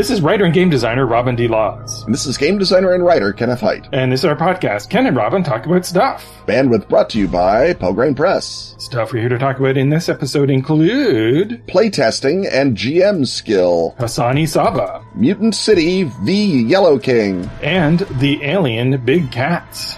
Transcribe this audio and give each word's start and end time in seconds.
This 0.00 0.08
is 0.08 0.22
writer 0.22 0.46
and 0.46 0.54
game 0.54 0.70
designer 0.70 1.04
Robin 1.04 1.36
D. 1.36 1.46
Laws. 1.46 2.04
And 2.04 2.14
this 2.14 2.24
is 2.24 2.38
game 2.38 2.56
designer 2.56 2.94
and 2.94 3.04
writer 3.04 3.34
Kenneth 3.34 3.60
Hite. 3.60 3.86
And 3.92 4.10
this 4.10 4.20
is 4.20 4.24
our 4.24 4.34
podcast, 4.34 4.88
Ken 4.88 5.04
and 5.06 5.14
Robin 5.14 5.42
Talk 5.42 5.66
About 5.66 5.84
Stuff. 5.84 6.26
Bandwidth 6.46 6.88
brought 6.88 7.10
to 7.10 7.18
you 7.18 7.28
by 7.28 7.74
Pelgrane 7.74 8.16
Press. 8.16 8.74
Stuff 8.78 9.12
we're 9.12 9.20
here 9.20 9.28
to 9.28 9.38
talk 9.38 9.60
about 9.60 9.76
in 9.76 9.90
this 9.90 10.08
episode 10.08 10.48
include 10.48 11.66
Playtesting 11.66 12.48
and 12.50 12.78
GM 12.78 13.26
skill. 13.26 13.94
Hassan-i 13.98 14.46
Sabbah. 14.46 15.04
Mutant 15.14 15.54
City 15.54 16.04
v 16.04 16.62
Yellow 16.62 16.98
King. 16.98 17.50
And 17.60 17.98
the 18.20 18.42
alien 18.42 19.04
Big 19.04 19.30
Cats. 19.30 19.96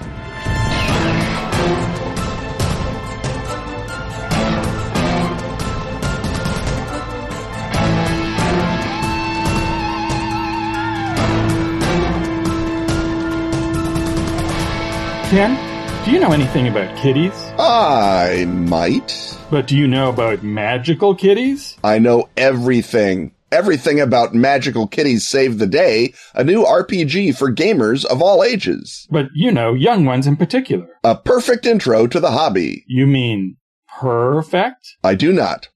Ken, 15.32 16.04
do 16.04 16.10
you 16.10 16.20
know 16.20 16.32
anything 16.32 16.68
about 16.68 16.94
kitties? 16.98 17.32
I 17.58 18.44
might. 18.46 19.34
But 19.50 19.66
do 19.66 19.74
you 19.74 19.88
know 19.88 20.10
about 20.10 20.42
magical 20.42 21.14
kitties? 21.14 21.78
I 21.82 21.98
know 22.00 22.28
everything. 22.36 23.32
Everything 23.50 23.98
about 23.98 24.34
Magical 24.34 24.86
Kitties 24.86 25.26
Save 25.26 25.58
the 25.58 25.66
Day, 25.66 26.12
a 26.34 26.44
new 26.44 26.64
RPG 26.64 27.34
for 27.38 27.50
gamers 27.50 28.04
of 28.04 28.20
all 28.20 28.44
ages. 28.44 29.08
But 29.10 29.28
you 29.34 29.50
know, 29.50 29.72
young 29.72 30.04
ones 30.04 30.26
in 30.26 30.36
particular. 30.36 30.86
A 31.02 31.16
perfect 31.16 31.64
intro 31.64 32.06
to 32.06 32.20
the 32.20 32.32
hobby. 32.32 32.84
You 32.86 33.06
mean 33.06 33.56
perfect? 33.88 34.96
I 35.02 35.14
do 35.14 35.32
not. 35.32 35.68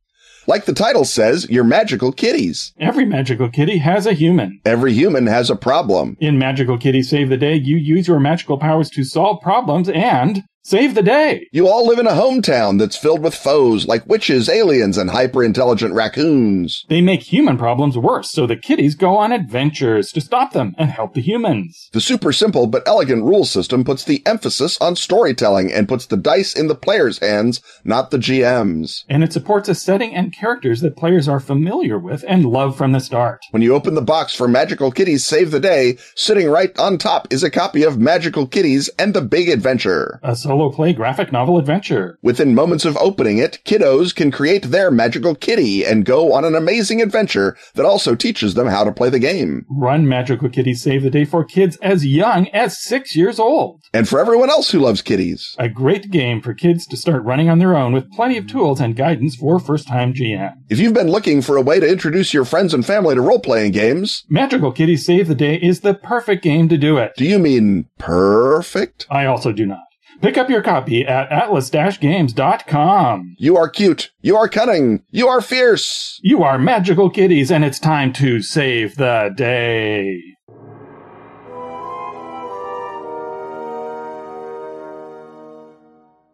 Like 0.48 0.64
the 0.64 0.72
title 0.72 1.04
says, 1.04 1.48
you're 1.50 1.64
magical 1.64 2.12
kitties. 2.12 2.72
Every 2.78 3.04
magical 3.04 3.48
kitty 3.48 3.78
has 3.78 4.06
a 4.06 4.12
human. 4.12 4.60
Every 4.64 4.92
human 4.92 5.26
has 5.26 5.50
a 5.50 5.56
problem. 5.56 6.16
In 6.20 6.38
Magical 6.38 6.78
Kitty 6.78 7.02
Save 7.02 7.30
the 7.30 7.36
Day, 7.36 7.54
you 7.54 7.76
use 7.76 8.06
your 8.06 8.20
magical 8.20 8.56
powers 8.56 8.88
to 8.90 9.02
solve 9.02 9.40
problems 9.42 9.88
and 9.88 10.44
save 10.66 10.96
the 10.96 11.02
day. 11.02 11.46
You 11.52 11.68
all 11.68 11.86
live 11.86 12.00
in 12.00 12.08
a 12.08 12.12
hometown 12.12 12.80
that's 12.80 12.96
filled 12.96 13.22
with 13.22 13.36
foes 13.36 13.86
like 13.86 14.04
witches, 14.08 14.48
aliens, 14.48 14.98
and 14.98 15.10
hyper 15.10 15.44
intelligent 15.44 15.94
raccoons. 15.94 16.84
They 16.88 17.00
make 17.00 17.22
human 17.22 17.56
problems 17.56 17.96
worse, 17.96 18.32
so 18.32 18.48
the 18.48 18.56
kitties 18.56 18.96
go 18.96 19.16
on 19.16 19.30
adventures 19.30 20.10
to 20.10 20.20
stop 20.20 20.54
them 20.54 20.74
and 20.76 20.90
help 20.90 21.14
the 21.14 21.20
humans. 21.20 21.88
The 21.92 22.00
super 22.00 22.32
simple 22.32 22.66
but 22.66 22.82
elegant 22.84 23.22
rule 23.22 23.44
system 23.44 23.84
puts 23.84 24.02
the 24.02 24.26
emphasis 24.26 24.76
on 24.80 24.96
storytelling 24.96 25.72
and 25.72 25.88
puts 25.88 26.06
the 26.06 26.16
dice 26.16 26.52
in 26.52 26.66
the 26.66 26.74
player's 26.74 27.20
hands, 27.20 27.60
not 27.84 28.10
the 28.10 28.18
GM's. 28.18 29.04
And 29.08 29.22
it 29.22 29.32
supports 29.32 29.68
a 29.68 29.74
setting 29.74 30.16
and 30.16 30.34
characters 30.34 30.80
that 30.80 30.96
players 30.96 31.28
are 31.28 31.38
familiar 31.38 31.96
with 31.96 32.24
and 32.26 32.44
love 32.44 32.76
from 32.76 32.90
the 32.90 32.98
start. 32.98 33.40
When 33.52 33.62
you 33.62 33.72
open 33.72 33.94
the 33.94 34.02
box 34.02 34.34
for 34.34 34.48
Magical 34.48 34.90
Kitties 34.90 35.24
Save 35.24 35.52
the 35.52 35.60
Day, 35.60 35.96
sitting 36.16 36.48
right 36.48 36.76
on 36.76 36.98
top 36.98 37.32
is 37.32 37.44
a 37.44 37.50
copy 37.50 37.84
of 37.84 38.00
Magical 38.00 38.48
Kitties 38.48 38.90
and 38.98 39.14
the 39.14 39.22
Big 39.22 39.48
Adventure. 39.48 40.18
A 40.24 40.34
solo 40.56 40.70
play 40.70 40.92
graphic 40.94 41.32
novel 41.32 41.58
adventure. 41.58 42.18
Within 42.22 42.54
moments 42.54 42.86
of 42.86 42.96
opening 42.96 43.36
it, 43.36 43.58
kiddos 43.66 44.14
can 44.14 44.30
create 44.30 44.64
their 44.70 44.90
magical 44.90 45.34
kitty 45.34 45.84
and 45.84 46.04
go 46.06 46.32
on 46.32 46.46
an 46.46 46.54
amazing 46.54 47.02
adventure 47.02 47.56
that 47.74 47.84
also 47.84 48.14
teaches 48.14 48.54
them 48.54 48.66
how 48.66 48.82
to 48.82 48.90
play 48.92 49.10
the 49.10 49.18
game. 49.18 49.66
Run 49.68 50.08
Magical 50.08 50.48
Kitty 50.48 50.72
Save 50.72 51.02
the 51.02 51.10
Day 51.10 51.26
for 51.26 51.44
kids 51.44 51.76
as 51.82 52.06
young 52.06 52.48
as 52.48 52.82
six 52.82 53.14
years 53.14 53.38
old. 53.38 53.82
And 53.92 54.08
for 54.08 54.18
everyone 54.18 54.48
else 54.48 54.70
who 54.70 54.78
loves 54.78 55.02
kitties. 55.02 55.54
A 55.58 55.68
great 55.68 56.10
game 56.10 56.40
for 56.40 56.54
kids 56.54 56.86
to 56.86 56.96
start 56.96 57.22
running 57.22 57.50
on 57.50 57.58
their 57.58 57.76
own 57.76 57.92
with 57.92 58.10
plenty 58.12 58.38
of 58.38 58.46
tools 58.46 58.80
and 58.80 58.96
guidance 58.96 59.36
for 59.36 59.58
first 59.60 59.86
time 59.86 60.14
GM. 60.14 60.54
If 60.70 60.78
you've 60.78 60.94
been 60.94 61.10
looking 61.10 61.42
for 61.42 61.58
a 61.58 61.62
way 61.62 61.80
to 61.80 61.86
introduce 61.88 62.32
your 62.32 62.46
friends 62.46 62.72
and 62.72 62.86
family 62.86 63.14
to 63.14 63.20
role 63.20 63.40
playing 63.40 63.72
games, 63.72 64.24
Magical 64.30 64.72
Kitty 64.72 64.96
Save 64.96 65.28
the 65.28 65.34
Day 65.34 65.56
is 65.56 65.80
the 65.80 65.92
perfect 65.92 66.42
game 66.42 66.70
to 66.70 66.78
do 66.78 66.96
it. 66.96 67.12
do 67.16 67.26
you 67.26 67.38
mean 67.38 67.86
perfect? 67.98 69.06
I 69.10 69.26
also 69.26 69.52
do 69.52 69.66
not. 69.66 69.80
Pick 70.20 70.38
up 70.38 70.48
your 70.48 70.62
copy 70.62 71.06
at 71.06 71.30
atlas-games.com. 71.30 73.36
You 73.38 73.56
are 73.56 73.68
cute. 73.68 74.10
You 74.22 74.36
are 74.36 74.48
cunning. 74.48 75.02
You 75.10 75.28
are 75.28 75.42
fierce. 75.42 76.18
You 76.22 76.42
are 76.42 76.58
magical 76.58 77.10
kitties 77.10 77.50
and 77.50 77.64
it's 77.64 77.78
time 77.78 78.12
to 78.14 78.40
save 78.40 78.96
the 78.96 79.32
day. 79.36 80.22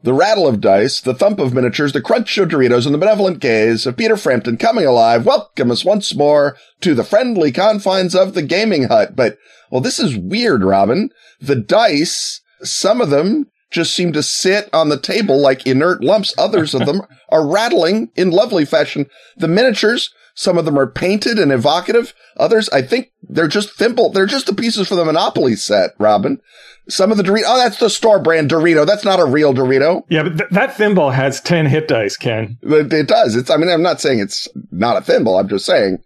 The 0.04 0.12
rattle 0.12 0.48
of 0.48 0.60
dice, 0.60 1.00
the 1.00 1.14
thump 1.14 1.38
of 1.38 1.54
miniatures, 1.54 1.92
the 1.92 2.02
crunch 2.02 2.36
of 2.38 2.48
Doritos, 2.48 2.86
and 2.86 2.94
the 2.94 2.98
benevolent 2.98 3.38
gaze 3.38 3.86
of 3.86 3.96
Peter 3.96 4.16
Frampton 4.16 4.56
coming 4.56 4.84
alive 4.84 5.24
welcome 5.24 5.70
us 5.70 5.84
once 5.84 6.12
more 6.12 6.56
to 6.80 6.94
the 6.94 7.04
friendly 7.04 7.52
confines 7.52 8.12
of 8.12 8.34
the 8.34 8.42
gaming 8.42 8.84
hut. 8.84 9.14
But, 9.14 9.38
well, 9.70 9.80
this 9.80 10.00
is 10.00 10.16
weird, 10.16 10.64
Robin. 10.64 11.10
The 11.40 11.54
dice, 11.54 12.40
some 12.64 13.00
of 13.00 13.10
them 13.10 13.46
just 13.72 13.94
seem 13.94 14.12
to 14.12 14.22
sit 14.22 14.68
on 14.72 14.88
the 14.88 15.00
table 15.00 15.40
like 15.40 15.66
inert 15.66 16.04
lumps. 16.04 16.34
Others 16.38 16.74
of 16.74 16.86
them 16.86 17.02
are 17.30 17.46
rattling 17.46 18.10
in 18.14 18.30
lovely 18.30 18.64
fashion. 18.64 19.06
The 19.36 19.48
miniatures, 19.48 20.12
some 20.34 20.58
of 20.58 20.64
them 20.64 20.78
are 20.78 20.86
painted 20.86 21.38
and 21.38 21.52
evocative. 21.52 22.14
Others, 22.36 22.68
I 22.70 22.82
think 22.82 23.10
they're 23.22 23.48
just 23.48 23.70
thimble. 23.70 24.10
They're 24.10 24.26
just 24.26 24.46
the 24.46 24.54
pieces 24.54 24.88
for 24.88 24.94
the 24.94 25.04
Monopoly 25.04 25.56
set, 25.56 25.90
Robin. 25.98 26.40
Some 26.88 27.10
of 27.10 27.16
the 27.16 27.22
Dorito. 27.22 27.44
Oh, 27.46 27.58
that's 27.58 27.78
the 27.78 27.90
store 27.90 28.18
brand 28.18 28.50
Dorito. 28.50 28.86
That's 28.86 29.04
not 29.04 29.20
a 29.20 29.24
real 29.24 29.54
Dorito. 29.54 30.04
Yeah, 30.08 30.24
but 30.24 30.38
th- 30.38 30.50
that 30.50 30.76
thimble 30.76 31.10
has 31.10 31.40
10 31.40 31.66
hit 31.66 31.88
dice, 31.88 32.16
Ken. 32.16 32.58
It, 32.62 32.92
it 32.92 33.08
does. 33.08 33.36
It's, 33.36 33.50
I 33.50 33.56
mean, 33.56 33.70
I'm 33.70 33.82
not 33.82 34.00
saying 34.00 34.18
it's 34.18 34.48
not 34.70 34.96
a 34.96 35.00
thimble. 35.00 35.38
I'm 35.38 35.48
just 35.48 35.66
saying. 35.66 35.98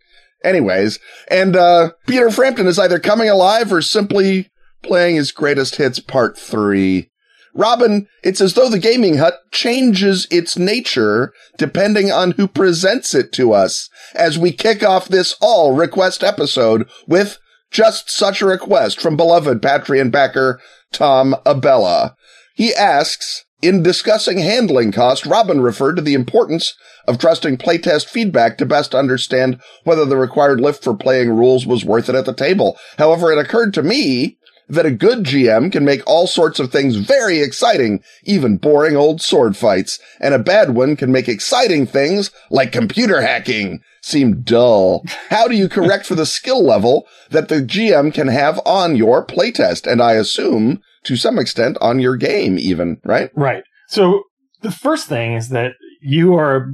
Anyways. 0.44 0.98
And, 1.28 1.56
uh, 1.56 1.90
Peter 2.06 2.30
Frampton 2.30 2.66
is 2.66 2.78
either 2.78 2.98
coming 2.98 3.28
alive 3.28 3.72
or 3.72 3.80
simply 3.80 4.50
playing 4.82 5.16
his 5.16 5.32
greatest 5.32 5.76
hits 5.76 5.98
part 5.98 6.38
three. 6.38 7.10
Robin, 7.56 8.06
it's 8.22 8.40
as 8.40 8.54
though 8.54 8.68
the 8.68 8.78
gaming 8.78 9.16
hut 9.16 9.40
changes 9.50 10.26
its 10.30 10.58
nature 10.58 11.32
depending 11.56 12.12
on 12.12 12.32
who 12.32 12.46
presents 12.46 13.14
it 13.14 13.32
to 13.32 13.52
us 13.52 13.88
as 14.14 14.38
we 14.38 14.52
kick 14.52 14.82
off 14.82 15.08
this 15.08 15.34
all 15.40 15.74
request 15.74 16.22
episode 16.22 16.88
with 17.06 17.38
just 17.70 18.10
such 18.10 18.40
a 18.40 18.46
request 18.46 19.00
from 19.00 19.16
beloved 19.16 19.60
Patreon 19.62 20.10
backer 20.10 20.60
Tom 20.92 21.34
Abella. 21.44 22.14
He 22.54 22.74
asks, 22.74 23.44
in 23.62 23.82
discussing 23.82 24.38
handling 24.38 24.92
cost, 24.92 25.24
Robin 25.24 25.60
referred 25.60 25.96
to 25.96 26.02
the 26.02 26.14
importance 26.14 26.74
of 27.08 27.18
trusting 27.18 27.56
playtest 27.56 28.06
feedback 28.06 28.58
to 28.58 28.66
best 28.66 28.94
understand 28.94 29.60
whether 29.84 30.04
the 30.04 30.16
required 30.16 30.60
lift 30.60 30.84
for 30.84 30.94
playing 30.94 31.30
rules 31.30 31.66
was 31.66 31.84
worth 31.84 32.08
it 32.08 32.14
at 32.14 32.26
the 32.26 32.34
table. 32.34 32.76
However, 32.98 33.32
it 33.32 33.38
occurred 33.38 33.72
to 33.74 33.82
me 33.82 34.36
that 34.68 34.86
a 34.86 34.90
good 34.90 35.24
GM 35.24 35.70
can 35.70 35.84
make 35.84 36.02
all 36.06 36.26
sorts 36.26 36.58
of 36.58 36.72
things 36.72 36.96
very 36.96 37.40
exciting, 37.40 38.02
even 38.24 38.56
boring 38.56 38.96
old 38.96 39.20
sword 39.20 39.56
fights, 39.56 39.98
and 40.20 40.34
a 40.34 40.38
bad 40.38 40.70
one 40.70 40.96
can 40.96 41.12
make 41.12 41.28
exciting 41.28 41.86
things 41.86 42.30
like 42.50 42.72
computer 42.72 43.20
hacking 43.20 43.80
seem 44.02 44.42
dull. 44.42 45.04
How 45.30 45.48
do 45.48 45.56
you 45.56 45.68
correct 45.68 46.06
for 46.06 46.14
the 46.14 46.26
skill 46.26 46.64
level 46.64 47.06
that 47.30 47.48
the 47.48 47.60
GM 47.60 48.14
can 48.14 48.28
have 48.28 48.60
on 48.64 48.96
your 48.96 49.24
playtest? 49.24 49.90
And 49.90 50.00
I 50.00 50.12
assume 50.12 50.80
to 51.04 51.16
some 51.16 51.38
extent 51.38 51.76
on 51.80 51.98
your 51.98 52.16
game 52.16 52.58
even, 52.58 52.98
right? 53.04 53.30
Right. 53.34 53.64
So 53.88 54.22
the 54.62 54.70
first 54.70 55.08
thing 55.08 55.34
is 55.34 55.48
that 55.50 55.72
you 56.00 56.34
are 56.34 56.72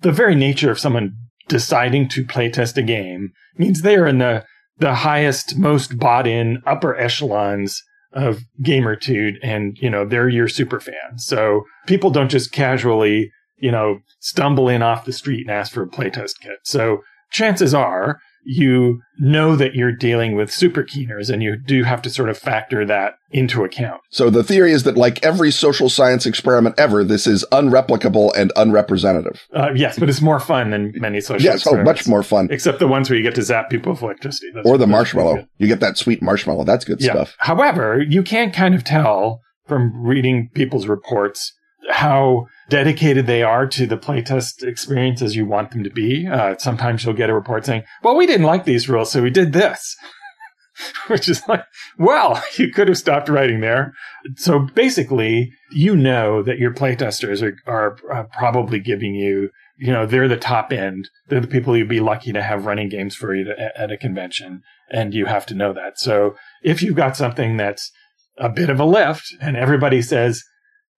the 0.00 0.12
very 0.12 0.34
nature 0.34 0.70
of 0.70 0.78
someone 0.78 1.14
deciding 1.48 2.08
to 2.10 2.24
playtest 2.24 2.76
a 2.76 2.82
game 2.82 3.30
means 3.56 3.82
they 3.82 3.96
are 3.96 4.06
in 4.06 4.18
the 4.18 4.44
the 4.78 4.94
highest, 4.94 5.56
most 5.56 5.98
bought 5.98 6.26
in 6.26 6.62
upper 6.66 6.96
echelons 6.96 7.82
of 8.12 8.40
gamertude 8.62 9.34
and, 9.42 9.76
you 9.78 9.90
know, 9.90 10.06
they're 10.06 10.28
your 10.28 10.48
super 10.48 10.80
fan. 10.80 11.18
So 11.18 11.64
people 11.86 12.10
don't 12.10 12.30
just 12.30 12.52
casually, 12.52 13.30
you 13.58 13.70
know, 13.70 13.98
stumble 14.20 14.68
in 14.68 14.82
off 14.82 15.04
the 15.04 15.12
street 15.12 15.42
and 15.42 15.50
ask 15.50 15.72
for 15.72 15.82
a 15.82 15.88
playtest 15.88 16.40
kit. 16.40 16.58
So 16.64 17.02
chances 17.30 17.74
are 17.74 18.18
you 18.50 19.02
know 19.18 19.56
that 19.56 19.74
you're 19.74 19.92
dealing 19.92 20.34
with 20.34 20.50
super 20.50 20.82
keeners 20.82 21.28
and 21.28 21.42
you 21.42 21.54
do 21.54 21.84
have 21.84 22.00
to 22.00 22.08
sort 22.08 22.30
of 22.30 22.38
factor 22.38 22.86
that 22.86 23.12
into 23.30 23.62
account. 23.62 24.00
So 24.10 24.30
the 24.30 24.42
theory 24.42 24.72
is 24.72 24.84
that 24.84 24.96
like 24.96 25.22
every 25.22 25.50
social 25.50 25.90
science 25.90 26.24
experiment 26.24 26.74
ever, 26.78 27.04
this 27.04 27.26
is 27.26 27.44
unreplicable 27.52 28.32
and 28.34 28.50
unrepresentative. 28.56 29.42
Uh, 29.54 29.72
yes, 29.74 29.98
but 29.98 30.08
it's 30.08 30.22
more 30.22 30.40
fun 30.40 30.70
than 30.70 30.92
many 30.96 31.20
social 31.20 31.44
Yes, 31.44 31.66
oh, 31.66 31.82
much 31.82 32.08
more 32.08 32.22
fun. 32.22 32.48
Except 32.50 32.78
the 32.78 32.88
ones 32.88 33.10
where 33.10 33.18
you 33.18 33.22
get 33.22 33.34
to 33.34 33.42
zap 33.42 33.68
people 33.68 33.92
with 33.92 34.00
electricity. 34.02 34.50
Those- 34.54 34.64
Or 34.64 34.78
the 34.78 34.86
marshmallow. 34.86 35.46
You 35.58 35.66
get 35.68 35.80
that 35.80 35.98
sweet 35.98 36.22
marshmallow. 36.22 36.64
That's 36.64 36.86
good 36.86 37.02
stuff. 37.02 37.36
However, 37.40 38.00
you 38.00 38.22
can 38.22 38.50
kind 38.50 38.74
of 38.74 38.82
tell 38.82 39.40
from 39.66 39.92
reading 40.02 40.48
people's 40.54 40.86
reports 40.86 41.52
how 41.88 42.46
dedicated 42.68 43.26
they 43.26 43.42
are 43.42 43.66
to 43.66 43.86
the 43.86 43.96
playtest 43.96 44.62
experience 44.62 45.22
as 45.22 45.36
you 45.36 45.46
want 45.46 45.70
them 45.70 45.84
to 45.84 45.90
be. 45.90 46.26
Uh, 46.26 46.56
sometimes 46.58 47.04
you'll 47.04 47.14
get 47.14 47.30
a 47.30 47.34
report 47.34 47.64
saying, 47.64 47.82
well, 48.02 48.16
we 48.16 48.26
didn't 48.26 48.46
like 48.46 48.64
these 48.64 48.88
rules, 48.88 49.10
so 49.10 49.22
we 49.22 49.30
did 49.30 49.52
this. 49.52 49.96
Which 51.08 51.28
is 51.28 51.42
like, 51.48 51.64
well, 51.98 52.42
you 52.56 52.70
could 52.72 52.88
have 52.88 52.98
stopped 52.98 53.28
writing 53.28 53.60
there. 53.60 53.94
So 54.36 54.60
basically, 54.60 55.52
you 55.72 55.96
know 55.96 56.42
that 56.42 56.58
your 56.58 56.72
playtesters 56.72 57.42
are, 57.42 57.56
are 57.66 57.96
uh, 58.12 58.24
probably 58.32 58.78
giving 58.78 59.14
you 59.14 59.50
you 59.78 59.92
know, 59.92 60.06
they're 60.06 60.28
the 60.28 60.36
top 60.36 60.72
end. 60.72 61.08
They're 61.28 61.40
the 61.40 61.46
people 61.46 61.76
you'd 61.76 61.88
be 61.88 62.00
lucky 62.00 62.32
to 62.32 62.42
have 62.42 62.66
running 62.66 62.88
games 62.88 63.14
for 63.14 63.34
you 63.34 63.44
to, 63.44 63.80
at 63.80 63.92
a 63.92 63.96
convention. 63.96 64.62
And 64.90 65.14
you 65.14 65.26
have 65.26 65.46
to 65.46 65.54
know 65.54 65.72
that. 65.72 65.98
So 65.98 66.34
if 66.62 66.82
you've 66.82 66.96
got 66.96 67.16
something 67.16 67.56
that's 67.56 67.90
a 68.36 68.48
bit 68.48 68.70
of 68.70 68.80
a 68.80 68.84
lift 68.84 69.34
and 69.40 69.56
everybody 69.56 70.02
says, 70.02 70.42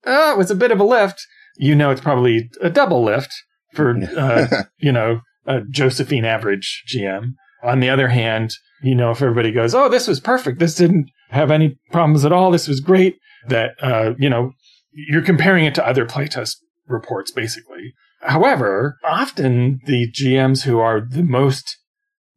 oh, 0.05 0.33
it 0.33 0.39
was 0.39 0.51
a 0.51 0.57
bit 0.57 0.71
of 0.71 0.81
a 0.81 0.85
lift, 0.85 1.27
you 1.57 1.75
know, 1.75 1.91
it's 1.91 2.01
probably 2.01 2.51
a 2.61 2.71
double 2.71 3.03
lift 3.03 3.33
for, 3.75 3.97
uh, 4.17 4.47
you 4.79 4.93
know, 4.93 5.21
a 5.47 5.61
Josephine 5.63 6.25
average 6.25 6.85
GM. 6.89 7.35
On 7.63 7.81
the 7.81 7.91
other 7.91 8.09
hand, 8.09 8.53
you 8.83 8.95
know, 8.95 9.11
if 9.11 9.21
everybody 9.21 9.53
goes, 9.53 9.75
oh, 9.75 9.89
this 9.89 10.09
was 10.09 10.21
perfect. 10.21 10.59
This 10.59 10.75
didn't 10.75 11.11
have 11.29 11.51
any 11.51 11.79
problems 11.91 12.25
at 12.25 12.33
all. 12.33 12.51
This 12.51 12.69
was 12.69 12.81
great. 12.81 13.19
That, 13.49 13.73
uh, 13.83 14.15
you 14.19 14.31
know, 14.31 14.53
you're 14.93 15.23
comparing 15.23 15.65
it 15.65 15.75
to 15.77 15.87
other 15.87 16.07
playtest 16.07 16.57
reports, 16.87 17.31
basically. 17.31 17.95
However, 18.23 18.97
often 19.05 19.81
the 19.87 20.11
GMs 20.11 20.63
who 20.63 20.79
are 20.79 21.01
the 21.01 21.23
most 21.23 21.79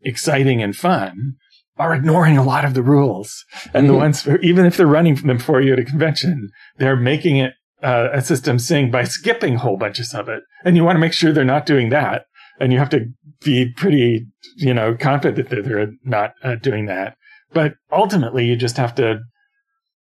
exciting 0.01 0.61
and 0.61 0.75
fun 0.75 1.35
are 1.77 1.93
ignoring 1.93 2.37
a 2.37 2.43
lot 2.43 2.65
of 2.65 2.73
the 2.73 2.83
rules. 2.83 3.45
And 3.73 3.73
mm-hmm. 3.73 3.87
the 3.87 3.93
ones, 3.93 4.21
for, 4.21 4.39
even 4.39 4.65
if 4.65 4.77
they're 4.77 4.87
running 4.87 5.15
them 5.15 5.39
for 5.39 5.61
you 5.61 5.73
at 5.73 5.79
a 5.79 5.85
convention, 5.85 6.49
they're 6.77 6.95
making 6.95 7.37
it 7.37 7.53
uh, 7.81 8.09
a 8.13 8.21
system 8.21 8.59
sing 8.59 8.91
by 8.91 9.03
skipping 9.03 9.55
whole 9.55 9.77
bunches 9.77 10.13
of 10.13 10.29
it. 10.29 10.43
And 10.63 10.75
you 10.75 10.83
want 10.83 10.95
to 10.95 11.01
make 11.01 11.13
sure 11.13 11.31
they're 11.31 11.43
not 11.43 11.65
doing 11.65 11.89
that. 11.89 12.25
And 12.59 12.71
you 12.71 12.79
have 12.79 12.89
to 12.89 13.07
be 13.43 13.71
pretty, 13.75 14.27
you 14.55 14.73
know, 14.73 14.95
confident 14.95 15.49
that 15.49 15.65
they're 15.65 15.91
not 16.03 16.33
uh, 16.43 16.55
doing 16.55 16.85
that. 16.85 17.17
But 17.51 17.73
ultimately, 17.91 18.45
you 18.45 18.55
just 18.55 18.77
have 18.77 18.95
to 18.95 19.19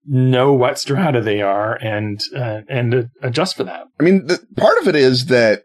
know 0.06 0.54
what 0.54 0.78
strata 0.78 1.20
they 1.20 1.42
are 1.42 1.74
and 1.76 2.20
uh, 2.34 2.62
and 2.68 3.10
adjust 3.22 3.56
for 3.56 3.64
that. 3.64 3.84
I 4.00 4.02
mean, 4.02 4.26
the, 4.26 4.38
part 4.56 4.78
of 4.78 4.88
it 4.88 4.96
is 4.96 5.26
that 5.26 5.64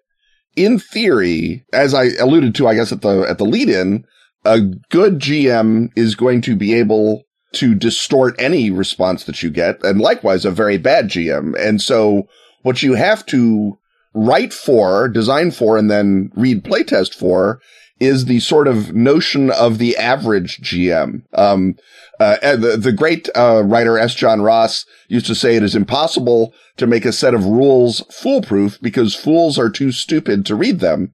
in 0.56 0.80
theory, 0.80 1.66
as 1.72 1.94
I 1.94 2.10
alluded 2.20 2.56
to, 2.56 2.68
I 2.68 2.76
guess 2.76 2.92
at 2.92 3.02
the 3.02 3.22
at 3.22 3.38
the 3.38 3.46
lead 3.46 3.70
in, 3.70 4.06
a 4.46 4.62
good 4.90 5.20
GM 5.20 5.90
is 5.96 6.16
going 6.16 6.42
to 6.42 6.56
be 6.56 6.74
able 6.74 7.24
to 7.54 7.76
distort 7.76 8.36
any 8.40 8.72
response 8.72 9.26
that 9.26 9.44
you 9.44 9.50
get, 9.50 9.84
and 9.84 10.02
likewise 10.02 10.44
a 10.46 10.52
very 10.52 10.78
bad 10.78 11.10
GM. 11.10 11.56
And 11.60 11.82
so, 11.82 12.28
what 12.64 12.82
you 12.82 12.96
have 12.96 13.26
to 13.28 13.78
write 14.14 14.54
for, 14.54 15.08
design 15.08 15.52
for, 15.52 15.78
and 15.78 15.90
then 15.90 16.32
read 16.36 16.64
playtest 16.64 17.14
for 17.14 17.60
is 18.00 18.26
the 18.26 18.40
sort 18.40 18.68
of 18.68 18.94
notion 18.94 19.50
of 19.52 19.78
the 19.78 19.96
average 19.98 20.60
GM. 20.62 21.24
Um, 21.34 21.76
uh, 22.20 22.56
the, 22.56 22.78
the 22.78 22.92
great 22.92 23.30
uh, 23.36 23.64
writer 23.64 23.98
S. 23.98 24.14
John 24.14 24.42
Ross 24.42 24.86
used 25.08 25.26
to 25.28 25.36
say 25.36 25.56
it 25.56 25.64
is 25.64 25.76
impossible 25.76 26.54
to 26.78 26.88
make 26.88 27.06
a 27.06 27.12
set 27.12 27.34
of 27.34 27.46
rules 27.46 28.04
foolproof 28.12 28.80
because 28.82 29.16
fools 29.16 29.58
are 29.58 29.70
too 29.70 29.92
stupid 29.92 30.46
to 30.46 30.56
read 30.56 30.80
them. 30.80 31.14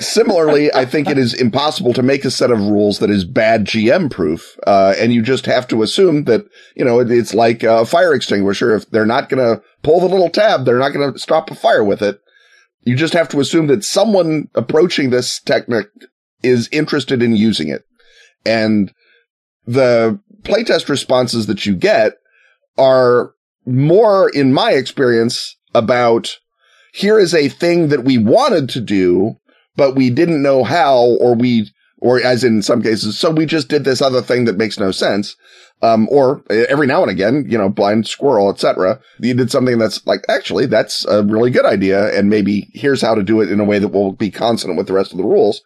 Similarly, 0.00 0.72
I 0.74 0.84
think 0.84 1.08
it 1.08 1.18
is 1.18 1.34
impossible 1.34 1.92
to 1.92 2.02
make 2.02 2.24
a 2.24 2.30
set 2.30 2.50
of 2.50 2.58
rules 2.58 2.98
that 2.98 3.10
is 3.10 3.24
bad 3.24 3.64
GM 3.64 4.10
proof. 4.10 4.58
Uh, 4.66 4.94
and 4.98 5.12
you 5.12 5.22
just 5.22 5.46
have 5.46 5.68
to 5.68 5.82
assume 5.82 6.24
that, 6.24 6.46
you 6.74 6.84
know, 6.84 6.98
it, 6.98 7.10
it's 7.10 7.32
like 7.32 7.62
a 7.62 7.86
fire 7.86 8.12
extinguisher. 8.12 8.74
If 8.74 8.90
they're 8.90 9.06
not 9.06 9.28
going 9.28 9.44
to 9.44 9.62
pull 9.82 10.00
the 10.00 10.08
little 10.08 10.30
tab, 10.30 10.64
they're 10.64 10.78
not 10.78 10.92
going 10.92 11.12
to 11.12 11.18
stop 11.18 11.50
a 11.50 11.54
fire 11.54 11.84
with 11.84 12.02
it. 12.02 12.20
You 12.82 12.96
just 12.96 13.14
have 13.14 13.28
to 13.30 13.40
assume 13.40 13.68
that 13.68 13.84
someone 13.84 14.48
approaching 14.54 15.10
this 15.10 15.40
technique 15.40 15.86
is 16.42 16.68
interested 16.72 17.22
in 17.22 17.36
using 17.36 17.68
it. 17.68 17.84
And 18.44 18.92
the 19.66 20.18
playtest 20.42 20.88
responses 20.88 21.46
that 21.46 21.66
you 21.66 21.74
get 21.74 22.14
are 22.76 23.32
more, 23.66 24.28
in 24.30 24.52
my 24.52 24.72
experience, 24.72 25.56
about 25.74 26.38
here 26.92 27.18
is 27.18 27.34
a 27.34 27.48
thing 27.48 27.88
that 27.88 28.04
we 28.04 28.18
wanted 28.18 28.68
to 28.70 28.80
do, 28.80 29.36
but 29.78 29.94
we 29.94 30.10
didn't 30.10 30.42
know 30.42 30.64
how, 30.64 30.98
or 31.20 31.36
we, 31.36 31.70
or 31.98 32.20
as 32.20 32.42
in 32.42 32.62
some 32.62 32.82
cases, 32.82 33.16
so 33.16 33.30
we 33.30 33.46
just 33.46 33.68
did 33.68 33.84
this 33.84 34.02
other 34.02 34.20
thing 34.20 34.44
that 34.44 34.58
makes 34.58 34.78
no 34.78 34.90
sense. 34.90 35.36
Um, 35.80 36.08
or 36.10 36.42
every 36.50 36.88
now 36.88 37.02
and 37.02 37.10
again, 37.10 37.46
you 37.48 37.56
know, 37.56 37.68
blind 37.68 38.08
squirrel, 38.08 38.50
etc. 38.50 39.00
You 39.20 39.34
did 39.34 39.52
something 39.52 39.78
that's 39.78 40.04
like, 40.04 40.24
actually, 40.28 40.66
that's 40.66 41.04
a 41.04 41.22
really 41.22 41.52
good 41.52 41.64
idea. 41.64 42.12
And 42.18 42.28
maybe 42.28 42.68
here's 42.74 43.00
how 43.00 43.14
to 43.14 43.22
do 43.22 43.40
it 43.40 43.52
in 43.52 43.60
a 43.60 43.64
way 43.64 43.78
that 43.78 43.88
will 43.88 44.10
be 44.10 44.32
consonant 44.32 44.76
with 44.76 44.88
the 44.88 44.92
rest 44.92 45.12
of 45.12 45.18
the 45.18 45.24
rules. 45.24 45.62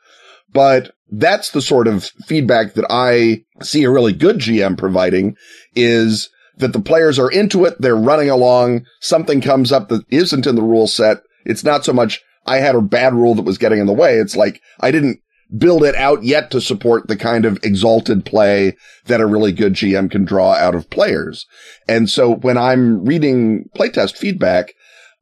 But 0.52 0.94
that's 1.10 1.52
the 1.52 1.62
sort 1.62 1.88
of 1.88 2.04
feedback 2.26 2.74
that 2.74 2.84
I 2.90 3.44
see 3.62 3.84
a 3.84 3.90
really 3.90 4.12
good 4.12 4.36
GM 4.36 4.76
providing 4.76 5.38
is 5.74 6.28
that 6.58 6.74
the 6.74 6.80
players 6.80 7.18
are 7.18 7.30
into 7.30 7.64
it. 7.64 7.80
They're 7.80 7.96
running 7.96 8.28
along. 8.28 8.84
Something 9.00 9.40
comes 9.40 9.72
up 9.72 9.88
that 9.88 10.04
isn't 10.10 10.46
in 10.46 10.56
the 10.56 10.62
rule 10.62 10.86
set. 10.86 11.22
It's 11.46 11.64
not 11.64 11.86
so 11.86 11.94
much 11.94 12.22
I 12.46 12.58
had 12.58 12.74
a 12.74 12.80
bad 12.82 13.14
rule 13.14 13.34
that 13.34 13.42
was 13.42 13.58
getting 13.58 13.78
in 13.78 13.86
the 13.86 13.92
way. 13.92 14.16
It's 14.16 14.36
like 14.36 14.60
I 14.80 14.90
didn't 14.90 15.20
build 15.56 15.84
it 15.84 15.94
out 15.94 16.22
yet 16.22 16.50
to 16.50 16.60
support 16.60 17.08
the 17.08 17.16
kind 17.16 17.44
of 17.44 17.58
exalted 17.62 18.24
play 18.24 18.76
that 19.06 19.20
a 19.20 19.26
really 19.26 19.52
good 19.52 19.74
GM 19.74 20.10
can 20.10 20.24
draw 20.24 20.52
out 20.52 20.74
of 20.74 20.90
players. 20.90 21.46
And 21.88 22.08
so 22.08 22.36
when 22.36 22.56
I'm 22.56 23.04
reading 23.04 23.68
playtest 23.76 24.16
feedback, 24.16 24.72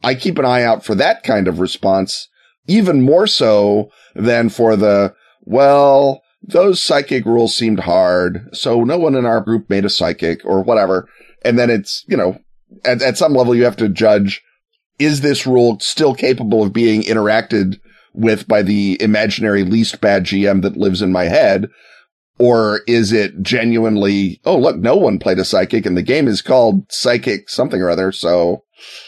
I 0.03 0.15
keep 0.15 0.39
an 0.39 0.45
eye 0.45 0.63
out 0.63 0.85
for 0.85 0.95
that 0.95 1.25
kind 1.25 1.49
of 1.49 1.59
response, 1.59 2.29
even 2.67 3.03
more 3.03 3.27
so 3.27 3.91
than 4.15 4.49
for 4.49 4.77
the, 4.77 5.15
well, 5.43 6.23
those 6.43 6.83
psychic 6.83 7.25
rules 7.27 7.55
seemed 7.55 7.81
hard. 7.81 8.49
So 8.53 8.85
no 8.85 8.99
one 8.99 9.15
in 9.15 9.27
our 9.27 9.41
group 9.41 9.69
made 9.69 9.85
a 9.85 9.91
psychic 9.91 10.45
or 10.45 10.63
whatever. 10.63 11.09
And 11.45 11.59
then 11.59 11.71
it's, 11.71 12.05
you 12.09 12.17
know, 12.17 12.39
at, 12.85 13.03
at 13.03 13.19
some 13.19 13.35
level 13.35 13.55
you 13.55 13.65
have 13.65 13.77
to 13.77 13.89
judge, 13.89 14.43
is 15.01 15.23
this 15.23 15.47
rule 15.47 15.79
still 15.81 16.15
capable 16.15 16.63
of 16.63 16.73
being 16.73 17.03
interacted 17.03 17.81
with 18.13 18.47
by 18.47 18.63
the 18.63 19.01
imaginary 19.01 19.65
least 19.65 20.01
bad 20.01 20.25
GM 20.25 20.63
that 20.63 20.77
lives 20.77 21.03
in 21.03 21.11
my 21.11 21.25
head? 21.25 21.69
Or 22.39 22.81
is 22.87 23.13
it 23.13 23.43
genuinely, 23.43 24.41
oh, 24.45 24.59
look, 24.59 24.77
no 24.77 24.97
one 24.97 25.19
played 25.19 25.39
a 25.39 25.45
psychic 25.45 25.85
and 25.85 25.97
the 25.97 26.03
game 26.03 26.27
is 26.27 26.41
called 26.41 26.91
psychic 26.91 27.51
something 27.51 27.83
or 27.83 27.91
other. 27.91 28.13
So 28.13 28.65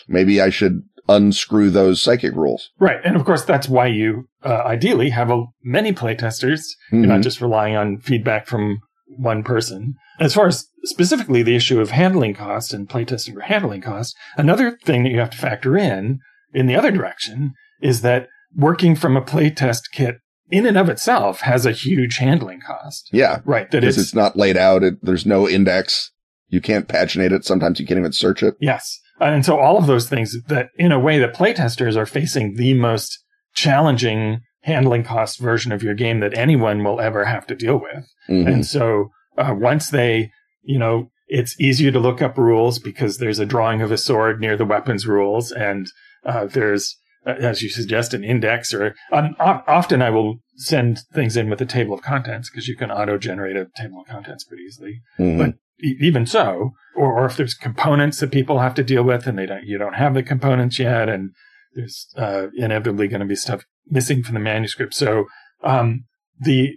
maybe 0.06 0.40
I 0.40 0.50
should 0.50 0.82
unscrew 1.08 1.70
those 1.70 2.02
psychic 2.02 2.34
rules. 2.34 2.70
Right. 2.78 3.00
And 3.04 3.16
of 3.16 3.24
course, 3.24 3.44
that's 3.44 3.68
why 3.68 3.86
you 3.86 4.28
uh, 4.44 4.62
ideally 4.64 5.10
have 5.10 5.30
a, 5.30 5.44
many 5.62 5.92
playtesters. 5.92 6.60
Mm-hmm. 6.90 6.98
You're 6.98 7.06
not 7.06 7.22
just 7.22 7.40
relying 7.40 7.74
on 7.74 7.98
feedback 7.98 8.46
from 8.46 8.80
one 9.16 9.42
person. 9.42 9.94
As 10.20 10.34
far 10.34 10.46
as 10.46 10.66
specifically 10.84 11.42
the 11.42 11.56
issue 11.56 11.80
of 11.80 11.90
handling 11.90 12.34
cost 12.34 12.72
and 12.72 12.88
playtesting 12.88 13.34
for 13.34 13.40
handling 13.40 13.80
cost, 13.80 14.16
another 14.36 14.78
thing 14.84 15.04
that 15.04 15.10
you 15.10 15.18
have 15.18 15.30
to 15.30 15.38
factor 15.38 15.76
in 15.76 16.20
in 16.54 16.66
the 16.66 16.76
other 16.76 16.90
direction 16.90 17.52
is 17.80 18.02
that 18.02 18.28
working 18.54 18.94
from 18.94 19.16
a 19.16 19.22
playtest 19.22 19.82
kit 19.92 20.16
in 20.50 20.66
and 20.66 20.76
of 20.76 20.88
itself 20.88 21.40
has 21.40 21.64
a 21.64 21.72
huge 21.72 22.18
handling 22.18 22.60
cost. 22.60 23.08
Yeah. 23.12 23.40
Right. 23.44 23.70
That 23.70 23.80
because 23.80 23.98
it's 23.98 24.14
not 24.14 24.36
laid 24.36 24.56
out. 24.56 24.82
It, 24.82 24.94
there's 25.02 25.24
no 25.24 25.48
index. 25.48 26.10
You 26.48 26.60
can't 26.60 26.86
paginate 26.86 27.32
it. 27.32 27.44
Sometimes 27.44 27.80
you 27.80 27.86
can't 27.86 27.98
even 27.98 28.12
search 28.12 28.42
it. 28.42 28.54
Yes. 28.60 29.00
Uh, 29.20 29.24
and 29.24 29.44
so 29.44 29.58
all 29.58 29.78
of 29.78 29.86
those 29.86 30.08
things 30.08 30.36
that 30.48 30.68
in 30.76 30.92
a 30.92 31.00
way 31.00 31.18
that 31.18 31.34
playtesters 31.34 31.96
are 31.96 32.06
facing 32.06 32.54
the 32.56 32.74
most 32.74 33.18
challenging 33.54 34.40
handling 34.62 35.04
cost 35.04 35.38
version 35.38 35.72
of 35.72 35.82
your 35.82 35.94
game 35.94 36.20
that 36.20 36.36
anyone 36.36 36.82
will 36.84 37.00
ever 37.00 37.24
have 37.24 37.46
to 37.46 37.54
deal 37.54 37.80
with. 37.80 38.06
Mm-hmm. 38.28 38.48
And 38.48 38.66
so 38.66 39.10
uh, 39.36 39.54
once 39.56 39.90
they, 39.90 40.30
you 40.62 40.78
know, 40.78 41.10
it's 41.28 41.58
easier 41.60 41.90
to 41.90 42.00
look 42.00 42.20
up 42.20 42.36
rules 42.36 42.78
because 42.78 43.18
there's 43.18 43.38
a 43.38 43.46
drawing 43.46 43.80
of 43.82 43.90
a 43.90 43.98
sword 43.98 44.40
near 44.40 44.56
the 44.56 44.64
weapons 44.64 45.06
rules 45.06 45.50
and 45.50 45.86
uh, 46.24 46.46
there's 46.46 46.96
uh, 47.26 47.30
as 47.30 47.62
you 47.62 47.70
suggest 47.70 48.12
an 48.12 48.22
index 48.22 48.74
or 48.74 48.94
um, 49.12 49.34
often 49.40 50.02
i 50.02 50.10
will 50.10 50.40
send 50.56 50.98
things 51.14 51.36
in 51.36 51.48
with 51.48 51.60
a 51.60 51.64
table 51.64 51.94
of 51.94 52.02
contents 52.02 52.50
because 52.50 52.68
you 52.68 52.76
can 52.76 52.90
auto 52.90 53.16
generate 53.16 53.56
a 53.56 53.68
table 53.76 54.00
of 54.00 54.06
contents 54.06 54.44
pretty 54.44 54.64
easily 54.64 55.00
mm-hmm. 55.18 55.38
but 55.38 55.54
even 55.82 56.26
so, 56.26 56.72
or, 56.94 57.12
or 57.12 57.26
if 57.26 57.36
there's 57.36 57.54
components 57.54 58.20
that 58.20 58.30
people 58.30 58.60
have 58.60 58.74
to 58.74 58.84
deal 58.84 59.02
with 59.02 59.26
and 59.26 59.38
they 59.38 59.46
don't, 59.46 59.64
you 59.64 59.78
don't 59.78 59.94
have 59.94 60.14
the 60.14 60.22
components 60.22 60.78
yet, 60.78 61.08
and 61.08 61.30
there's 61.74 62.08
uh, 62.16 62.46
inevitably 62.56 63.08
going 63.08 63.20
to 63.20 63.26
be 63.26 63.34
stuff 63.34 63.64
missing 63.86 64.22
from 64.22 64.34
the 64.34 64.40
manuscript. 64.40 64.94
So 64.94 65.26
um, 65.62 66.04
the 66.38 66.74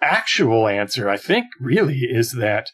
actual 0.00 0.68
answer, 0.68 1.08
I 1.08 1.16
think, 1.16 1.46
really 1.60 2.00
is 2.00 2.32
that 2.32 2.66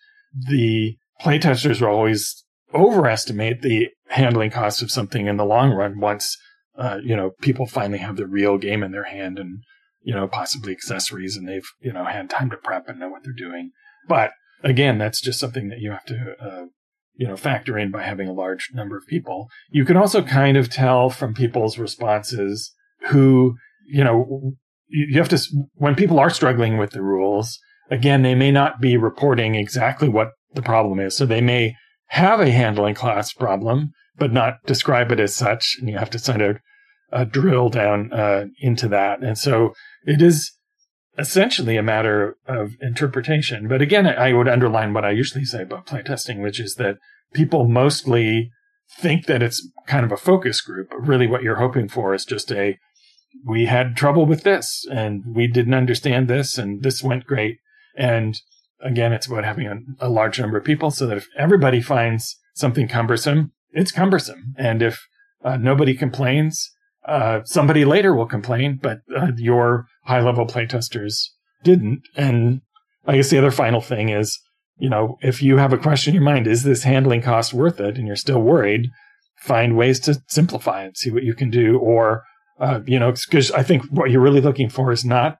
the 0.49 0.97
playtesters 1.21 1.81
will 1.81 1.89
always 1.89 2.45
overestimate 2.73 3.63
the 3.63 3.89
handling 4.09 4.51
cost 4.51 4.83
of 4.83 4.91
something 4.91 5.27
in 5.27 5.37
the 5.37 5.45
long 5.45 5.71
run 5.71 6.01
once 6.01 6.37
uh, 6.77 6.99
you 7.05 7.15
know 7.15 7.31
people 7.41 7.67
finally 7.67 8.01
have 8.01 8.17
the 8.17 8.27
real 8.27 8.59
game 8.59 8.83
in 8.83 8.91
their 8.91 9.05
hand 9.05 9.39
and 9.39 9.63
you 10.03 10.13
know 10.13 10.27
possibly 10.27 10.73
accessories 10.73 11.37
and 11.37 11.49
they've 11.49 11.69
you 11.81 11.93
know 11.93 12.05
had 12.05 12.29
time 12.29 12.51
to 12.51 12.57
prep 12.57 12.89
and 12.89 12.99
know 12.99 13.09
what 13.09 13.23
they're 13.23 13.33
doing. 13.33 13.71
But 14.09 14.33
again, 14.65 14.99
that's 14.99 15.21
just 15.21 15.39
something 15.39 15.69
that 15.69 15.79
you 15.79 15.93
have 15.93 16.05
to, 16.07 16.35
uh, 16.41 16.65
you 17.15 17.29
know, 17.29 17.37
factor 17.37 17.79
in 17.79 17.91
by 17.91 18.03
having 18.03 18.27
a 18.27 18.33
large 18.33 18.71
number 18.73 18.97
of 18.97 19.07
people. 19.07 19.49
You 19.71 19.85
can 19.85 19.97
also 19.97 20.23
kind 20.23 20.57
of 20.57 20.71
tell 20.71 21.11
from 21.11 21.35
people's 21.35 21.79
responses 21.79 22.73
who, 23.09 23.57
you 23.87 24.05
know, 24.05 24.53
you 24.89 25.19
have 25.19 25.29
to, 25.31 25.41
when 25.75 25.95
people 25.95 26.19
are 26.19 26.31
struggling 26.31 26.79
with 26.79 26.91
the 26.91 27.03
rules, 27.03 27.59
again, 27.91 28.23
they 28.23 28.35
may 28.35 28.51
not 28.51 28.81
be 28.81 28.97
reporting 28.97 29.55
exactly 29.55 30.09
what 30.09 30.31
the 30.55 30.63
problem 30.63 31.01
is. 31.01 31.17
So 31.17 31.27
they 31.27 31.41
may 31.41 31.75
have 32.09 32.41
a 32.41 32.51
handling 32.51 32.95
cost 32.95 33.39
problem, 33.39 33.93
but 34.17 34.33
not 34.33 34.55
describe 34.67 35.11
it 35.11 35.21
as 35.21 35.35
such. 35.35 35.77
And 35.81 35.89
you 35.89 35.99
have 35.99 36.11
to 36.11 36.19
sort 36.19 36.43
of 36.43 36.59
uh, 37.13 37.25
drill 37.25 37.69
down 37.69 38.13
uh, 38.13 38.47
into 38.61 38.89
that. 38.89 39.23
And 39.23 39.39
so 39.39 39.75
it 40.05 40.23
is 40.23 40.53
essentially 41.19 41.77
a 41.77 41.83
matter 41.83 42.37
of 42.47 42.73
interpretation. 42.81 43.69
But 43.69 43.81
again, 43.81 44.07
I 44.07 44.33
would 44.33 44.49
underline 44.49 44.93
what 44.93 45.05
I 45.05 45.11
usually 45.11 45.45
say 45.45 45.63
about 45.63 45.87
playtesting, 45.87 46.43
which 46.43 46.59
is 46.59 46.75
that 46.75 46.97
people 47.33 47.69
mostly 47.69 48.51
think 48.99 49.27
that 49.27 49.43
it's 49.43 49.67
kind 49.87 50.05
of 50.05 50.13
a 50.13 50.17
focus 50.17 50.61
group, 50.61 50.91
but 50.91 51.07
really 51.07 51.27
what 51.27 51.43
you're 51.43 51.57
hoping 51.57 51.89
for 51.89 52.15
is 52.15 52.25
just 52.25 52.51
a 52.53 52.79
we 53.45 53.67
had 53.67 53.97
trouble 53.97 54.27
with 54.27 54.43
this 54.43 54.87
and 54.91 55.23
we 55.35 55.47
didn't 55.47 55.75
understand 55.75 56.29
this 56.29 56.59
and 56.59 56.83
this 56.83 57.03
went 57.03 57.27
great. 57.27 57.59
And 57.97 58.39
again, 58.81 59.13
it's 59.13 59.27
about 59.27 59.45
having 59.45 59.67
a, 59.67 60.07
a 60.07 60.09
large 60.09 60.41
number 60.41 60.59
of 60.59 60.65
people 60.65 60.91
so 60.91 61.07
that 61.07 61.17
if 61.17 61.29
everybody 61.37 61.81
finds 61.81 62.37
something 62.55 62.89
cumbersome, 62.89 63.53
it's 63.73 63.93
cumbersome. 63.93 64.55
And 64.57 64.83
if 64.83 65.07
uh, 65.45 65.57
nobody 65.57 65.95
complains, 65.95 66.71
uh, 67.07 67.41
somebody 67.45 67.85
later 67.85 68.15
will 68.15 68.27
complain, 68.27 68.79
but 68.81 69.01
uh, 69.15 69.33
your 69.37 69.87
high 70.05 70.21
level 70.21 70.47
playtesters 70.47 71.29
didn't. 71.63 72.03
And 72.17 72.63
I 73.07 73.17
guess 73.17 73.31
the 73.31 73.39
other 73.39 73.51
final 73.51 73.81
thing 73.81 74.09
is, 74.09 74.39
you 74.79 74.89
know, 74.89 75.19
if 75.21 75.43
you 75.43 75.59
have 75.59 75.73
a 75.73 75.79
question 75.79 76.13
in 76.13 76.23
your 76.23 76.25
mind, 76.25 76.47
is 76.47 76.63
this 76.63 76.83
handling 76.83 77.23
cost 77.23 77.53
worth 77.53 77.79
it? 77.81 77.97
And 77.97 78.07
you're 78.07 78.17
still 78.17 78.41
worried, 78.41 78.89
find 79.39 79.77
ways 79.77 80.01
to 80.01 80.23
simplify 80.29 80.85
it, 80.85 80.97
see 80.97 81.11
what 81.11 81.23
you 81.23 81.35
can 81.35 81.51
do. 81.51 81.79
Or, 81.79 82.25
uh, 82.59 82.81
you 82.87 82.99
know, 82.99 83.13
because 83.13 83.51
I 83.51 83.63
think 83.63 83.85
what 83.87 84.11
you're 84.11 84.21
really 84.21 84.41
looking 84.41 84.69
for 84.69 84.93
is 84.93 85.05
not 85.05 85.39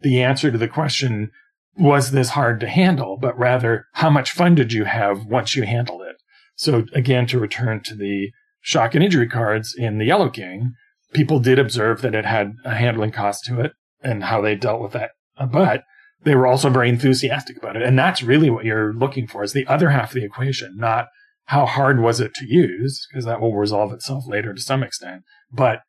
the 0.00 0.22
answer 0.22 0.50
to 0.50 0.58
the 0.58 0.68
question, 0.68 1.30
was 1.78 2.10
this 2.10 2.30
hard 2.30 2.60
to 2.60 2.68
handle, 2.68 3.16
but 3.16 3.38
rather 3.38 3.86
how 3.92 4.10
much 4.10 4.32
fun 4.32 4.54
did 4.54 4.72
you 4.72 4.84
have 4.84 5.26
once 5.26 5.54
you 5.54 5.64
handled 5.64 6.02
it? 6.02 6.16
So 6.56 6.84
again, 6.94 7.26
to 7.26 7.38
return 7.38 7.82
to 7.84 7.94
the 7.94 8.30
shock 8.60 8.94
and 8.94 9.04
injury 9.04 9.28
cards 9.28 9.74
in 9.76 9.98
the 9.98 10.06
Yellow 10.06 10.30
King, 10.30 10.72
people 11.12 11.38
did 11.38 11.58
observe 11.58 12.02
that 12.02 12.14
it 12.14 12.24
had 12.24 12.54
a 12.64 12.74
handling 12.74 13.12
cost 13.12 13.44
to 13.44 13.60
it 13.60 13.72
and 14.02 14.24
how 14.24 14.40
they 14.40 14.54
dealt 14.54 14.80
with 14.80 14.92
that. 14.92 15.10
But 15.50 15.82
they 16.24 16.34
were 16.34 16.46
also 16.46 16.70
very 16.70 16.88
enthusiastic 16.88 17.58
about 17.58 17.76
it. 17.76 17.82
And 17.82 17.98
that's 17.98 18.22
really 18.22 18.50
what 18.50 18.64
you're 18.64 18.94
looking 18.94 19.26
for 19.26 19.44
is 19.44 19.52
the 19.52 19.66
other 19.66 19.90
half 19.90 20.10
of 20.10 20.14
the 20.14 20.24
equation, 20.24 20.76
not 20.76 21.06
how 21.44 21.66
hard 21.66 22.00
was 22.00 22.20
it 22.20 22.34
to 22.34 22.46
use, 22.46 23.06
because 23.08 23.24
that 23.26 23.40
will 23.40 23.54
resolve 23.54 23.92
itself 23.92 24.24
later 24.26 24.52
to 24.52 24.60
some 24.60 24.82
extent. 24.82 25.22
But 25.52 25.80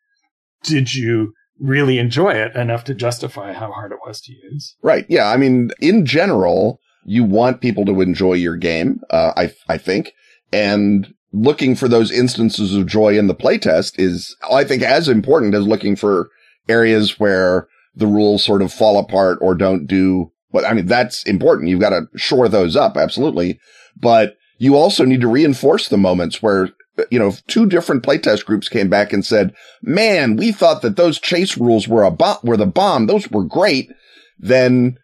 did 0.64 0.94
you 0.94 1.34
really 1.60 1.98
enjoy 1.98 2.32
it 2.32 2.56
enough 2.56 2.84
to 2.86 2.94
justify 2.94 3.54
how 3.54 3.72
hard 3.72 3.92
it 3.92 4.00
was 4.06 4.22
to 4.22 4.34
use? 4.34 4.76
Right. 4.82 5.06
Yeah. 5.10 5.30
I 5.30 5.38
mean, 5.38 5.72
in 5.80 6.06
general, 6.06 6.80
you 7.04 7.24
want 7.24 7.62
people 7.62 7.86
to 7.86 8.02
enjoy 8.02 8.34
your 8.34 8.58
game. 8.58 9.02
Uh, 9.10 9.34
I, 9.36 9.52
I 9.68 9.78
think. 9.78 10.14
And 10.52 11.14
looking 11.34 11.76
for 11.76 11.88
those 11.88 12.12
instances 12.12 12.76
of 12.76 12.86
joy 12.86 13.18
in 13.18 13.28
the 13.28 13.36
playtest 13.36 13.98
is, 13.98 14.36
I 14.52 14.64
think, 14.64 14.84
as 14.84 15.08
important 15.08 15.56
as 15.56 15.68
looking 15.68 15.96
for 15.96 16.30
areas 16.70 17.20
where 17.20 17.68
the 17.96 18.08
rules 18.08 18.44
sort 18.44 18.62
of 18.62 18.72
fall 18.72 19.00
apart 19.00 19.40
or 19.42 19.56
don't 19.56 19.88
do 19.88 20.32
what, 20.50 20.66
I 20.66 20.74
mean, 20.74 20.86
that's 20.86 21.24
important. 21.24 21.70
You've 21.70 21.80
got 21.80 21.90
to 21.90 22.04
shore 22.16 22.48
those 22.48 22.76
up. 22.76 22.98
Absolutely. 22.98 23.60
But 24.00 24.36
you 24.58 24.76
also 24.76 25.06
need 25.06 25.22
to 25.22 25.28
reinforce 25.28 25.90
the 25.90 25.98
moments 25.98 26.42
where, 26.42 26.70
you 27.10 27.20
know, 27.20 27.34
two 27.48 27.66
different 27.66 28.04
playtest 28.04 28.46
groups 28.46 28.70
came 28.70 28.90
back 28.90 29.14
and 29.14 29.26
said, 29.26 29.56
man, 29.82 30.36
we 30.36 30.52
thought 30.52 30.82
that 30.82 30.96
those 30.96 31.20
chase 31.20 31.58
rules 31.58 31.88
were 31.88 32.04
a 32.04 32.12
bomb, 32.12 32.38
were 32.44 32.58
the 32.58 32.66
bomb. 32.66 33.08
Those 33.08 33.30
were 33.30 33.44
great. 33.44 33.92
Then 34.40 34.98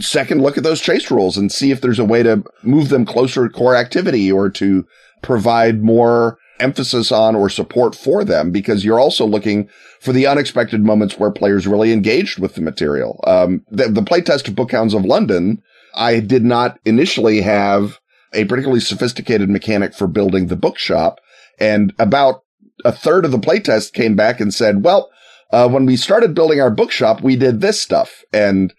second, 0.00 0.42
look 0.42 0.56
at 0.56 0.64
those 0.64 0.80
chase 0.80 1.10
rules 1.10 1.36
and 1.36 1.52
see 1.52 1.70
if 1.70 1.80
there's 1.80 1.98
a 1.98 2.04
way 2.04 2.22
to 2.22 2.42
move 2.62 2.88
them 2.88 3.04
closer 3.04 3.46
to 3.46 3.54
core 3.54 3.76
activity 3.76 4.32
or 4.32 4.48
to 4.50 4.86
provide 5.22 5.82
more 5.82 6.38
emphasis 6.60 7.12
on 7.12 7.36
or 7.36 7.48
support 7.48 7.94
for 7.94 8.24
them 8.24 8.50
because 8.50 8.84
you're 8.84 9.00
also 9.00 9.26
looking 9.26 9.68
for 10.00 10.12
the 10.12 10.26
unexpected 10.26 10.84
moments 10.84 11.18
where 11.18 11.30
players 11.30 11.66
really 11.66 11.92
engaged 11.92 12.38
with 12.38 12.54
the 12.54 12.60
material. 12.60 13.22
Um, 13.26 13.64
the, 13.70 13.88
the 13.88 14.02
playtest 14.02 14.48
of 14.48 14.54
Bookhounds 14.54 14.94
of 14.94 15.04
London, 15.04 15.62
I 15.94 16.20
did 16.20 16.44
not 16.44 16.78
initially 16.84 17.42
have 17.42 18.00
a 18.32 18.44
particularly 18.44 18.80
sophisticated 18.80 19.48
mechanic 19.48 19.94
for 19.94 20.06
building 20.06 20.46
the 20.46 20.56
bookshop. 20.56 21.20
And 21.58 21.92
about 21.98 22.42
a 22.84 22.92
third 22.92 23.24
of 23.24 23.32
the 23.32 23.38
playtest 23.38 23.92
came 23.92 24.14
back 24.14 24.40
and 24.40 24.52
said, 24.52 24.84
well, 24.84 25.10
uh, 25.52 25.68
when 25.68 25.86
we 25.86 25.96
started 25.96 26.34
building 26.34 26.60
our 26.60 26.70
bookshop, 26.70 27.22
we 27.22 27.36
did 27.36 27.60
this 27.60 27.80
stuff 27.80 28.22
and 28.32 28.72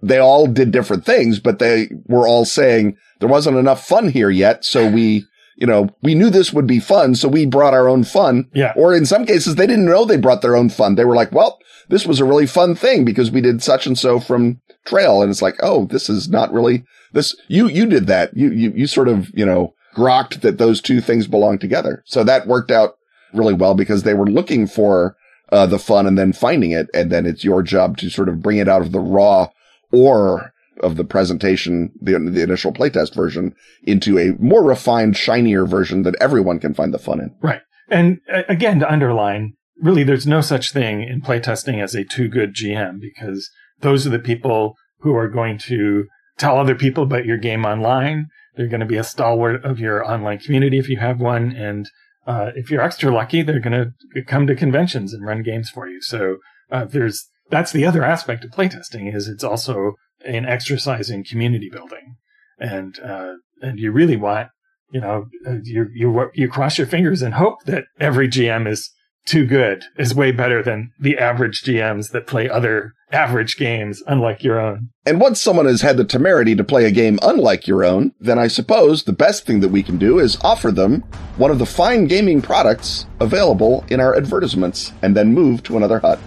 they 0.00 0.18
all 0.18 0.46
did 0.46 0.70
different 0.70 1.04
things, 1.04 1.38
but 1.38 1.58
they 1.58 1.90
were 2.06 2.26
all 2.26 2.44
saying 2.44 2.96
there 3.20 3.28
wasn't 3.28 3.56
enough 3.56 3.86
fun 3.86 4.08
here 4.08 4.30
yet. 4.30 4.64
So 4.64 4.88
we 4.88 5.24
you 5.56 5.66
know, 5.66 5.88
we 6.02 6.14
knew 6.14 6.30
this 6.30 6.52
would 6.52 6.66
be 6.66 6.80
fun, 6.80 7.14
so 7.14 7.28
we 7.28 7.46
brought 7.46 7.74
our 7.74 7.88
own 7.88 8.04
fun. 8.04 8.48
Yeah. 8.54 8.72
Or 8.74 8.94
in 8.94 9.06
some 9.06 9.24
cases, 9.26 9.54
they 9.54 9.66
didn't 9.66 9.84
know 9.84 10.04
they 10.04 10.16
brought 10.16 10.42
their 10.42 10.56
own 10.56 10.70
fun. 10.70 10.94
They 10.94 11.04
were 11.04 11.14
like, 11.14 11.30
well, 11.30 11.58
this 11.88 12.06
was 12.06 12.20
a 12.20 12.24
really 12.24 12.46
fun 12.46 12.74
thing 12.74 13.04
because 13.04 13.30
we 13.30 13.40
did 13.40 13.62
such 13.62 13.86
and 13.86 13.98
so 13.98 14.18
from 14.18 14.60
trail. 14.86 15.22
And 15.22 15.30
it's 15.30 15.42
like, 15.42 15.56
oh, 15.62 15.86
this 15.86 16.08
is 16.08 16.28
not 16.28 16.52
really 16.52 16.84
this. 17.12 17.36
You, 17.48 17.68
you 17.68 17.86
did 17.86 18.06
that. 18.06 18.36
You, 18.36 18.50
you, 18.50 18.72
you 18.74 18.86
sort 18.86 19.08
of, 19.08 19.30
you 19.34 19.44
know, 19.44 19.74
grokked 19.94 20.40
that 20.40 20.58
those 20.58 20.80
two 20.80 21.00
things 21.00 21.26
belong 21.26 21.58
together. 21.58 22.02
So 22.06 22.24
that 22.24 22.46
worked 22.46 22.70
out 22.70 22.96
really 23.32 23.54
well 23.54 23.74
because 23.74 24.02
they 24.02 24.14
were 24.14 24.26
looking 24.26 24.66
for 24.66 25.16
uh, 25.50 25.66
the 25.66 25.78
fun 25.78 26.06
and 26.06 26.18
then 26.18 26.32
finding 26.32 26.72
it. 26.72 26.88
And 26.94 27.10
then 27.10 27.26
it's 27.26 27.44
your 27.44 27.62
job 27.62 27.98
to 27.98 28.10
sort 28.10 28.28
of 28.28 28.42
bring 28.42 28.58
it 28.58 28.68
out 28.68 28.82
of 28.82 28.92
the 28.92 29.00
raw 29.00 29.48
or 29.92 30.52
of 30.80 30.96
the 30.96 31.04
presentation, 31.04 31.92
the, 32.00 32.18
the 32.18 32.42
initial 32.42 32.72
playtest 32.72 33.14
version 33.14 33.54
into 33.84 34.18
a 34.18 34.32
more 34.42 34.64
refined, 34.64 35.16
shinier 35.16 35.66
version 35.66 36.02
that 36.02 36.16
everyone 36.20 36.58
can 36.58 36.74
find 36.74 36.92
the 36.92 36.98
fun 36.98 37.20
in. 37.20 37.34
Right. 37.40 37.60
And 37.88 38.20
uh, 38.32 38.42
again, 38.48 38.80
to 38.80 38.90
underline, 38.90 39.54
really, 39.80 40.02
there's 40.02 40.26
no 40.26 40.40
such 40.40 40.72
thing 40.72 41.02
in 41.02 41.20
playtesting 41.20 41.82
as 41.82 41.94
a 41.94 42.04
too 42.04 42.28
good 42.28 42.54
GM 42.54 43.00
because 43.00 43.50
those 43.80 44.06
are 44.06 44.10
the 44.10 44.18
people 44.18 44.76
who 45.00 45.14
are 45.14 45.28
going 45.28 45.58
to 45.58 46.06
tell 46.38 46.58
other 46.58 46.74
people 46.74 47.04
about 47.04 47.26
your 47.26 47.36
game 47.36 47.64
online. 47.64 48.28
They're 48.54 48.68
going 48.68 48.80
to 48.80 48.86
be 48.86 48.98
a 48.98 49.04
stalwart 49.04 49.64
of 49.64 49.80
your 49.80 50.04
online 50.04 50.38
community 50.38 50.78
if 50.78 50.88
you 50.88 50.98
have 50.98 51.20
one. 51.20 51.52
And 51.52 51.88
uh, 52.26 52.50
if 52.54 52.70
you're 52.70 52.82
extra 52.82 53.12
lucky, 53.12 53.42
they're 53.42 53.60
going 53.60 53.92
to 54.14 54.22
come 54.24 54.46
to 54.46 54.54
conventions 54.54 55.12
and 55.12 55.24
run 55.24 55.42
games 55.42 55.70
for 55.70 55.88
you. 55.88 56.00
So 56.02 56.36
uh, 56.70 56.84
there's 56.84 57.28
that's 57.50 57.72
the 57.72 57.84
other 57.84 58.02
aspect 58.02 58.44
of 58.44 58.50
playtesting 58.50 59.14
is 59.14 59.28
it's 59.28 59.44
also 59.44 59.94
an 60.24 60.46
exercise 60.46 61.10
in 61.10 61.24
community 61.24 61.68
building, 61.70 62.16
and 62.58 62.98
uh, 63.00 63.34
and 63.60 63.78
you 63.78 63.92
really 63.92 64.16
want 64.16 64.48
you 64.90 65.00
know 65.00 65.26
uh, 65.46 65.56
you 65.62 65.88
you 65.94 66.30
you 66.32 66.48
cross 66.48 66.78
your 66.78 66.86
fingers 66.86 67.20
and 67.20 67.34
hope 67.34 67.64
that 67.64 67.84
every 68.00 68.28
GM 68.28 68.66
is 68.66 68.90
too 69.26 69.46
good 69.46 69.84
is 69.96 70.14
way 70.14 70.32
better 70.32 70.62
than 70.62 70.92
the 70.98 71.18
average 71.18 71.62
GMs 71.62 72.10
that 72.10 72.26
play 72.26 72.48
other 72.48 72.94
average 73.12 73.56
games 73.56 74.02
unlike 74.06 74.42
your 74.42 74.60
own. 74.60 74.88
And 75.04 75.20
once 75.20 75.40
someone 75.40 75.66
has 75.66 75.82
had 75.82 75.96
the 75.96 76.04
temerity 76.04 76.54
to 76.56 76.64
play 76.64 76.86
a 76.86 76.90
game 76.90 77.18
unlike 77.22 77.66
your 77.66 77.84
own, 77.84 78.12
then 78.20 78.38
I 78.38 78.48
suppose 78.48 79.04
the 79.04 79.12
best 79.12 79.44
thing 79.44 79.60
that 79.60 79.68
we 79.68 79.82
can 79.82 79.98
do 79.98 80.18
is 80.18 80.38
offer 80.42 80.70
them 80.70 81.02
one 81.36 81.50
of 81.50 81.58
the 81.58 81.66
fine 81.66 82.06
gaming 82.06 82.40
products 82.40 83.06
available 83.20 83.84
in 83.88 84.00
our 84.00 84.16
advertisements 84.16 84.92
and 85.02 85.16
then 85.16 85.34
move 85.34 85.62
to 85.64 85.76
another 85.76 85.98
hut. 85.98 86.18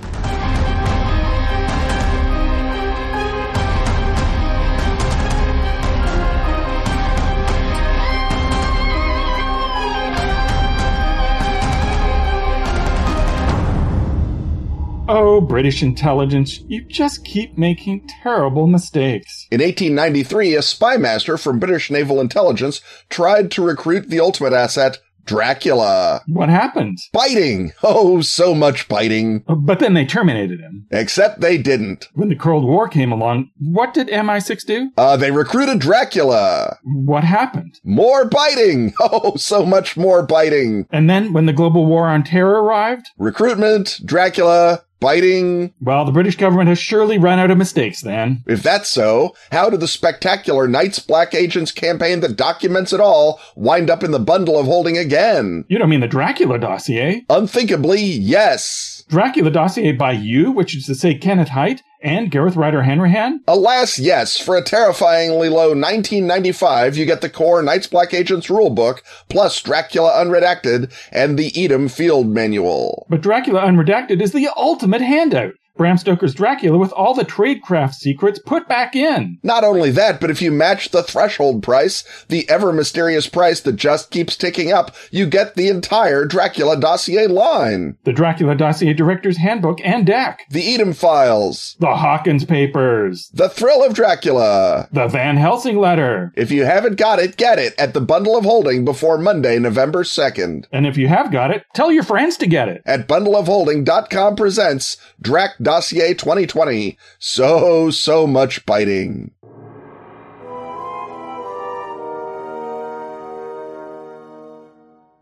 Oh, 15.35 15.41
British 15.41 15.83
intelligence, 15.83 16.61
you 16.69 16.85
just 16.85 17.25
keep 17.25 17.57
making 17.57 18.07
terrible 18.23 18.67
mistakes. 18.67 19.47
In 19.51 19.59
1893, 19.59 20.55
a 20.55 20.61
spy 20.61 20.95
master 20.95 21.37
from 21.37 21.59
British 21.59 21.91
naval 21.91 22.21
intelligence 22.21 22.79
tried 23.09 23.51
to 23.51 23.61
recruit 23.61 24.09
the 24.09 24.21
ultimate 24.21 24.53
asset, 24.53 24.99
Dracula. 25.25 26.21
What 26.27 26.49
happened? 26.49 26.99
Biting. 27.11 27.73
Oh, 27.83 28.21
so 28.21 28.55
much 28.55 28.87
biting. 28.87 29.43
But 29.47 29.79
then 29.79 29.93
they 29.93 30.05
terminated 30.05 30.59
him. 30.59 30.87
Except 30.91 31.41
they 31.41 31.57
didn't. 31.57 32.07
When 32.13 32.29
the 32.29 32.35
Cold 32.35 32.63
War 32.63 32.87
came 32.87 33.11
along, 33.11 33.49
what 33.59 33.93
did 33.93 34.07
MI6 34.07 34.65
do? 34.65 34.91
Uh, 34.97 35.17
they 35.17 35.31
recruited 35.31 35.79
Dracula. 35.79 36.77
What 36.83 37.23
happened? 37.23 37.79
More 37.83 38.23
biting. 38.25 38.93
Oh, 39.07 39.35
so 39.35 39.65
much 39.65 39.97
more 39.97 40.25
biting. 40.25 40.87
And 40.91 41.09
then 41.09 41.31
when 41.33 41.45
the 41.45 41.53
global 41.53 41.85
war 41.85 42.07
on 42.07 42.23
terror 42.23 42.63
arrived, 42.63 43.07
Recruitment, 43.17 43.99
Dracula, 44.05 44.83
biting. 44.99 45.73
well, 45.81 46.05
the 46.05 46.11
British 46.11 46.37
government 46.37 46.69
has 46.69 46.79
surely 46.79 47.17
run 47.17 47.39
out 47.39 47.51
of 47.51 47.57
mistakes 47.57 48.01
then. 48.01 48.43
If 48.47 48.63
that's 48.63 48.89
so, 48.89 49.35
how 49.51 49.69
did 49.69 49.79
the 49.79 49.87
spectacular 49.87 50.67
Night's 50.67 50.99
Black 50.99 51.33
Agents 51.33 51.71
campaign 51.71 52.21
that 52.21 52.35
documents 52.35 52.93
it 52.93 52.99
all 52.99 53.39
wind 53.55 53.89
up 53.89 54.03
in 54.03 54.11
the 54.11 54.19
bundle 54.19 54.59
of 54.59 54.65
holding 54.65 54.97
again? 54.97 55.65
You 55.67 55.77
don't 55.77 55.89
mean 55.89 55.99
the 55.99 56.07
Dracula 56.07 56.59
dossier? 56.59 57.25
Unthinkably, 57.29 58.01
yes. 58.01 59.03
Dracula 59.07 59.51
dossier 59.51 59.91
by 59.91 60.13
you, 60.13 60.51
which 60.51 60.75
is 60.75 60.85
to 60.87 60.95
say 60.95 61.15
Kenneth 61.15 61.49
Hite 61.49 61.83
and 62.05 62.29
Gareth 62.29 62.55
Ryder 62.55 62.83
Hanrahan? 62.83 63.41
Alas, 63.47 63.97
yes. 63.97 64.39
For 64.39 64.55
a 64.55 64.61
terrifyingly 64.61 65.49
low 65.49 65.69
1995, 65.69 66.95
you 66.95 67.05
get 67.05 67.21
the 67.21 67.29
core 67.29 67.61
Night's 67.63 67.87
Black 67.87 68.13
Agents 68.13 68.47
rulebook, 68.47 69.01
plus 69.27 69.59
Dracula 69.61 70.11
Unredacted 70.23 70.93
and 71.11 71.37
the 71.37 71.51
Edom 71.61 71.89
Field 71.89 72.27
Manual. 72.27 73.07
But 73.09 73.21
Dracula 73.21 73.63
Unredacted 73.63 74.21
is 74.21 74.31
the 74.31 74.49
ultimate 74.55 75.01
handout. 75.01 75.55
Bram 75.77 75.97
Stoker's 75.97 76.33
Dracula 76.33 76.77
with 76.77 76.93
all 76.93 77.13
the 77.13 77.25
tradecraft 77.25 77.95
secrets 77.95 78.39
put 78.39 78.67
back 78.67 78.95
in. 78.95 79.39
Not 79.43 79.63
only 79.63 79.91
that, 79.91 80.21
but 80.21 80.29
if 80.29 80.41
you 80.41 80.51
match 80.51 80.89
the 80.89 81.03
threshold 81.03 81.61
price, 81.61 82.03
the 82.29 82.49
ever 82.49 82.71
mysterious 82.71 83.27
price 83.27 83.59
that 83.61 83.75
just 83.75 84.09
keeps 84.09 84.37
ticking 84.37 84.71
up, 84.71 84.95
you 85.11 85.25
get 85.25 85.55
the 85.55 85.67
entire 85.67 86.25
Dracula 86.25 86.79
dossier 86.79 87.27
line. 87.27 87.97
The 88.03 88.13
Dracula 88.13 88.55
Dossier 88.55 88.93
Director's 88.93 89.37
Handbook 89.37 89.79
and 89.83 90.05
deck. 90.05 90.45
The 90.49 90.73
Edom 90.73 90.93
Files. 90.93 91.75
The 91.79 91.95
Hawkins 91.95 92.45
Papers. 92.45 93.29
The 93.33 93.49
Thrill 93.49 93.83
of 93.83 93.93
Dracula. 93.93 94.87
The 94.91 95.07
Van 95.07 95.35
Helsing 95.35 95.77
Letter. 95.77 96.31
If 96.35 96.51
you 96.51 96.63
haven't 96.63 96.95
got 96.95 97.19
it, 97.19 97.35
get 97.35 97.59
it 97.59 97.73
at 97.77 97.93
the 97.93 98.01
Bundle 98.01 98.37
of 98.37 98.45
Holding 98.45 98.85
before 98.85 99.17
Monday, 99.17 99.59
November 99.59 100.03
2nd. 100.03 100.67
And 100.71 100.87
if 100.87 100.95
you 100.95 101.09
have 101.09 101.31
got 101.31 101.51
it, 101.51 101.65
tell 101.73 101.91
your 101.91 102.03
friends 102.03 102.37
to 102.37 102.47
get 102.47 102.69
it. 102.69 102.81
At 102.85 103.07
bundleofholding.com 103.07 104.35
presents 104.35 104.97
Drac 105.21 105.51
Dossier 105.65 106.13
2020. 106.13 106.95
So, 107.17 107.89
so 107.89 108.27
much 108.27 108.63
biting. 108.67 109.31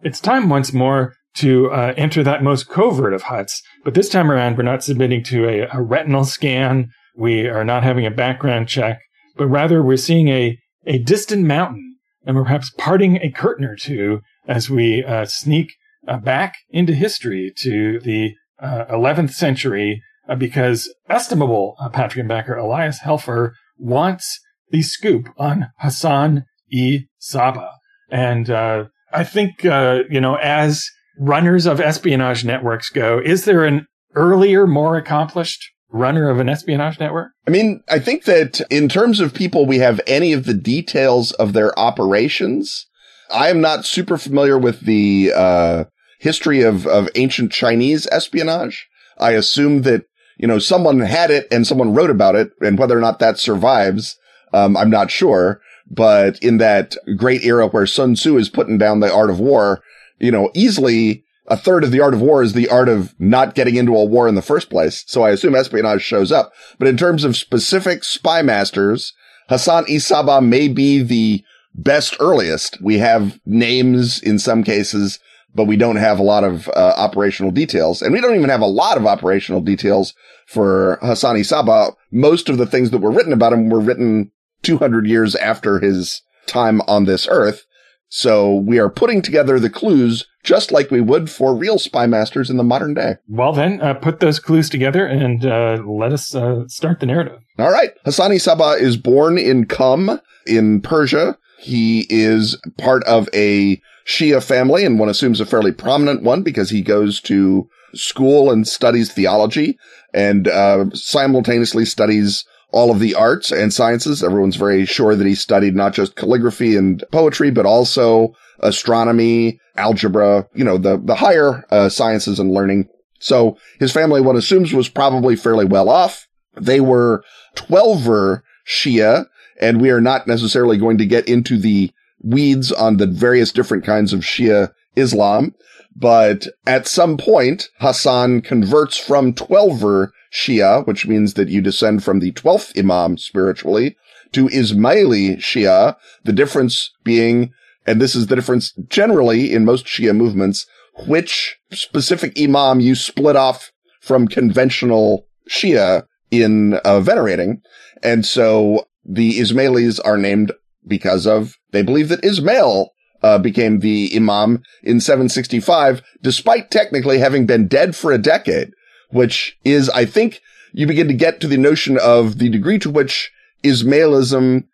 It's 0.04 0.20
time 0.20 0.50
once 0.50 0.74
more 0.74 1.16
to 1.36 1.72
uh, 1.72 1.94
enter 1.96 2.24
that 2.24 2.44
most 2.44 2.68
covert 2.68 3.14
of 3.14 3.24
huts, 3.24 3.64
but 3.86 3.94
this 3.94 4.10
time 4.10 4.30
around 4.30 4.58
we're 4.58 4.64
not 4.64 4.84
submitting 4.84 5.24
to 5.24 5.48
a, 5.48 5.68
a 5.72 5.82
retinal 5.82 6.26
scan. 6.26 6.92
We 7.16 7.48
are 7.48 7.64
not 7.64 7.84
having 7.84 8.06
a 8.06 8.12
background 8.12 8.68
check, 8.68 9.00
but 9.38 9.48
rather 9.48 9.82
we're 9.82 9.96
seeing 9.96 10.28
a, 10.28 10.60
a 10.86 10.98
distant 10.98 11.46
mountain 11.46 11.96
and 12.26 12.36
we're 12.36 12.44
perhaps 12.44 12.70
parting 12.78 13.18
a 13.22 13.32
curtain 13.32 13.64
or 13.64 13.78
two 13.78 14.20
as 14.46 14.70
we 14.70 15.06
uh, 15.06 15.24
sneak 15.24 15.72
uh, 16.06 16.18
back 16.18 16.56
into 16.70 16.94
history 16.94 17.54
to 17.60 18.02
the 18.02 18.34
uh, 18.62 18.86
11th 18.92 19.32
century 19.32 20.02
uh, 20.02 20.10
because 20.38 20.94
estimable 21.10 21.76
uh, 21.80 21.90
Patreon 21.90 22.28
backer 22.28 22.56
Elias 22.56 23.00
Helfer 23.00 23.52
wants 23.78 24.40
the 24.70 24.82
scoop 24.82 25.30
on 25.38 25.68
Hassan 25.80 26.46
e 26.72 27.06
Saba. 27.20 27.70
And 28.10 28.50
uh, 28.50 28.86
I 29.12 29.24
think, 29.24 29.66
uh, 29.66 30.00
you 30.10 30.22
know, 30.22 30.36
as 30.36 30.90
runners 31.20 31.66
of 31.66 31.80
espionage 31.80 32.44
networks 32.44 32.90
go, 32.90 33.20
is 33.24 33.46
there 33.46 33.66
an 33.66 33.86
earlier, 34.16 34.68
more 34.68 34.98
accomplished 34.98 35.70
runner 35.90 36.30
of 36.30 36.40
an 36.40 36.50
espionage 36.50 37.00
network? 37.00 37.32
I 37.48 37.52
mean, 37.52 37.84
I 37.90 38.00
think 38.00 38.24
that 38.26 38.62
in 38.70 38.90
terms 38.90 39.20
of 39.20 39.34
people, 39.34 39.66
we 39.66 39.78
have 39.80 40.02
any 40.08 40.34
of 40.34 40.46
the 40.46 40.54
details 40.54 41.32
of 41.34 41.54
their 41.54 41.78
operations. 41.78 42.88
I 43.32 43.50
am 43.50 43.62
not 43.62 43.86
super 43.86 44.18
familiar 44.18 44.58
with 44.58 44.82
the 44.82 45.32
uh, 45.36 45.84
history 46.20 46.62
of, 46.62 46.88
of 46.88 47.10
ancient 47.16 47.52
Chinese 47.52 48.08
espionage. 48.12 48.88
I 49.18 49.32
assume 49.32 49.84
that, 49.84 50.06
you 50.44 50.48
know, 50.48 50.60
someone 50.60 51.00
had 51.00 51.32
it 51.32 51.48
and 51.52 51.66
someone 51.66 51.94
wrote 51.94 52.10
about 52.10 52.36
it 52.36 52.52
and 52.60 52.78
whether 52.78 52.98
or 52.98 53.00
not 53.00 53.20
that 53.20 53.40
survives, 53.40 54.18
um, 54.52 54.76
I'm 54.76 54.90
not 54.90 55.10
sure. 55.10 55.62
But 55.90 56.38
in 56.44 56.58
that 56.58 56.98
great 57.16 57.46
era 57.46 57.68
where 57.68 57.88
Sun 57.88 58.16
Tzu 58.16 58.36
is 58.36 58.50
putting 58.50 58.78
down 58.78 59.00
the 59.00 59.10
art 59.10 59.30
of 59.30 59.40
war, 59.40 59.82
you 60.20 60.32
know, 60.32 60.52
easily 60.54 61.24
a 61.48 61.56
third 61.56 61.86
of 61.86 61.92
the 61.92 62.02
art 62.02 62.14
of 62.14 62.20
war 62.20 62.44
is 62.44 62.52
the 62.52 62.68
art 62.68 62.90
of 62.90 63.18
not 63.22 63.56
getting 63.56 63.78
into 63.78 63.96
a 63.96 64.04
war 64.04 64.28
in 64.28 64.36
the 64.36 64.42
first 64.42 64.70
place. 64.70 65.06
So 65.08 65.24
I 65.24 65.30
assume 65.30 65.56
espionage 65.56 66.02
shows 66.02 66.30
up. 66.30 66.52
But 66.78 66.90
in 66.90 66.98
terms 66.98 67.24
of 67.24 67.38
specific 67.38 68.04
spy 68.04 68.42
masters, 68.42 69.14
Hassan-i 69.48 69.98
Sabbah 69.98 70.42
may 70.42 70.68
be 70.68 71.02
the 71.02 71.42
best 71.74 72.18
earliest. 72.20 72.82
We 72.82 72.98
have 72.98 73.40
names 73.46 74.22
in 74.22 74.40
some 74.40 74.66
cases, 74.66 75.22
but 75.56 75.68
we 75.68 75.78
don't 75.78 75.96
have 75.96 76.20
a 76.20 76.24
lot 76.24 76.44
of 76.44 76.68
uh, 76.68 76.96
operational 76.98 77.52
details. 77.52 78.02
And 78.02 78.12
we 78.12 78.20
don't 78.20 78.36
even 78.36 78.50
have 78.50 78.60
a 78.60 78.66
lot 78.66 78.98
of 78.98 79.06
operational 79.06 79.62
details 79.62 80.14
for 80.48 81.00
Hassan-i 81.02 81.42
Sabbah. 81.42 81.94
Most 82.12 82.50
of 82.50 82.58
the 82.58 82.66
things 82.66 82.92
that 82.92 83.00
were 83.00 83.12
written 83.12 83.34
about 83.34 83.54
him 83.54 83.70
were 83.70 83.80
written 83.80 84.32
200 84.64 85.06
years 85.08 85.36
after 85.36 85.80
his 85.80 86.22
time 86.48 86.82
on 86.82 87.06
this 87.06 87.28
earth. 87.30 87.66
So 88.10 88.56
we 88.56 88.78
are 88.78 88.90
putting 88.90 89.22
together 89.24 89.60
the 89.60 89.72
clues 89.72 90.28
just 90.44 90.72
like 90.72 90.92
we 90.92 91.02
would 91.02 91.32
for 91.32 91.56
real 91.56 91.80
spy 91.80 92.06
masters 92.06 92.50
in 92.50 92.58
the 92.58 92.64
modern 92.64 92.94
day. 92.94 93.16
Well, 93.28 93.54
then, 93.54 93.82
uh, 93.82 93.96
put 93.96 94.20
those 94.20 94.40
clues 94.40 94.70
together 94.70 95.06
and 95.06 95.46
uh, 95.46 95.82
let 95.84 96.14
us 96.14 96.36
uh, 96.36 96.68
start 96.68 97.00
the 97.00 97.06
narrative. 97.06 97.40
All 97.58 97.72
right. 97.72 97.92
Hassani 98.06 98.36
Sabah 98.36 98.80
is 98.80 98.98
born 98.98 99.38
in 99.38 99.66
Qum 99.66 100.22
in 100.46 100.82
Persia. 100.82 101.38
He 101.60 102.06
is 102.10 102.60
part 102.78 103.04
of 103.06 103.30
a 103.34 103.82
Shia 104.06 104.44
family 104.44 104.86
and 104.86 105.00
one 105.00 105.10
assumes 105.10 105.40
a 105.40 105.46
fairly 105.46 105.72
prominent 105.72 106.24
one 106.24 106.44
because 106.44 106.70
he 106.70 106.82
goes 106.82 107.22
to 107.22 107.68
school 107.94 108.52
and 108.52 108.68
studies 108.68 109.12
theology 109.12 109.78
and 110.14 110.48
uh, 110.48 110.86
simultaneously 110.94 111.86
studies 111.86 112.46
all 112.72 112.92
of 112.92 113.00
the 113.00 113.14
arts 113.14 113.52
and 113.52 113.72
sciences. 113.72 114.24
Everyone's 114.24 114.56
very 114.56 114.86
sure 114.86 115.16
that 115.16 115.28
he 115.28 115.36
studied 115.36 115.76
not 115.76 115.94
just 115.94 116.16
calligraphy 116.16 116.76
and 116.76 117.04
poetry, 117.12 117.52
but 117.52 117.66
also 117.66 118.34
astronomy, 118.60 119.60
algebra, 119.78 120.48
you 120.54 120.64
know, 120.64 120.78
the, 120.78 120.98
the 120.98 121.16
higher 121.16 121.66
uh, 121.70 121.90
sciences 121.90 122.40
and 122.40 122.52
learning. 122.52 122.88
So 123.20 123.58
his 123.80 123.92
family, 123.92 124.22
one 124.22 124.36
assumes, 124.36 124.74
was 124.74 124.90
probably 124.90 125.36
fairly 125.36 125.66
well 125.66 125.90
off. 125.90 126.28
They 126.60 126.82
were 126.82 127.24
Twelver 127.56 128.42
Shia, 128.68 129.28
and 129.62 129.80
we 129.80 129.92
are 129.92 130.02
not 130.02 130.28
necessarily 130.28 130.78
going 130.78 130.98
to 130.98 131.06
get 131.06 131.28
into 131.28 131.58
the 131.58 131.92
weeds 132.22 132.72
on 132.72 132.98
the 132.98 133.08
various 133.08 133.52
different 133.52 133.86
kinds 133.86 134.14
of 134.14 134.22
Shia 134.22 134.74
Islam. 134.96 135.56
But 135.96 136.48
at 136.66 136.88
some 136.88 137.18
point, 137.18 137.70
Hassan 137.80 138.42
converts 138.42 138.98
from 138.98 139.34
Twelver 139.34 140.10
Shia, 140.34 140.86
which 140.88 141.08
means 141.08 141.36
that 141.36 141.50
you 141.50 141.62
descend 141.62 142.04
from 142.04 142.20
the 142.20 142.32
12th 142.32 142.78
Imam 142.78 143.18
spiritually, 143.18 143.96
to 144.32 144.48
Ismaili 144.48 145.38
Shia, 145.38 145.96
the 146.24 146.34
difference 146.34 146.92
being, 147.04 147.52
and 147.86 148.02
this 148.02 148.16
is 148.16 148.28
the 148.28 148.36
difference 148.36 148.74
generally 148.90 149.54
in 149.54 149.66
most 149.66 149.86
Shia 149.86 150.16
movements, 150.16 150.66
which 151.08 151.58
specific 151.72 152.40
Imam 152.40 152.80
you 152.80 152.96
split 152.96 153.36
off 153.36 153.72
from 154.02 154.28
conventional 154.28 155.28
Shia 155.50 156.04
in 156.32 156.74
uh, 156.86 157.00
venerating. 157.00 157.62
And 158.02 158.26
so 158.26 158.88
the 159.06 159.40
Ismailis 159.40 160.00
are 160.04 160.18
named 160.18 160.52
because 160.86 161.28
of, 161.28 161.58
they 161.72 161.84
believe 161.84 162.10
that 162.10 162.26
Ismail 162.26 162.90
uh, 163.24 163.40
became 163.40 163.80
the 163.80 164.12
Imam 164.16 164.62
in 164.84 165.00
765, 165.00 166.02
despite 166.22 166.70
technically 166.70 167.20
having 167.20 167.46
been 167.46 167.68
dead 167.68 167.96
for 167.96 168.12
a 168.12 168.18
decade 168.18 168.74
which 169.14 169.58
is, 169.64 169.90
I 169.92 170.06
think 170.06 170.42
you 170.74 170.88
begin 170.88 171.08
to 171.08 171.14
get 171.14 171.40
to 171.40 171.48
the 171.48 171.58
notion 171.58 171.98
of 172.00 172.40
the 172.40 172.50
degree 172.50 172.80
to 172.80 172.90
which 172.90 173.32
Ismailism 173.64 174.66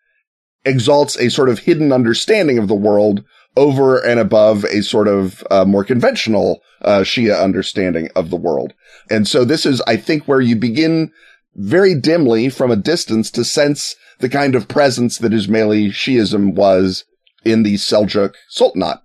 exalts 0.64 1.16
a 1.18 1.30
sort 1.30 1.48
of 1.48 1.60
hidden 1.60 1.92
understanding 1.92 2.58
of 2.58 2.66
the 2.66 2.74
world 2.74 3.22
over 3.56 3.98
and 3.98 4.18
above 4.18 4.64
a 4.64 4.82
sort 4.82 5.08
of 5.08 5.44
uh, 5.50 5.64
more 5.64 5.84
conventional 5.84 6.60
uh, 6.82 7.00
Shia 7.00 7.40
understanding 7.42 8.08
of 8.16 8.30
the 8.30 8.36
world. 8.36 8.72
And 9.10 9.28
so 9.28 9.44
this 9.44 9.66
is, 9.66 9.82
I 9.82 9.96
think, 9.96 10.26
where 10.26 10.40
you 10.40 10.56
begin 10.56 11.12
very 11.54 11.94
dimly 11.94 12.48
from 12.48 12.70
a 12.70 12.76
distance 12.76 13.30
to 13.32 13.44
sense 13.44 13.96
the 14.20 14.28
kind 14.28 14.54
of 14.54 14.68
presence 14.68 15.18
that 15.18 15.32
Ismaili 15.32 15.88
Shiism 15.88 16.54
was 16.54 17.04
in 17.44 17.62
the 17.62 17.74
Seljuk 17.74 18.34
Sultanate 18.48 18.98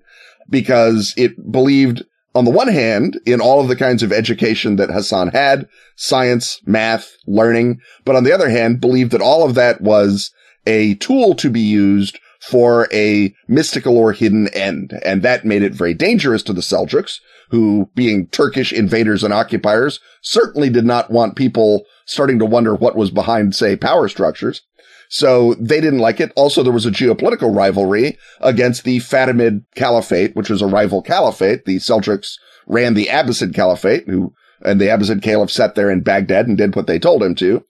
because 0.49 1.13
it 1.17 1.51
believed 1.51 2.03
on 2.35 2.43
the 2.43 2.51
one 2.51 2.67
hand, 2.67 3.17
in 3.25 3.39
all 3.39 3.61
of 3.61 3.69
the 3.69 3.77
kinds 3.77 4.03
of 4.03 4.11
education 4.11 4.75
that 4.75 4.91
Hassan 4.91 5.29
had, 5.29 5.69
science, 5.95 6.59
math, 6.65 7.15
learning, 7.25 7.79
but 8.03 8.17
on 8.17 8.25
the 8.25 8.33
other 8.33 8.49
hand, 8.49 8.81
believed 8.81 9.11
that 9.11 9.21
all 9.21 9.45
of 9.47 9.55
that 9.55 9.79
was 9.79 10.31
a 10.67 10.95
tool 10.95 11.33
to 11.35 11.49
be 11.49 11.61
used 11.61 12.19
for 12.41 12.89
a 12.91 13.33
mystical 13.47 13.97
or 13.97 14.11
hidden 14.11 14.49
end. 14.49 14.99
And 15.05 15.21
that 15.23 15.45
made 15.45 15.63
it 15.63 15.73
very 15.73 15.93
dangerous 15.93 16.43
to 16.43 16.53
the 16.53 16.61
Seljuks, 16.61 17.19
who 17.51 17.89
being 17.95 18.27
Turkish 18.27 18.73
invaders 18.73 19.23
and 19.23 19.33
occupiers 19.33 20.01
certainly 20.21 20.69
did 20.69 20.85
not 20.85 21.09
want 21.09 21.37
people 21.37 21.85
starting 22.05 22.37
to 22.39 22.45
wonder 22.45 22.75
what 22.75 22.97
was 22.97 23.11
behind, 23.11 23.55
say, 23.55 23.77
power 23.77 24.09
structures. 24.09 24.61
So 25.09 25.53
they 25.55 25.81
didn't 25.81 25.99
like 25.99 26.19
it. 26.19 26.31
Also, 26.35 26.63
there 26.63 26.73
was 26.73 26.85
a 26.85 26.91
geopolitical 26.91 27.55
rivalry 27.55 28.17
against 28.41 28.83
the 28.83 28.99
Fatimid 28.99 29.63
Caliphate, 29.75 30.35
which 30.35 30.49
was 30.49 30.61
a 30.61 30.67
rival 30.67 31.01
caliphate. 31.01 31.65
The 31.65 31.77
Seljuks 31.77 32.33
ran 32.67 32.93
the 32.93 33.07
Abbasid 33.07 33.53
Caliphate, 33.53 34.07
who, 34.07 34.33
and 34.61 34.81
the 34.81 34.87
Abbasid 34.87 35.21
Caliph 35.21 35.51
sat 35.51 35.75
there 35.75 35.91
in 35.91 36.01
Baghdad 36.01 36.47
and 36.47 36.57
did 36.57 36.75
what 36.75 36.87
they 36.87 36.99
told 36.99 37.23
him 37.23 37.35
to. 37.35 37.63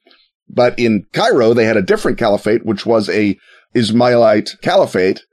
But 0.48 0.78
in 0.80 1.06
Cairo, 1.14 1.54
they 1.54 1.66
had 1.66 1.78
a 1.78 1.82
different 1.82 2.18
caliphate, 2.18 2.66
which 2.66 2.86
was 2.86 3.10
a 3.10 3.38
Ismailite 3.76 4.62
caliphate 4.62 5.24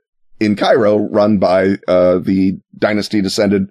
in 0.40 0.56
Cairo 0.56 0.96
run 0.96 1.38
by, 1.38 1.76
uh, 1.86 2.18
the 2.18 2.58
dynasty 2.76 3.20
descended 3.20 3.68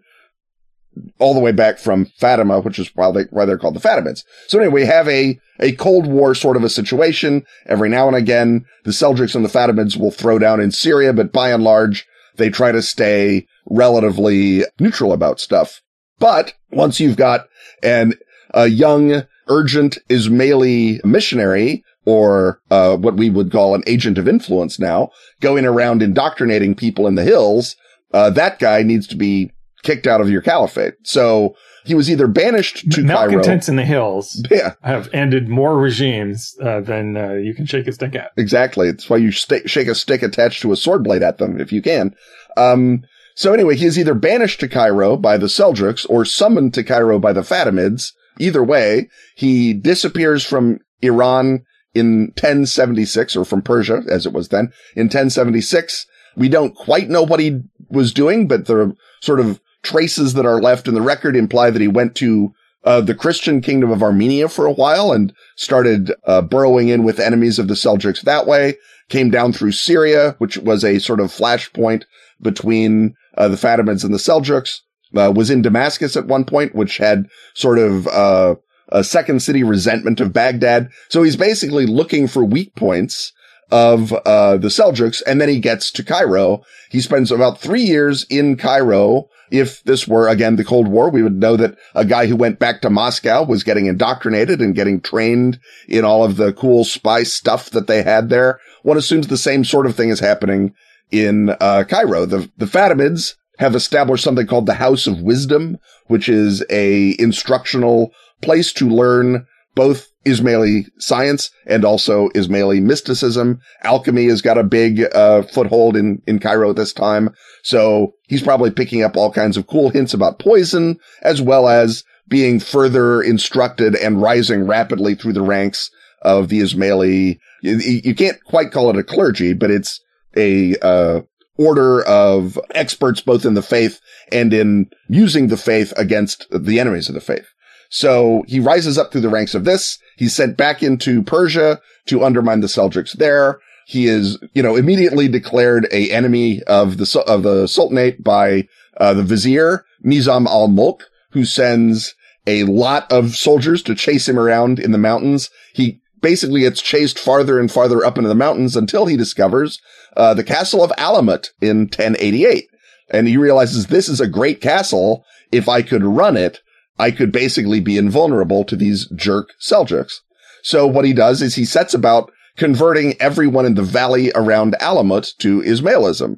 all 1.19 1.33
the 1.33 1.39
way 1.39 1.51
back 1.51 1.77
from 1.77 2.05
Fatima, 2.17 2.59
which 2.59 2.79
is 2.79 2.91
why, 2.95 3.11
they, 3.11 3.23
why 3.29 3.45
they're 3.45 3.57
called 3.57 3.75
the 3.75 3.79
Fatimids. 3.79 4.23
So 4.47 4.59
anyway, 4.59 4.81
we 4.81 4.85
have 4.85 5.07
a, 5.07 5.39
a 5.59 5.71
Cold 5.73 6.07
War 6.07 6.35
sort 6.35 6.57
of 6.57 6.63
a 6.63 6.69
situation. 6.69 7.45
Every 7.65 7.89
now 7.89 8.07
and 8.07 8.15
again, 8.15 8.65
the 8.83 8.91
Seljuks 8.91 9.35
and 9.35 9.45
the 9.45 9.49
Fatimids 9.49 9.97
will 9.97 10.11
throw 10.11 10.37
down 10.39 10.59
in 10.59 10.71
Syria, 10.71 11.13
but 11.13 11.31
by 11.31 11.51
and 11.51 11.63
large, 11.63 12.05
they 12.37 12.49
try 12.49 12.71
to 12.71 12.81
stay 12.81 13.47
relatively 13.69 14.63
neutral 14.79 15.13
about 15.13 15.39
stuff. 15.39 15.81
But 16.19 16.53
once 16.71 16.99
you've 16.99 17.17
got 17.17 17.47
an, 17.83 18.13
a 18.51 18.67
young, 18.67 19.23
urgent 19.47 19.97
Ismaili 20.09 21.03
missionary 21.03 21.83
or 22.05 22.61
uh, 22.69 22.97
what 22.97 23.15
we 23.15 23.29
would 23.29 23.51
call 23.51 23.75
an 23.75 23.83
agent 23.85 24.17
of 24.17 24.27
influence 24.27 24.79
now, 24.79 25.09
going 25.39 25.65
around 25.65 26.01
indoctrinating 26.01 26.75
people 26.75 27.07
in 27.07 27.15
the 27.15 27.23
hills, 27.23 27.75
uh, 28.13 28.29
that 28.31 28.59
guy 28.59 28.83
needs 28.83 29.07
to 29.07 29.15
be 29.15 29.51
kicked 29.83 30.07
out 30.07 30.21
of 30.21 30.29
your 30.29 30.41
caliphate. 30.41 30.93
So 31.03 31.55
he 31.85 31.95
was 31.95 32.09
either 32.11 32.27
banished 32.27 32.91
to 32.91 33.03
Malcontents 33.03 33.65
Cairo. 33.65 33.71
in 33.73 33.75
the 33.77 33.85
hills 33.85 34.43
Yeah, 34.51 34.75
have 34.83 35.09
ended 35.13 35.49
more 35.49 35.77
regimes 35.77 36.55
uh, 36.61 36.81
than 36.81 37.17
uh, 37.17 37.33
you 37.33 37.53
can 37.55 37.65
shake 37.65 37.87
a 37.87 37.91
stick 37.91 38.15
at. 38.15 38.31
exactly. 38.37 38.91
That's 38.91 39.09
why 39.09 39.17
you 39.17 39.31
sta 39.31 39.61
shake 39.65 39.87
a 39.87 39.95
stick 39.95 40.21
attached 40.21 40.61
to 40.61 40.71
a 40.71 40.75
sword 40.75 41.03
blade 41.03 41.23
at 41.23 41.37
them 41.39 41.59
if 41.59 41.71
you 41.71 41.81
can. 41.81 42.13
Um, 42.57 43.03
so 43.35 43.53
anyway, 43.53 43.75
he 43.77 43.85
is 43.85 43.97
either 43.97 44.13
banished 44.13 44.59
to 44.59 44.67
Cairo 44.67 45.17
by 45.17 45.37
the 45.37 45.47
Seljuks 45.47 46.05
or 46.09 46.25
summoned 46.25 46.73
to 46.75 46.83
Cairo 46.83 47.17
by 47.17 47.33
the 47.33 47.41
Fatimids. 47.41 48.11
Either 48.39 48.63
way, 48.63 49.09
he 49.35 49.73
disappears 49.73 50.43
from 50.45 50.79
Iran 51.01 51.63
in 51.95 52.27
1076 52.37 53.35
or 53.35 53.43
from 53.45 53.61
Persia 53.61 54.01
as 54.09 54.25
it 54.25 54.33
was 54.33 54.49
then 54.49 54.71
in 54.95 55.05
1076. 55.05 56.05
We 56.37 56.47
don't 56.49 56.75
quite 56.75 57.09
know 57.09 57.23
what 57.23 57.39
he 57.39 57.59
was 57.89 58.13
doing, 58.13 58.47
but 58.47 58.67
the 58.67 58.95
sort 59.21 59.39
of 59.39 59.59
traces 59.83 60.33
that 60.33 60.45
are 60.45 60.61
left 60.61 60.87
in 60.87 60.93
the 60.93 61.01
record 61.01 61.35
imply 61.35 61.69
that 61.69 61.81
he 61.81 61.87
went 61.87 62.15
to 62.15 62.53
uh, 62.83 63.01
the 63.01 63.15
Christian 63.15 63.61
kingdom 63.61 63.91
of 63.91 64.01
Armenia 64.01 64.49
for 64.49 64.65
a 64.65 64.71
while 64.71 65.11
and 65.11 65.33
started 65.55 66.11
uh, 66.25 66.41
burrowing 66.41 66.89
in 66.89 67.03
with 67.03 67.19
enemies 67.19 67.59
of 67.59 67.67
the 67.67 67.75
Seljuks 67.75 68.21
that 68.21 68.47
way. 68.47 68.75
Came 69.09 69.29
down 69.29 69.53
through 69.53 69.73
Syria, 69.73 70.35
which 70.39 70.57
was 70.57 70.83
a 70.83 70.99
sort 70.99 71.19
of 71.19 71.31
flashpoint 71.31 72.03
between 72.41 73.15
uh, 73.37 73.47
the 73.49 73.57
Fatimids 73.57 74.03
and 74.03 74.13
the 74.13 74.17
Seljuks. 74.17 74.79
Uh, 75.13 75.31
was 75.35 75.49
in 75.49 75.61
Damascus 75.61 76.15
at 76.15 76.27
one 76.27 76.45
point, 76.45 76.73
which 76.73 76.97
had 76.97 77.27
sort 77.53 77.77
of 77.77 78.07
uh, 78.07 78.55
a 78.87 79.03
second 79.03 79.41
city 79.41 79.61
resentment 79.61 80.21
of 80.21 80.31
Baghdad. 80.31 80.89
So 81.09 81.21
he's 81.21 81.35
basically 81.35 81.85
looking 81.85 82.27
for 82.27 82.45
weak 82.45 82.73
points 82.75 83.33
of 83.71 84.13
uh, 84.13 84.57
the 84.57 84.67
Seljuks, 84.69 85.21
and 85.25 85.39
then 85.39 85.49
he 85.49 85.59
gets 85.59 85.91
to 85.91 86.03
Cairo. 86.03 86.61
He 86.89 87.01
spends 87.01 87.31
about 87.31 87.59
three 87.59 87.83
years 87.83 88.25
in 88.29 88.57
Cairo. 88.57 89.29
If 89.51 89.83
this 89.83 90.07
were 90.07 90.27
again 90.27 90.55
the 90.55 90.63
Cold 90.63 90.87
War, 90.87 91.09
we 91.09 91.21
would 91.21 91.39
know 91.39 91.57
that 91.57 91.77
a 91.93 92.05
guy 92.05 92.27
who 92.27 92.35
went 92.35 92.57
back 92.57 92.81
to 92.81 92.89
Moscow 92.89 93.43
was 93.43 93.63
getting 93.63 93.85
indoctrinated 93.85 94.61
and 94.61 94.73
getting 94.73 95.01
trained 95.01 95.59
in 95.87 96.05
all 96.05 96.23
of 96.23 96.37
the 96.37 96.53
cool 96.53 96.85
spy 96.85 97.23
stuff 97.23 97.69
that 97.71 97.87
they 97.87 98.01
had 98.01 98.29
there. 98.29 98.59
One 98.83 98.97
assumes 98.97 99.27
the 99.27 99.37
same 99.37 99.65
sort 99.65 99.85
of 99.85 99.95
thing 99.95 100.09
is 100.09 100.21
happening 100.21 100.73
in 101.11 101.49
uh, 101.59 101.83
Cairo. 101.87 102.25
The 102.25 102.49
the 102.57 102.65
Fatimids 102.65 103.35
have 103.59 103.75
established 103.75 104.23
something 104.23 104.47
called 104.47 104.65
the 104.65 104.75
House 104.75 105.05
of 105.05 105.21
Wisdom, 105.21 105.77
which 106.07 106.29
is 106.29 106.63
a 106.69 107.15
instructional 107.19 108.11
place 108.41 108.73
to 108.73 108.89
learn 108.89 109.45
both 109.75 110.09
Ismaili 110.25 110.85
science 110.99 111.49
and 111.65 111.83
also 111.83 112.29
Ismaili 112.29 112.81
mysticism. 112.81 113.59
Alchemy 113.83 114.25
has 114.25 114.41
got 114.41 114.57
a 114.57 114.63
big 114.63 115.03
uh, 115.13 115.43
foothold 115.43 115.97
in 115.97 116.21
in 116.27 116.39
Cairo 116.39 116.69
at 116.69 116.75
this 116.75 116.93
time, 116.93 117.29
so 117.63 118.13
he's 118.27 118.43
probably 118.43 118.71
picking 118.71 119.03
up 119.03 119.17
all 119.17 119.31
kinds 119.31 119.57
of 119.57 119.67
cool 119.67 119.89
hints 119.89 120.13
about 120.13 120.39
poison, 120.39 120.97
as 121.23 121.41
well 121.41 121.67
as 121.67 122.03
being 122.27 122.59
further 122.59 123.21
instructed 123.21 123.95
and 123.95 124.21
rising 124.21 124.67
rapidly 124.67 125.15
through 125.15 125.33
the 125.33 125.41
ranks 125.41 125.89
of 126.21 126.49
the 126.49 126.59
Ismaili. 126.59 127.39
You, 127.61 127.77
you 127.77 128.15
can't 128.15 128.41
quite 128.45 128.71
call 128.71 128.89
it 128.89 128.97
a 128.97 129.03
clergy, 129.03 129.53
but 129.53 129.71
it's 129.71 129.99
a 130.37 130.75
uh, 130.81 131.21
order 131.57 132.03
of 132.03 132.59
experts 132.71 133.21
both 133.21 133.45
in 133.45 133.53
the 133.53 133.61
faith 133.61 133.99
and 134.31 134.53
in 134.53 134.89
using 135.09 135.47
the 135.47 135.57
faith 135.57 135.93
against 135.97 136.47
the 136.51 136.79
enemies 136.79 137.09
of 137.09 137.15
the 137.15 137.21
faith. 137.21 137.47
So 137.91 138.43
he 138.47 138.59
rises 138.59 138.97
up 138.97 139.11
through 139.11 139.21
the 139.21 139.29
ranks 139.29 139.53
of 139.53 139.65
this. 139.65 139.99
He's 140.15 140.33
sent 140.33 140.55
back 140.57 140.81
into 140.81 141.21
Persia 141.21 141.79
to 142.07 142.23
undermine 142.23 142.61
the 142.61 142.67
Seljuks 142.67 143.17
there. 143.17 143.59
He 143.85 144.07
is, 144.07 144.39
you 144.53 144.63
know, 144.63 144.77
immediately 144.77 145.27
declared 145.27 145.87
a 145.91 146.09
enemy 146.09 146.63
of 146.63 146.97
the, 146.97 147.23
of 147.27 147.43
the 147.43 147.67
Sultanate 147.67 148.23
by, 148.23 148.67
uh, 148.97 149.13
the 149.13 149.23
vizier, 149.23 149.85
Nizam 150.05 150.47
al-Mulk, 150.47 151.03
who 151.31 151.43
sends 151.43 152.15
a 152.47 152.63
lot 152.63 153.11
of 153.11 153.35
soldiers 153.35 153.83
to 153.83 153.93
chase 153.93 154.27
him 154.27 154.39
around 154.39 154.79
in 154.79 154.91
the 154.91 154.97
mountains. 154.97 155.49
He 155.73 155.99
basically 156.21 156.61
gets 156.61 156.81
chased 156.81 157.19
farther 157.19 157.59
and 157.59 157.69
farther 157.69 158.05
up 158.05 158.17
into 158.17 158.29
the 158.29 158.35
mountains 158.35 158.77
until 158.77 159.05
he 159.05 159.17
discovers, 159.17 159.81
uh, 160.15 160.33
the 160.33 160.45
castle 160.45 160.81
of 160.81 160.91
Alamut 160.91 161.49
in 161.59 161.81
1088. 161.81 162.69
And 163.09 163.27
he 163.27 163.35
realizes 163.35 163.87
this 163.87 164.07
is 164.07 164.21
a 164.21 164.27
great 164.27 164.61
castle. 164.61 165.25
If 165.51 165.67
I 165.67 165.81
could 165.81 166.05
run 166.05 166.37
it, 166.37 166.61
I 166.97 167.11
could 167.11 167.31
basically 167.31 167.79
be 167.79 167.97
invulnerable 167.97 168.63
to 168.65 168.75
these 168.75 169.07
jerk 169.15 169.49
Seljuks. 169.61 170.15
So 170.63 170.85
what 170.85 171.05
he 171.05 171.13
does 171.13 171.41
is 171.41 171.55
he 171.55 171.65
sets 171.65 171.93
about 171.93 172.31
converting 172.57 173.19
everyone 173.19 173.65
in 173.65 173.75
the 173.75 173.81
valley 173.83 174.31
around 174.35 174.75
Alamut 174.79 175.35
to 175.39 175.61
Ismailism. 175.61 176.37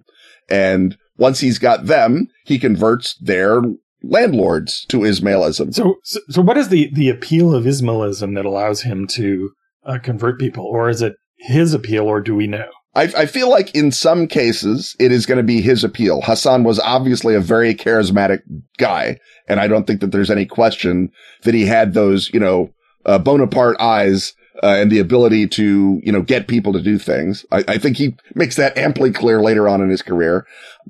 And 0.49 0.97
once 1.17 1.39
he's 1.39 1.59
got 1.59 1.87
them, 1.87 2.27
he 2.45 2.59
converts 2.59 3.15
their 3.19 3.61
landlords 4.01 4.85
to 4.89 4.99
Ismailism. 4.99 5.73
So, 5.73 5.95
so, 6.03 6.19
so 6.29 6.41
what 6.41 6.57
is 6.57 6.69
the, 6.69 6.89
the 6.93 7.09
appeal 7.09 7.53
of 7.53 7.65
Ismailism 7.65 8.35
that 8.35 8.45
allows 8.45 8.83
him 8.83 9.07
to 9.07 9.51
uh, 9.85 9.99
convert 10.01 10.39
people? 10.39 10.65
Or 10.65 10.89
is 10.89 11.01
it 11.01 11.15
his 11.37 11.73
appeal, 11.73 12.05
or 12.05 12.21
do 12.21 12.35
we 12.35 12.47
know? 12.47 12.69
I, 12.95 13.03
I 13.17 13.25
feel 13.25 13.49
like 13.49 13.73
in 13.73 13.91
some 13.91 14.27
cases 14.27 14.95
it 14.99 15.11
is 15.11 15.25
going 15.25 15.37
to 15.37 15.43
be 15.43 15.61
his 15.61 15.83
appeal. 15.83 16.21
Hassan 16.21 16.63
was 16.63 16.79
obviously 16.79 17.35
a 17.35 17.39
very 17.39 17.73
charismatic 17.73 18.41
guy, 18.77 19.19
and 19.47 19.59
I 19.59 19.67
don't 19.67 19.87
think 19.87 20.01
that 20.01 20.11
there's 20.11 20.31
any 20.31 20.45
question 20.45 21.11
that 21.43 21.53
he 21.53 21.65
had 21.65 21.93
those, 21.93 22.31
you 22.33 22.39
know, 22.39 22.71
uh, 23.05 23.17
Bonaparte 23.17 23.79
eyes 23.79 24.33
uh, 24.61 24.67
and 24.67 24.91
the 24.91 24.99
ability 24.99 25.47
to, 25.47 25.99
you 26.03 26.11
know, 26.11 26.21
get 26.21 26.47
people 26.47 26.71
to 26.73 26.81
do 26.81 26.99
things. 26.99 27.45
I, 27.51 27.63
I 27.67 27.77
think 27.77 27.97
he 27.97 28.15
makes 28.35 28.55
that 28.57 28.77
amply 28.77 29.11
clear 29.11 29.41
later 29.41 29.67
on 29.67 29.81
in 29.81 29.89
his 29.89 30.01
career. 30.01 30.45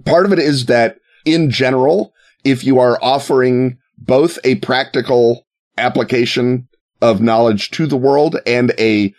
Part 0.06 0.26
of 0.26 0.34
it 0.34 0.40
is 0.40 0.66
that 0.66 0.98
in 1.26 1.50
general, 1.50 2.14
if 2.44 2.64
you 2.64 2.80
are 2.80 3.00
offering 3.02 3.78
both 3.98 4.38
a 4.44 4.56
practical 4.56 5.48
application 5.78 6.68
of 7.02 7.22
knowledge 7.22 7.72
to 7.72 7.88
the 7.88 7.98
world 7.98 8.38
and 8.46 8.74
a 8.78 9.14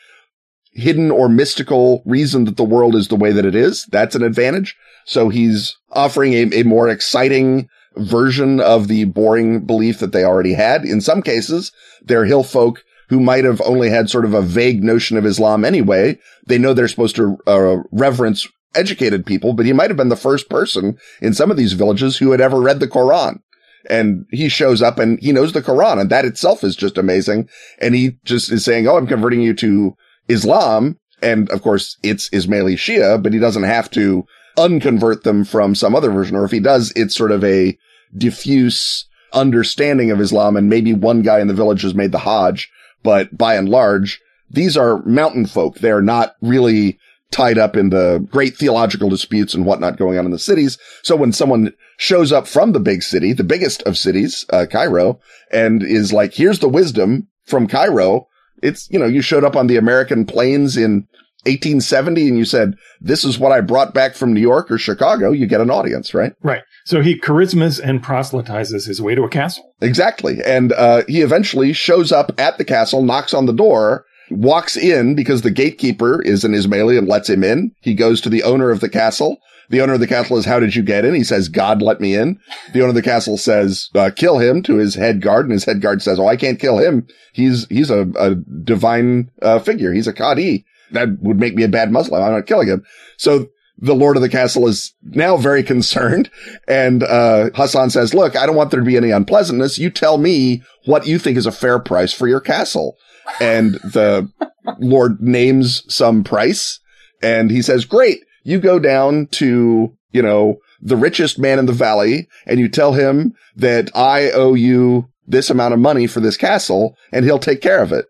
hidden 0.74 1.10
or 1.10 1.28
mystical 1.28 2.02
reason 2.04 2.44
that 2.44 2.56
the 2.56 2.64
world 2.64 2.94
is 2.94 3.08
the 3.08 3.16
way 3.16 3.32
that 3.32 3.46
it 3.46 3.54
is, 3.54 3.86
that's 3.86 4.14
an 4.14 4.22
advantage. 4.22 4.76
So 5.06 5.28
he's 5.28 5.76
offering 5.92 6.32
a, 6.34 6.60
a 6.60 6.62
more 6.64 6.88
exciting 6.88 7.68
version 7.96 8.60
of 8.60 8.88
the 8.88 9.04
boring 9.04 9.64
belief 9.64 10.00
that 10.00 10.12
they 10.12 10.24
already 10.24 10.52
had. 10.52 10.84
In 10.84 11.00
some 11.00 11.22
cases, 11.22 11.72
they're 12.02 12.24
hill 12.24 12.42
folk 12.42 12.82
who 13.08 13.20
might 13.20 13.44
have 13.44 13.60
only 13.62 13.90
had 13.90 14.10
sort 14.10 14.24
of 14.24 14.34
a 14.34 14.42
vague 14.42 14.82
notion 14.82 15.16
of 15.16 15.26
Islam 15.26 15.64
anyway. 15.64 16.18
They 16.46 16.58
know 16.58 16.72
they're 16.72 16.88
supposed 16.88 17.16
to 17.16 17.38
uh, 17.46 17.76
reverence 17.92 18.46
educated 18.74 19.24
people, 19.24 19.52
but 19.52 19.66
he 19.66 19.72
might 19.72 19.90
have 19.90 19.96
been 19.96 20.08
the 20.08 20.16
first 20.16 20.48
person 20.48 20.98
in 21.20 21.34
some 21.34 21.50
of 21.50 21.56
these 21.56 21.74
villages 21.74 22.16
who 22.16 22.32
had 22.32 22.40
ever 22.40 22.60
read 22.60 22.80
the 22.80 22.88
Quran. 22.88 23.40
And 23.88 24.24
he 24.30 24.48
shows 24.48 24.80
up 24.80 24.98
and 24.98 25.20
he 25.20 25.30
knows 25.30 25.52
the 25.52 25.60
Quran 25.60 26.00
and 26.00 26.10
that 26.10 26.24
itself 26.24 26.64
is 26.64 26.74
just 26.74 26.96
amazing. 26.96 27.48
And 27.78 27.94
he 27.94 28.16
just 28.24 28.50
is 28.50 28.64
saying, 28.64 28.88
Oh, 28.88 28.96
I'm 28.96 29.06
converting 29.06 29.42
you 29.42 29.52
to 29.54 29.94
Islam. 30.28 30.98
And 31.22 31.50
of 31.50 31.62
course, 31.62 31.96
it's 32.02 32.28
Ismaili 32.30 32.74
Shia, 32.74 33.22
but 33.22 33.32
he 33.32 33.38
doesn't 33.38 33.62
have 33.62 33.90
to 33.92 34.26
unconvert 34.56 35.24
them 35.24 35.44
from 35.44 35.74
some 35.74 35.94
other 35.94 36.10
version. 36.10 36.36
Or 36.36 36.44
if 36.44 36.50
he 36.50 36.60
does, 36.60 36.92
it's 36.96 37.16
sort 37.16 37.32
of 37.32 37.42
a 37.44 37.76
diffuse 38.16 39.06
understanding 39.32 40.10
of 40.10 40.20
Islam. 40.20 40.56
And 40.56 40.68
maybe 40.68 40.92
one 40.92 41.22
guy 41.22 41.40
in 41.40 41.48
the 41.48 41.54
village 41.54 41.82
has 41.82 41.94
made 41.94 42.12
the 42.12 42.18
Hajj, 42.18 42.70
but 43.02 43.36
by 43.36 43.54
and 43.54 43.68
large, 43.68 44.20
these 44.50 44.76
are 44.76 45.02
mountain 45.04 45.46
folk. 45.46 45.78
They're 45.78 46.02
not 46.02 46.34
really 46.40 46.98
tied 47.30 47.58
up 47.58 47.76
in 47.76 47.90
the 47.90 48.24
great 48.30 48.56
theological 48.56 49.08
disputes 49.08 49.54
and 49.54 49.66
whatnot 49.66 49.96
going 49.96 50.18
on 50.18 50.24
in 50.24 50.30
the 50.30 50.38
cities. 50.38 50.78
So 51.02 51.16
when 51.16 51.32
someone 51.32 51.72
shows 51.96 52.30
up 52.30 52.46
from 52.46 52.72
the 52.72 52.80
big 52.80 53.02
city, 53.02 53.32
the 53.32 53.42
biggest 53.42 53.82
of 53.82 53.98
cities, 53.98 54.46
uh, 54.50 54.66
Cairo, 54.70 55.18
and 55.50 55.82
is 55.82 56.12
like, 56.12 56.34
here's 56.34 56.60
the 56.60 56.68
wisdom 56.68 57.26
from 57.44 57.66
Cairo. 57.66 58.28
It's, 58.64 58.88
you 58.90 58.98
know, 58.98 59.06
you 59.06 59.20
showed 59.20 59.44
up 59.44 59.56
on 59.56 59.66
the 59.66 59.76
American 59.76 60.24
plains 60.24 60.76
in 60.76 61.06
1870 61.46 62.28
and 62.28 62.38
you 62.38 62.44
said, 62.44 62.74
this 63.00 63.22
is 63.24 63.38
what 63.38 63.52
I 63.52 63.60
brought 63.60 63.92
back 63.92 64.14
from 64.14 64.32
New 64.32 64.40
York 64.40 64.70
or 64.70 64.78
Chicago. 64.78 65.30
You 65.30 65.46
get 65.46 65.60
an 65.60 65.70
audience, 65.70 66.14
right? 66.14 66.32
Right. 66.42 66.62
So 66.86 67.02
he 67.02 67.20
charismas 67.20 67.78
and 67.78 68.02
proselytizes 68.02 68.86
his 68.86 69.00
way 69.00 69.14
to 69.14 69.22
a 69.22 69.28
castle. 69.28 69.74
Exactly. 69.80 70.38
And, 70.44 70.72
uh, 70.72 71.02
he 71.06 71.20
eventually 71.20 71.72
shows 71.74 72.12
up 72.12 72.32
at 72.38 72.56
the 72.56 72.64
castle, 72.64 73.02
knocks 73.02 73.34
on 73.34 73.46
the 73.46 73.52
door, 73.52 74.06
walks 74.30 74.76
in 74.76 75.14
because 75.14 75.42
the 75.42 75.50
gatekeeper 75.50 76.22
is 76.22 76.44
an 76.44 76.52
Ismaili 76.52 76.96
and 76.96 77.06
lets 77.06 77.28
him 77.28 77.44
in. 77.44 77.72
He 77.82 77.94
goes 77.94 78.20
to 78.22 78.30
the 78.30 78.42
owner 78.42 78.70
of 78.70 78.80
the 78.80 78.88
castle, 78.88 79.38
The 79.70 79.80
owner 79.80 79.94
of 79.94 80.00
the 80.00 80.06
castle 80.06 80.36
is, 80.36 80.44
how 80.44 80.60
did 80.60 80.74
you 80.74 80.82
get 80.82 81.04
in? 81.04 81.14
He 81.14 81.24
says, 81.24 81.48
God 81.48 81.82
let 81.82 82.00
me 82.00 82.14
in. 82.14 82.38
The 82.72 82.80
owner 82.80 82.90
of 82.90 82.94
the 82.94 83.02
castle 83.02 83.38
says, 83.38 83.88
uh, 83.94 84.10
kill 84.14 84.38
him 84.38 84.62
to 84.64 84.76
his 84.76 84.94
head 84.94 85.20
guard. 85.20 85.46
And 85.46 85.52
his 85.52 85.64
head 85.64 85.80
guard 85.80 86.02
says, 86.02 86.18
oh, 86.18 86.26
I 86.26 86.36
can't 86.36 86.60
kill 86.60 86.78
him. 86.78 87.06
He's, 87.32 87.66
he's 87.68 87.90
a, 87.90 88.06
a 88.16 88.34
divine, 88.34 89.30
uh, 89.42 89.58
figure. 89.58 89.92
He's 89.92 90.06
a 90.06 90.12
Qadi. 90.12 90.64
That 90.92 91.08
would 91.20 91.38
make 91.38 91.54
me 91.54 91.62
a 91.64 91.68
bad 91.68 91.90
Muslim. 91.90 92.22
I'm 92.22 92.32
not 92.32 92.46
killing 92.46 92.68
him. 92.68 92.84
So 93.16 93.48
the 93.78 93.94
lord 93.94 94.16
of 94.16 94.22
the 94.22 94.28
castle 94.28 94.68
is 94.68 94.94
now 95.02 95.36
very 95.36 95.62
concerned. 95.64 96.30
And, 96.68 97.02
uh, 97.02 97.50
Hassan 97.54 97.90
says, 97.90 98.14
look, 98.14 98.36
I 98.36 98.46
don't 98.46 98.56
want 98.56 98.70
there 98.70 98.80
to 98.80 98.86
be 98.86 98.96
any 98.96 99.10
unpleasantness. 99.10 99.78
You 99.78 99.90
tell 99.90 100.18
me 100.18 100.62
what 100.84 101.06
you 101.06 101.18
think 101.18 101.36
is 101.36 101.46
a 101.46 101.52
fair 101.52 101.78
price 101.78 102.12
for 102.12 102.28
your 102.28 102.40
castle. 102.40 102.96
And 103.40 103.74
the 103.76 104.30
lord 104.78 105.20
names 105.20 105.82
some 105.88 106.24
price 106.24 106.80
and 107.22 107.50
he 107.50 107.62
says, 107.62 107.84
great 107.84 108.20
you 108.44 108.60
go 108.60 108.78
down 108.78 109.26
to, 109.32 109.96
you 110.12 110.22
know, 110.22 110.60
the 110.80 110.96
richest 110.96 111.38
man 111.38 111.58
in 111.58 111.66
the 111.66 111.72
valley 111.72 112.28
and 112.46 112.60
you 112.60 112.68
tell 112.68 112.92
him 112.92 113.34
that 113.56 113.90
I 113.96 114.30
owe 114.30 114.54
you 114.54 115.08
this 115.26 115.50
amount 115.50 115.74
of 115.74 115.80
money 115.80 116.06
for 116.06 116.20
this 116.20 116.36
castle 116.36 116.96
and 117.10 117.24
he'll 117.24 117.38
take 117.38 117.62
care 117.62 117.82
of 117.82 117.90
it. 117.90 118.06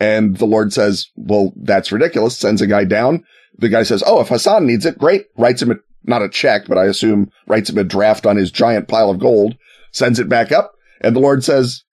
And 0.00 0.38
the 0.38 0.46
Lord 0.46 0.72
says, 0.72 1.08
well, 1.14 1.52
that's 1.54 1.92
ridiculous. 1.92 2.36
Sends 2.36 2.60
a 2.62 2.66
guy 2.66 2.84
down. 2.84 3.24
The 3.58 3.68
guy 3.68 3.84
says, 3.84 4.02
oh, 4.04 4.20
if 4.20 4.28
Hassan 4.28 4.66
needs 4.66 4.84
it, 4.84 4.98
great. 4.98 5.26
Writes 5.36 5.62
him 5.62 5.70
a, 5.70 5.76
not 6.02 6.22
a 6.22 6.28
check, 6.28 6.66
but 6.66 6.78
I 6.78 6.86
assume 6.86 7.30
writes 7.46 7.70
him 7.70 7.78
a 7.78 7.84
draft 7.84 8.26
on 8.26 8.36
his 8.36 8.50
giant 8.50 8.88
pile 8.88 9.10
of 9.10 9.20
gold, 9.20 9.56
sends 9.92 10.18
it 10.18 10.28
back 10.28 10.50
up. 10.50 10.72
And 11.00 11.14
the 11.14 11.20
Lord 11.20 11.44
says, 11.44 11.84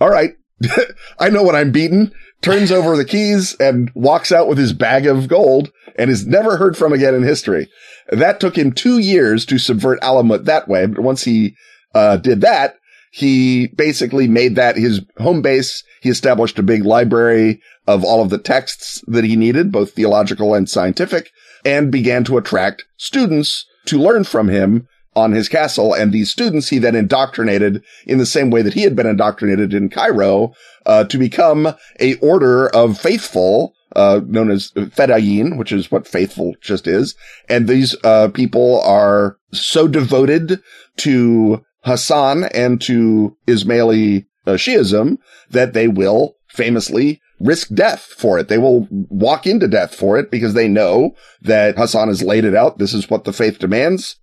all 0.00 0.10
right, 0.10 0.34
I 1.18 1.30
know 1.30 1.42
what 1.42 1.56
I'm 1.56 1.72
beating 1.72 2.12
turns 2.42 2.70
over 2.70 2.96
the 2.96 3.04
keys 3.04 3.54
and 3.58 3.90
walks 3.94 4.32
out 4.32 4.48
with 4.48 4.58
his 4.58 4.72
bag 4.72 5.06
of 5.06 5.28
gold 5.28 5.70
and 5.96 6.10
is 6.10 6.26
never 6.26 6.56
heard 6.56 6.76
from 6.76 6.92
again 6.92 7.14
in 7.14 7.22
history. 7.22 7.68
That 8.10 8.40
took 8.40 8.58
him 8.58 8.72
two 8.72 8.98
years 8.98 9.46
to 9.46 9.58
subvert 9.58 10.00
Alamut 10.00 10.44
that 10.44 10.68
way. 10.68 10.86
But 10.86 11.02
once 11.02 11.22
he, 11.22 11.54
uh, 11.94 12.16
did 12.16 12.40
that, 12.40 12.76
he 13.12 13.68
basically 13.68 14.26
made 14.26 14.56
that 14.56 14.76
his 14.76 15.02
home 15.18 15.42
base. 15.42 15.84
He 16.00 16.08
established 16.08 16.58
a 16.58 16.62
big 16.62 16.84
library 16.84 17.60
of 17.86 18.04
all 18.04 18.22
of 18.22 18.30
the 18.30 18.38
texts 18.38 19.02
that 19.06 19.24
he 19.24 19.36
needed, 19.36 19.70
both 19.70 19.92
theological 19.92 20.54
and 20.54 20.68
scientific, 20.68 21.30
and 21.64 21.92
began 21.92 22.24
to 22.24 22.38
attract 22.38 22.84
students 22.96 23.66
to 23.86 23.98
learn 23.98 24.24
from 24.24 24.48
him 24.48 24.88
on 25.14 25.32
his 25.32 25.48
castle. 25.48 25.94
And 25.94 26.12
these 26.12 26.30
students 26.30 26.68
he 26.68 26.78
then 26.78 26.94
indoctrinated 26.94 27.82
in 28.06 28.18
the 28.18 28.26
same 28.26 28.50
way 28.50 28.62
that 28.62 28.74
he 28.74 28.82
had 28.82 28.96
been 28.96 29.06
indoctrinated 29.06 29.74
in 29.74 29.90
Cairo, 29.90 30.52
uh, 30.86 31.04
to 31.04 31.18
become 31.18 31.74
a 32.00 32.14
order 32.16 32.68
of 32.68 32.98
faithful, 32.98 33.74
uh, 33.94 34.20
known 34.26 34.50
as 34.50 34.72
Fedayeen, 34.72 35.58
which 35.58 35.72
is 35.72 35.90
what 35.90 36.08
faithful 36.08 36.54
just 36.60 36.86
is. 36.86 37.14
And 37.48 37.68
these, 37.68 37.94
uh, 38.04 38.28
people 38.28 38.80
are 38.82 39.36
so 39.52 39.86
devoted 39.86 40.62
to 40.98 41.64
Hassan 41.84 42.44
and 42.44 42.80
to 42.82 43.36
Ismaili 43.46 44.26
uh, 44.46 44.52
Shiism 44.52 45.18
that 45.50 45.72
they 45.72 45.88
will 45.88 46.36
famously 46.48 47.20
risk 47.40 47.68
death 47.74 48.02
for 48.16 48.38
it. 48.38 48.48
They 48.48 48.58
will 48.58 48.86
walk 48.90 49.46
into 49.46 49.66
death 49.66 49.94
for 49.94 50.18
it 50.18 50.30
because 50.30 50.54
they 50.54 50.68
know 50.68 51.14
that 51.40 51.76
Hassan 51.76 52.08
has 52.08 52.22
laid 52.22 52.44
it 52.44 52.54
out. 52.54 52.78
This 52.78 52.94
is 52.94 53.10
what 53.10 53.24
the 53.24 53.32
faith 53.32 53.58
demands. 53.58 54.16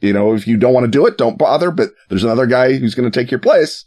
You 0.00 0.12
know, 0.12 0.34
if 0.34 0.46
you 0.46 0.56
don't 0.56 0.74
want 0.74 0.84
to 0.84 0.90
do 0.90 1.06
it, 1.06 1.16
don't 1.16 1.38
bother, 1.38 1.70
but 1.70 1.90
there's 2.08 2.24
another 2.24 2.46
guy 2.46 2.74
who's 2.74 2.94
going 2.94 3.10
to 3.10 3.18
take 3.18 3.30
your 3.30 3.40
place. 3.40 3.86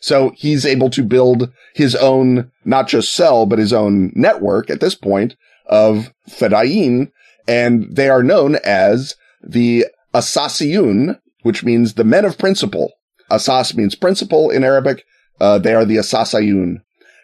So 0.00 0.32
he's 0.34 0.64
able 0.64 0.88
to 0.90 1.02
build 1.02 1.52
his 1.74 1.94
own, 1.94 2.50
not 2.64 2.88
just 2.88 3.12
cell, 3.12 3.44
but 3.44 3.58
his 3.58 3.72
own 3.72 4.12
network 4.14 4.70
at 4.70 4.80
this 4.80 4.94
point 4.94 5.36
of 5.66 6.12
Fedayeen. 6.28 7.12
And 7.46 7.94
they 7.94 8.08
are 8.08 8.22
known 8.22 8.56
as 8.64 9.14
the 9.42 9.86
Asasiyun, 10.14 11.20
which 11.42 11.62
means 11.64 11.94
the 11.94 12.04
men 12.04 12.24
of 12.24 12.38
principle. 12.38 12.92
Asas 13.30 13.76
means 13.76 13.94
principle 13.94 14.50
in 14.50 14.64
Arabic. 14.64 15.04
Uh, 15.40 15.58
they 15.58 15.74
are 15.74 15.84
the 15.84 15.96
Asasayun. 15.96 16.76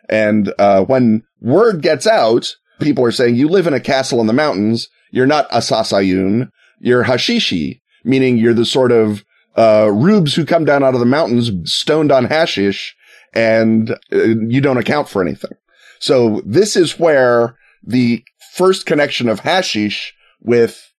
And, 0.09 0.53
uh, 0.59 0.85
when 0.85 1.23
word 1.41 1.83
gets 1.83 2.07
out, 2.07 2.55
people 2.79 3.05
are 3.05 3.11
saying, 3.13 3.37
you 3.37 3.49
live 3.49 3.67
in 3.67 3.75
a 3.75 3.81
castle 3.81 4.21
in 4.21 4.27
the 4.27 4.33
mountains. 4.33 4.89
You're 5.11 5.27
not 5.27 5.51
Asasayun. 5.51 6.51
You're 6.81 7.05
Hashishi 7.05 7.81
meaning 8.07 8.39
you're 8.39 8.55
the 8.55 8.65
sort 8.65 8.93
of 8.93 9.25
uh, 9.57 9.91
rubes 9.93 10.35
who 10.35 10.45
come 10.45 10.65
down 10.65 10.85
out 10.85 10.95
of 10.95 11.01
the 11.01 11.07
mountains 11.07 11.51
stoned 11.71 12.13
on 12.13 12.25
hashish 12.25 12.95
and 13.35 13.91
uh, 14.13 14.23
you 14.49 14.61
don't 14.61 14.77
account 14.79 15.09
for 15.09 15.23
anything. 15.23 15.53
So 15.99 16.43
this 16.45 16.77
is 16.77 16.99
where 16.99 17.57
the 17.83 18.23
first 18.55 18.87
connection 18.87 19.29
of 19.29 19.41
hashish 19.41 20.15
with 20.41 20.93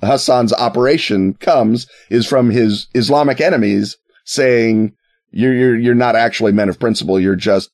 Hassan's 0.00 0.52
operation 0.52 1.34
comes 1.34 1.86
is 2.10 2.26
from 2.26 2.50
his 2.50 2.86
Islamic 2.94 3.40
enemies 3.40 3.96
saying 4.24 4.92
you're, 5.30 5.54
you're, 5.54 5.78
you're 5.78 5.94
not 5.94 6.16
actually 6.16 6.52
men 6.52 6.68
of 6.68 6.78
principle. 6.78 7.18
You're 7.18 7.36
just 7.36 7.70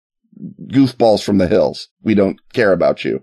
goofballs 0.66 1.22
from 1.22 1.38
the 1.38 1.46
hills. 1.46 1.88
We 2.02 2.14
don't 2.14 2.38
care 2.52 2.72
about 2.72 3.04
you. 3.04 3.20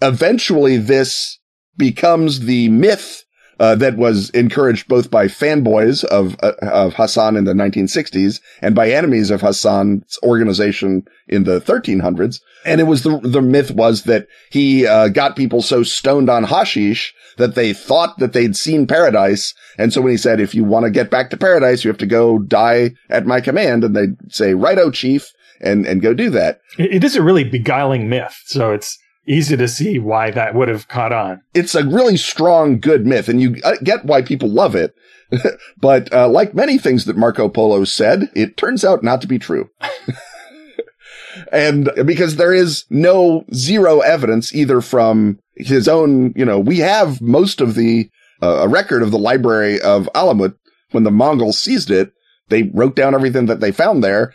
Eventually 0.00 0.76
this 0.76 1.38
becomes 1.76 2.40
the 2.40 2.68
myth 2.68 3.24
uh, 3.60 3.74
that 3.76 3.96
was 3.96 4.30
encouraged 4.30 4.88
both 4.88 5.10
by 5.10 5.26
fanboys 5.26 6.04
of 6.04 6.36
uh, 6.42 6.52
of 6.62 6.94
Hassan 6.94 7.36
in 7.36 7.44
the 7.44 7.52
1960s 7.52 8.40
and 8.62 8.74
by 8.74 8.90
enemies 8.90 9.30
of 9.30 9.40
Hassan's 9.40 10.18
organization 10.22 11.06
in 11.26 11.44
the 11.44 11.60
1300s. 11.60 12.40
And 12.64 12.80
it 12.80 12.84
was 12.84 13.02
the 13.02 13.18
the 13.18 13.42
myth 13.42 13.70
was 13.70 14.04
that 14.04 14.28
he 14.50 14.86
uh, 14.86 15.08
got 15.08 15.36
people 15.36 15.62
so 15.62 15.82
stoned 15.82 16.30
on 16.30 16.44
hashish 16.44 17.14
that 17.36 17.54
they 17.54 17.72
thought 17.72 18.18
that 18.18 18.32
they'd 18.32 18.56
seen 18.56 18.86
paradise. 18.86 19.54
And 19.76 19.92
so 19.92 20.02
when 20.02 20.10
he 20.10 20.16
said, 20.18 20.40
"If 20.40 20.54
you 20.54 20.64
want 20.64 20.84
to 20.84 20.90
get 20.90 21.10
back 21.10 21.30
to 21.30 21.36
paradise, 21.36 21.84
you 21.84 21.88
have 21.88 21.98
to 21.98 22.06
go 22.06 22.38
die 22.38 22.92
at 23.10 23.26
my 23.26 23.40
command," 23.40 23.84
and 23.84 23.94
they'd 23.94 24.16
say, 24.32 24.54
"Righto, 24.54 24.90
chief," 24.90 25.32
and 25.60 25.86
and 25.86 26.02
go 26.02 26.14
do 26.14 26.30
that. 26.30 26.60
It 26.78 27.04
is 27.04 27.16
a 27.16 27.22
really 27.22 27.44
beguiling 27.44 28.08
myth. 28.08 28.40
So 28.46 28.72
it's 28.72 28.98
easy 29.28 29.56
to 29.56 29.68
see 29.68 29.98
why 29.98 30.30
that 30.30 30.54
would 30.54 30.68
have 30.68 30.88
caught 30.88 31.12
on. 31.12 31.42
It's 31.54 31.74
a 31.74 31.84
really 31.84 32.16
strong, 32.16 32.80
good 32.80 33.06
myth, 33.06 33.28
and 33.28 33.40
you 33.40 33.56
uh, 33.62 33.76
get 33.82 34.04
why 34.04 34.22
people 34.22 34.48
love 34.48 34.74
it. 34.74 34.94
but 35.80 36.12
uh, 36.12 36.28
like 36.28 36.54
many 36.54 36.78
things 36.78 37.04
that 37.04 37.16
Marco 37.16 37.48
Polo 37.48 37.84
said, 37.84 38.30
it 38.34 38.56
turns 38.56 38.84
out 38.84 39.02
not 39.02 39.20
to 39.20 39.26
be 39.26 39.38
true. 39.38 39.70
and 41.52 41.90
because 42.06 42.36
there 42.36 42.54
is 42.54 42.84
no 42.90 43.44
zero 43.52 44.00
evidence 44.00 44.54
either 44.54 44.80
from 44.80 45.38
his 45.56 45.88
own, 45.88 46.32
you 46.34 46.44
know, 46.44 46.58
we 46.58 46.78
have 46.78 47.20
most 47.20 47.60
of 47.60 47.74
the, 47.74 48.10
uh, 48.42 48.60
a 48.62 48.68
record 48.68 49.02
of 49.02 49.10
the 49.10 49.18
library 49.18 49.80
of 49.80 50.08
Alamut 50.14 50.56
when 50.92 51.04
the 51.04 51.10
Mongols 51.10 51.58
seized 51.58 51.90
it. 51.90 52.12
They 52.48 52.62
wrote 52.74 52.96
down 52.96 53.14
everything 53.14 53.46
that 53.46 53.60
they 53.60 53.72
found 53.72 54.02
there. 54.02 54.34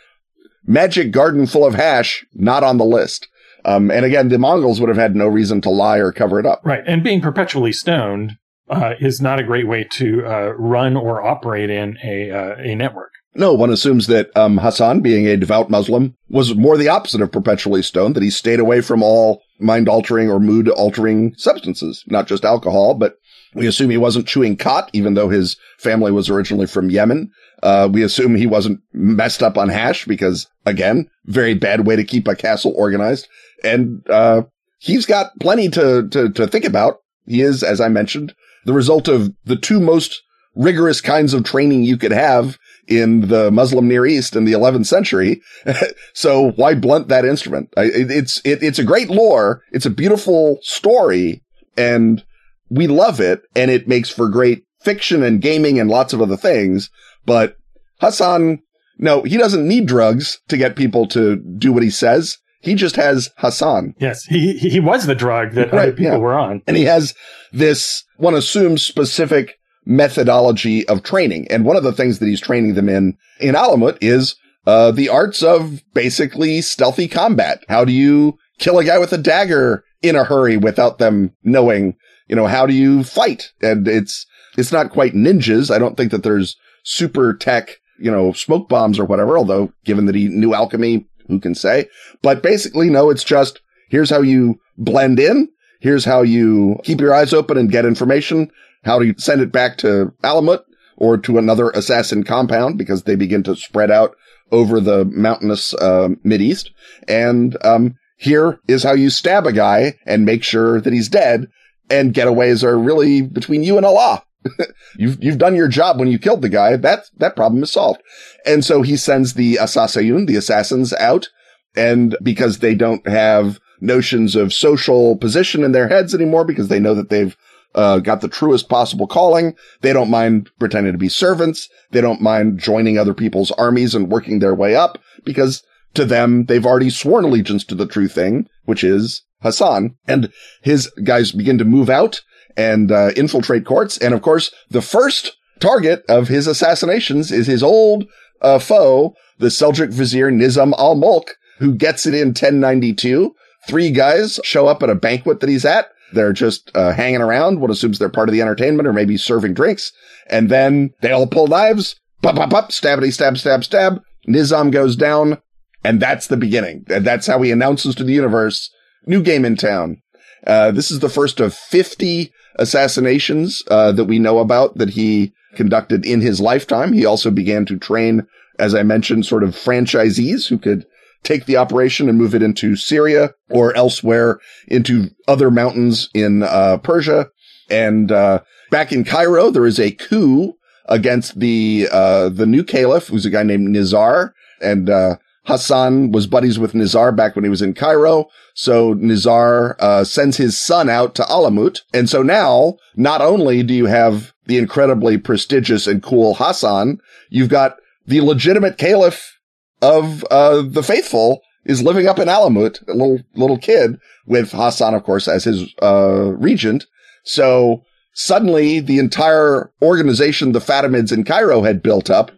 Magic 0.66 1.10
garden 1.10 1.46
full 1.46 1.66
of 1.66 1.74
hash, 1.74 2.24
not 2.34 2.62
on 2.62 2.78
the 2.78 2.84
list. 2.84 3.28
Um, 3.64 3.90
and 3.90 4.04
again, 4.04 4.28
the 4.28 4.38
Mongols 4.38 4.80
would 4.80 4.88
have 4.88 4.98
had 4.98 5.16
no 5.16 5.26
reason 5.26 5.60
to 5.62 5.70
lie 5.70 5.98
or 5.98 6.12
cover 6.12 6.38
it 6.38 6.46
up. 6.46 6.60
Right. 6.64 6.82
And 6.86 7.02
being 7.02 7.20
perpetually 7.20 7.72
stoned 7.72 8.32
uh, 8.68 8.94
is 9.00 9.20
not 9.20 9.40
a 9.40 9.44
great 9.44 9.66
way 9.66 9.86
to 9.92 10.26
uh, 10.26 10.52
run 10.58 10.96
or 10.96 11.22
operate 11.22 11.70
in 11.70 11.98
a 12.02 12.30
uh, 12.30 12.56
a 12.58 12.74
network. 12.74 13.10
No, 13.36 13.52
one 13.52 13.70
assumes 13.70 14.06
that 14.06 14.30
um, 14.36 14.58
Hassan, 14.58 15.00
being 15.00 15.26
a 15.26 15.36
devout 15.36 15.68
Muslim, 15.68 16.14
was 16.28 16.54
more 16.54 16.76
the 16.76 16.88
opposite 16.88 17.20
of 17.20 17.32
perpetually 17.32 17.82
stoned, 17.82 18.14
that 18.14 18.22
he 18.22 18.30
stayed 18.30 18.60
away 18.60 18.80
from 18.80 19.02
all 19.02 19.42
mind 19.58 19.88
altering 19.88 20.30
or 20.30 20.38
mood 20.38 20.68
altering 20.68 21.34
substances, 21.36 22.04
not 22.06 22.28
just 22.28 22.44
alcohol, 22.44 22.94
but 22.94 23.16
we 23.52 23.66
assume 23.66 23.90
he 23.90 23.96
wasn't 23.96 24.28
chewing 24.28 24.56
khat, 24.56 24.88
even 24.92 25.14
though 25.14 25.28
his 25.28 25.56
family 25.78 26.12
was 26.12 26.30
originally 26.30 26.66
from 26.66 26.90
Yemen. 26.90 27.30
Uh, 27.62 27.88
we 27.90 28.02
assume 28.02 28.34
he 28.34 28.46
wasn't 28.46 28.80
messed 28.92 29.42
up 29.42 29.56
on 29.56 29.68
hash 29.68 30.04
because, 30.04 30.46
again, 30.66 31.08
very 31.26 31.54
bad 31.54 31.86
way 31.86 31.96
to 31.96 32.04
keep 32.04 32.28
a 32.28 32.36
castle 32.36 32.74
organized. 32.76 33.28
And, 33.62 34.02
uh, 34.10 34.42
he's 34.78 35.06
got 35.06 35.30
plenty 35.40 35.68
to, 35.70 36.08
to, 36.08 36.30
to 36.30 36.46
think 36.46 36.64
about. 36.64 36.98
He 37.26 37.40
is, 37.40 37.62
as 37.62 37.80
I 37.80 37.88
mentioned, 37.88 38.34
the 38.64 38.74
result 38.74 39.08
of 39.08 39.32
the 39.44 39.56
two 39.56 39.80
most 39.80 40.22
rigorous 40.54 41.00
kinds 41.00 41.34
of 41.34 41.44
training 41.44 41.84
you 41.84 41.96
could 41.96 42.12
have 42.12 42.58
in 42.86 43.28
the 43.28 43.50
Muslim 43.50 43.88
Near 43.88 44.06
East 44.06 44.36
in 44.36 44.44
the 44.44 44.52
11th 44.52 44.86
century. 44.86 45.40
so 46.12 46.50
why 46.52 46.74
blunt 46.74 47.08
that 47.08 47.24
instrument? 47.24 47.72
I, 47.76 47.84
it, 47.84 48.10
it's, 48.10 48.40
it, 48.44 48.62
it's 48.62 48.78
a 48.78 48.84
great 48.84 49.08
lore. 49.08 49.62
It's 49.72 49.86
a 49.86 49.90
beautiful 49.90 50.58
story 50.62 51.42
and 51.76 52.24
we 52.70 52.86
love 52.86 53.20
it 53.20 53.42
and 53.56 53.70
it 53.70 53.88
makes 53.88 54.10
for 54.10 54.28
great 54.28 54.64
fiction 54.80 55.22
and 55.22 55.40
gaming 55.40 55.80
and 55.80 55.90
lots 55.90 56.12
of 56.12 56.20
other 56.20 56.36
things. 56.36 56.90
But 57.26 57.56
Hassan, 58.00 58.62
no, 58.98 59.22
he 59.22 59.36
doesn't 59.36 59.66
need 59.66 59.86
drugs 59.86 60.40
to 60.48 60.56
get 60.56 60.76
people 60.76 61.06
to 61.08 61.36
do 61.36 61.72
what 61.72 61.82
he 61.82 61.90
says. 61.90 62.38
He 62.60 62.74
just 62.74 62.96
has 62.96 63.30
Hassan. 63.38 63.94
Yes, 63.98 64.24
he 64.24 64.56
he 64.56 64.80
was 64.80 65.06
the 65.06 65.14
drug 65.14 65.52
that 65.52 65.72
right, 65.72 65.88
other 65.88 65.92
people 65.92 66.12
yeah. 66.12 66.16
were 66.18 66.34
on. 66.34 66.62
And 66.66 66.76
he 66.76 66.84
has 66.84 67.14
this, 67.52 68.04
one 68.16 68.34
assumes, 68.34 68.84
specific 68.84 69.58
methodology 69.84 70.86
of 70.88 71.02
training. 71.02 71.46
And 71.50 71.64
one 71.64 71.76
of 71.76 71.82
the 71.82 71.92
things 71.92 72.18
that 72.18 72.26
he's 72.26 72.40
training 72.40 72.74
them 72.74 72.88
in, 72.88 73.18
in 73.40 73.54
Alamut 73.54 73.98
is, 74.00 74.36
uh, 74.66 74.92
the 74.92 75.08
arts 75.10 75.42
of 75.42 75.82
basically 75.92 76.62
stealthy 76.62 77.06
combat. 77.06 77.62
How 77.68 77.84
do 77.84 77.92
you 77.92 78.38
kill 78.58 78.78
a 78.78 78.84
guy 78.84 78.98
with 78.98 79.12
a 79.12 79.18
dagger 79.18 79.84
in 80.00 80.16
a 80.16 80.24
hurry 80.24 80.56
without 80.56 80.98
them 80.98 81.32
knowing, 81.42 81.96
you 82.28 82.36
know, 82.36 82.46
how 82.46 82.66
do 82.66 82.72
you 82.72 83.04
fight? 83.04 83.52
And 83.60 83.86
it's, 83.86 84.26
It's 84.56 84.72
not 84.72 84.90
quite 84.90 85.14
ninjas. 85.14 85.74
I 85.74 85.78
don't 85.78 85.96
think 85.96 86.12
that 86.12 86.22
there's 86.22 86.56
super 86.84 87.34
tech, 87.34 87.80
you 87.98 88.10
know, 88.10 88.32
smoke 88.32 88.68
bombs 88.68 88.98
or 88.98 89.04
whatever, 89.04 89.36
although 89.36 89.72
given 89.84 90.06
that 90.06 90.14
he 90.14 90.28
knew 90.28 90.54
alchemy, 90.54 91.06
who 91.26 91.40
can 91.40 91.54
say? 91.54 91.88
But 92.22 92.42
basically, 92.42 92.88
no, 92.88 93.10
it's 93.10 93.24
just 93.24 93.60
here's 93.88 94.10
how 94.10 94.22
you 94.22 94.60
blend 94.78 95.18
in. 95.18 95.48
Here's 95.80 96.04
how 96.04 96.22
you 96.22 96.78
keep 96.84 97.00
your 97.00 97.14
eyes 97.14 97.34
open 97.34 97.58
and 97.58 97.70
get 97.70 97.84
information. 97.84 98.50
How 98.84 98.98
do 98.98 99.06
you 99.06 99.14
send 99.18 99.40
it 99.40 99.52
back 99.52 99.78
to 99.78 100.12
Alamut 100.22 100.60
or 100.96 101.18
to 101.18 101.38
another 101.38 101.70
assassin 101.70 102.24
compound 102.24 102.78
because 102.78 103.02
they 103.02 103.16
begin 103.16 103.42
to 103.44 103.56
spread 103.56 103.90
out 103.90 104.14
over 104.52 104.80
the 104.80 105.04
mountainous 105.06 105.74
uh, 105.74 106.10
East. 106.24 106.70
And 107.08 107.56
um, 107.64 107.96
here 108.16 108.60
is 108.68 108.82
how 108.82 108.92
you 108.92 109.10
stab 109.10 109.46
a 109.46 109.52
guy 109.52 109.98
and 110.06 110.24
make 110.24 110.44
sure 110.44 110.80
that 110.80 110.92
he's 110.92 111.08
dead. 111.08 111.48
And 111.90 112.14
getaways 112.14 112.64
are 112.64 112.78
really 112.78 113.22
between 113.22 113.62
you 113.62 113.76
and 113.76 113.84
Allah. 113.84 114.24
you've 114.96 115.22
you've 115.22 115.38
done 115.38 115.54
your 115.54 115.68
job 115.68 115.98
when 115.98 116.08
you 116.08 116.18
killed 116.18 116.42
the 116.42 116.48
guy. 116.48 116.76
That 116.76 117.04
that 117.16 117.36
problem 117.36 117.62
is 117.62 117.72
solved. 117.72 118.02
And 118.44 118.64
so 118.64 118.82
he 118.82 118.96
sends 118.96 119.34
the 119.34 119.56
Assasayun, 119.56 120.26
the 120.26 120.36
assassins, 120.36 120.92
out, 120.94 121.28
and 121.76 122.16
because 122.22 122.58
they 122.58 122.74
don't 122.74 123.06
have 123.08 123.60
notions 123.80 124.36
of 124.36 124.52
social 124.52 125.16
position 125.16 125.64
in 125.64 125.72
their 125.72 125.88
heads 125.88 126.14
anymore, 126.14 126.44
because 126.44 126.68
they 126.68 126.80
know 126.80 126.94
that 126.94 127.10
they've 127.10 127.36
uh, 127.74 127.98
got 127.98 128.20
the 128.20 128.28
truest 128.28 128.68
possible 128.68 129.06
calling. 129.06 129.54
They 129.80 129.92
don't 129.92 130.10
mind 130.10 130.50
pretending 130.58 130.92
to 130.92 130.98
be 130.98 131.08
servants. 131.08 131.68
They 131.90 132.00
don't 132.00 132.20
mind 132.20 132.58
joining 132.58 132.98
other 132.98 133.14
people's 133.14 133.50
armies 133.52 133.94
and 133.94 134.10
working 134.10 134.38
their 134.38 134.54
way 134.54 134.76
up 134.76 134.98
because 135.24 135.62
to 135.94 136.04
them, 136.04 136.46
they've 136.46 136.66
already 136.66 136.90
sworn 136.90 137.24
allegiance 137.24 137.64
to 137.64 137.74
the 137.74 137.86
true 137.86 138.08
thing, 138.08 138.48
which 138.64 138.84
is 138.84 139.22
Hassan. 139.42 139.96
And 140.06 140.32
his 140.62 140.88
guys 141.02 141.32
begin 141.32 141.58
to 141.58 141.64
move 141.64 141.88
out 141.88 142.22
and 142.56 142.90
uh, 142.90 143.10
infiltrate 143.16 143.64
courts. 143.64 143.98
And 143.98 144.14
of 144.14 144.22
course, 144.22 144.52
the 144.70 144.82
first 144.82 145.36
target 145.60 146.04
of 146.08 146.28
his 146.28 146.46
assassinations 146.46 147.30
is 147.30 147.46
his 147.46 147.62
old 147.62 148.06
uh, 148.40 148.58
foe, 148.58 149.14
the 149.38 149.48
Seljuk 149.48 149.92
vizier 149.92 150.30
Nizam 150.30 150.72
al-Mulk, 150.78 151.36
who 151.58 151.74
gets 151.74 152.06
it 152.06 152.14
in 152.14 152.28
1092. 152.28 153.34
Three 153.66 153.90
guys 153.90 154.38
show 154.44 154.66
up 154.66 154.82
at 154.82 154.90
a 154.90 154.94
banquet 154.94 155.40
that 155.40 155.48
he's 155.48 155.64
at 155.64 155.88
they're 156.14 156.32
just 156.32 156.70
uh, 156.74 156.92
hanging 156.92 157.20
around. 157.20 157.60
One 157.60 157.70
assumes 157.70 157.98
they're 157.98 158.08
part 158.08 158.28
of 158.28 158.32
the 158.32 158.40
entertainment 158.40 158.88
or 158.88 158.92
maybe 158.92 159.16
serving 159.16 159.54
drinks. 159.54 159.92
And 160.28 160.48
then 160.48 160.90
they 161.02 161.10
all 161.10 161.26
pull 161.26 161.48
knives. 161.48 161.96
Pop, 162.22 162.36
pop, 162.36 162.50
pop, 162.50 162.70
stabbity, 162.70 163.12
stab, 163.12 163.36
stab, 163.36 163.64
stab. 163.64 164.00
Nizam 164.26 164.70
goes 164.70 164.96
down. 164.96 165.40
And 165.82 166.00
that's 166.00 166.28
the 166.28 166.38
beginning. 166.38 166.84
That's 166.86 167.26
how 167.26 167.42
he 167.42 167.50
announces 167.50 167.94
to 167.96 168.04
the 168.04 168.14
universe, 168.14 168.70
new 169.06 169.22
game 169.22 169.44
in 169.44 169.56
town. 169.56 170.00
Uh, 170.46 170.70
this 170.70 170.90
is 170.90 171.00
the 171.00 171.08
first 171.08 171.40
of 171.40 171.54
50 171.54 172.32
assassinations, 172.56 173.62
uh, 173.68 173.92
that 173.92 174.04
we 174.04 174.18
know 174.18 174.38
about 174.38 174.76
that 174.76 174.90
he 174.90 175.32
conducted 175.54 176.04
in 176.04 176.20
his 176.20 176.40
lifetime. 176.40 176.92
He 176.92 177.04
also 177.04 177.30
began 177.30 177.64
to 177.66 177.78
train, 177.78 178.26
as 178.58 178.74
I 178.74 178.82
mentioned, 178.82 179.26
sort 179.26 179.42
of 179.42 179.50
franchisees 179.50 180.48
who 180.48 180.58
could 180.58 180.86
take 181.22 181.46
the 181.46 181.56
operation 181.56 182.08
and 182.08 182.18
move 182.18 182.34
it 182.34 182.42
into 182.42 182.76
Syria 182.76 183.34
or 183.50 183.74
elsewhere 183.76 184.38
into 184.68 185.10
other 185.26 185.50
mountains 185.50 186.10
in 186.14 186.42
uh, 186.42 186.78
Persia. 186.78 187.30
And 187.70 188.12
uh, 188.12 188.42
back 188.70 188.92
in 188.92 189.04
Cairo, 189.04 189.50
there 189.50 189.66
is 189.66 189.80
a 189.80 189.92
coup 189.92 190.54
against 190.86 191.40
the 191.40 191.88
uh, 191.90 192.28
the 192.28 192.46
new 192.46 192.62
caliph, 192.62 193.08
who's 193.08 193.24
a 193.24 193.30
guy 193.30 193.42
named 193.42 193.68
Nizar, 193.68 194.32
and 194.60 194.90
uh, 194.90 195.16
Hassan 195.46 196.10
was 196.12 196.26
buddies 196.26 196.58
with 196.58 196.72
Nizar 196.72 197.14
back 197.14 197.34
when 197.34 197.44
he 197.44 197.50
was 197.50 197.62
in 197.62 197.74
Cairo. 197.74 198.26
So 198.54 198.94
Nizar 198.94 199.76
uh, 199.78 200.04
sends 200.04 200.36
his 200.36 200.58
son 200.58 200.88
out 200.88 201.14
to 201.16 201.22
Alamut, 201.24 201.80
and 201.92 202.08
so 202.08 202.22
now 202.22 202.76
not 202.96 203.20
only 203.20 203.62
do 203.62 203.74
you 203.74 203.86
have 203.86 204.32
the 204.46 204.58
incredibly 204.58 205.18
prestigious 205.18 205.86
and 205.86 206.02
cool 206.02 206.34
Hassan, 206.34 207.00
you've 207.28 207.48
got 207.48 207.76
the 208.06 208.20
legitimate 208.20 208.78
caliph 208.78 209.38
of 209.82 210.24
uh, 210.30 210.62
the 210.62 210.82
faithful 210.82 211.42
is 211.64 211.82
living 211.82 212.06
up 212.06 212.18
in 212.18 212.28
Alamut, 212.28 212.86
a 212.88 212.92
little 212.92 213.20
little 213.34 213.58
kid 213.58 213.98
with 214.26 214.52
Hassan, 214.52 214.94
of 214.94 215.02
course, 215.02 215.28
as 215.28 215.44
his 215.44 215.74
uh, 215.82 216.32
regent. 216.36 216.86
So 217.24 217.82
suddenly, 218.14 218.80
the 218.80 218.98
entire 218.98 219.70
organization 219.82 220.52
the 220.52 220.60
Fatimids 220.60 221.12
in 221.12 221.24
Cairo 221.24 221.62
had 221.62 221.82
built 221.82 222.10
up 222.10 222.30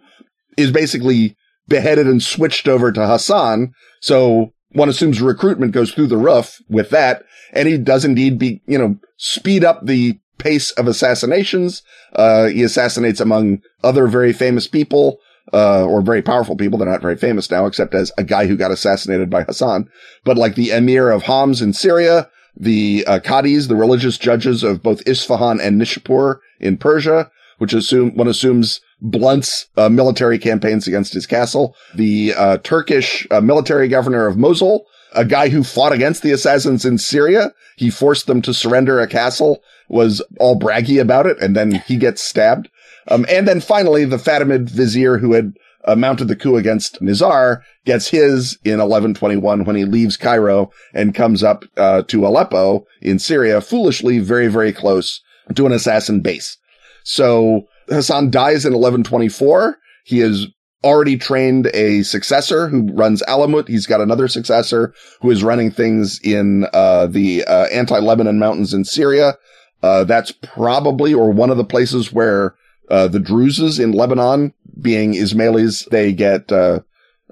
is 0.56 0.70
basically 0.70 1.36
beheaded 1.68 2.06
and 2.06 2.22
switched 2.22 2.68
over 2.68 2.92
to 2.92 3.06
Hassan. 3.06 3.72
So 4.00 4.52
one 4.72 4.88
assumes 4.88 5.20
recruitment 5.20 5.72
goes 5.72 5.92
through 5.92 6.08
the 6.08 6.16
roof 6.16 6.60
with 6.68 6.90
that, 6.90 7.24
and 7.52 7.68
he 7.68 7.78
does 7.78 8.04
indeed 8.04 8.38
be 8.38 8.62
you 8.66 8.78
know 8.78 8.98
speed 9.16 9.64
up 9.64 9.84
the 9.84 10.18
pace 10.38 10.70
of 10.72 10.86
assassinations. 10.86 11.82
Uh, 12.14 12.46
he 12.46 12.62
assassinates 12.62 13.20
among 13.20 13.62
other 13.82 14.06
very 14.06 14.32
famous 14.32 14.66
people 14.66 15.18
uh, 15.52 15.84
or 15.84 16.02
very 16.02 16.22
powerful 16.22 16.56
people. 16.56 16.78
They're 16.78 16.88
not 16.88 17.02
very 17.02 17.16
famous 17.16 17.50
now, 17.50 17.66
except 17.66 17.94
as 17.94 18.12
a 18.18 18.24
guy 18.24 18.46
who 18.46 18.56
got 18.56 18.70
assassinated 18.70 19.30
by 19.30 19.44
Hassan. 19.44 19.88
But 20.24 20.36
like 20.36 20.54
the 20.54 20.70
emir 20.70 21.10
of 21.10 21.24
Homs 21.24 21.62
in 21.62 21.72
Syria, 21.72 22.28
the 22.56 23.04
uh, 23.06 23.20
Qadis, 23.20 23.68
the 23.68 23.76
religious 23.76 24.18
judges 24.18 24.62
of 24.62 24.82
both 24.82 25.06
Isfahan 25.06 25.60
and 25.60 25.80
Nishapur 25.80 26.38
in 26.60 26.76
Persia, 26.76 27.30
which 27.58 27.72
assume 27.72 28.14
one 28.16 28.28
assumes 28.28 28.80
blunts 29.00 29.66
uh, 29.76 29.88
military 29.88 30.38
campaigns 30.38 30.86
against 30.86 31.12
his 31.12 31.26
castle. 31.26 31.76
The 31.94 32.34
uh, 32.34 32.58
Turkish 32.58 33.26
uh, 33.30 33.40
military 33.40 33.88
governor 33.88 34.26
of 34.26 34.36
Mosul, 34.36 34.86
a 35.12 35.24
guy 35.24 35.48
who 35.48 35.62
fought 35.62 35.92
against 35.92 36.22
the 36.22 36.32
assassins 36.32 36.84
in 36.84 36.98
Syria. 36.98 37.52
He 37.76 37.90
forced 37.90 38.26
them 38.26 38.42
to 38.42 38.54
surrender 38.54 39.00
a 39.00 39.06
castle, 39.06 39.62
was 39.88 40.22
all 40.40 40.58
braggy 40.58 41.00
about 41.00 41.26
it, 41.26 41.40
and 41.40 41.54
then 41.54 41.82
he 41.86 41.96
gets 41.96 42.22
stabbed. 42.22 42.68
Um, 43.08 43.26
and 43.28 43.46
then 43.46 43.60
finally, 43.60 44.04
the 44.04 44.16
Fatimid 44.16 44.68
vizier 44.68 45.18
who 45.18 45.34
had 45.34 45.52
uh, 45.84 45.94
mounted 45.94 46.26
the 46.26 46.36
coup 46.36 46.56
against 46.56 47.00
Nizar 47.00 47.60
gets 47.84 48.08
his 48.08 48.58
in 48.64 48.78
1121 48.78 49.64
when 49.64 49.76
he 49.76 49.84
leaves 49.84 50.16
Cairo 50.16 50.70
and 50.92 51.14
comes 51.14 51.42
up 51.42 51.64
uh, 51.76 52.02
to 52.02 52.26
Aleppo 52.26 52.84
in 53.00 53.18
Syria, 53.18 53.60
foolishly 53.60 54.18
very, 54.18 54.48
very 54.48 54.72
close 54.72 55.22
to 55.54 55.66
an 55.66 55.72
assassin 55.72 56.20
base. 56.20 56.58
So 57.04 57.68
Hassan 57.88 58.30
dies 58.30 58.64
in 58.64 58.72
1124. 58.72 59.78
He 60.04 60.18
has 60.18 60.46
already 60.84 61.16
trained 61.16 61.68
a 61.74 62.02
successor 62.02 62.68
who 62.68 62.92
runs 62.92 63.22
Alamut. 63.22 63.68
He's 63.68 63.86
got 63.86 64.00
another 64.00 64.28
successor 64.28 64.94
who 65.20 65.30
is 65.30 65.42
running 65.42 65.70
things 65.70 66.20
in 66.22 66.66
uh, 66.72 67.06
the 67.06 67.44
uh, 67.44 67.66
anti-Lebanon 67.66 68.38
mountains 68.38 68.72
in 68.72 68.84
Syria. 68.84 69.34
Uh, 69.82 70.04
that's 70.04 70.32
probably 70.32 71.12
or 71.12 71.30
one 71.30 71.50
of 71.50 71.56
the 71.56 71.64
places 71.64 72.12
where 72.12 72.54
uh, 72.88 73.08
the 73.08 73.18
Druzes 73.18 73.82
in 73.82 73.92
Lebanon, 73.92 74.54
being 74.80 75.14
Ismailis, 75.14 75.88
they 75.90 76.12
get 76.12 76.52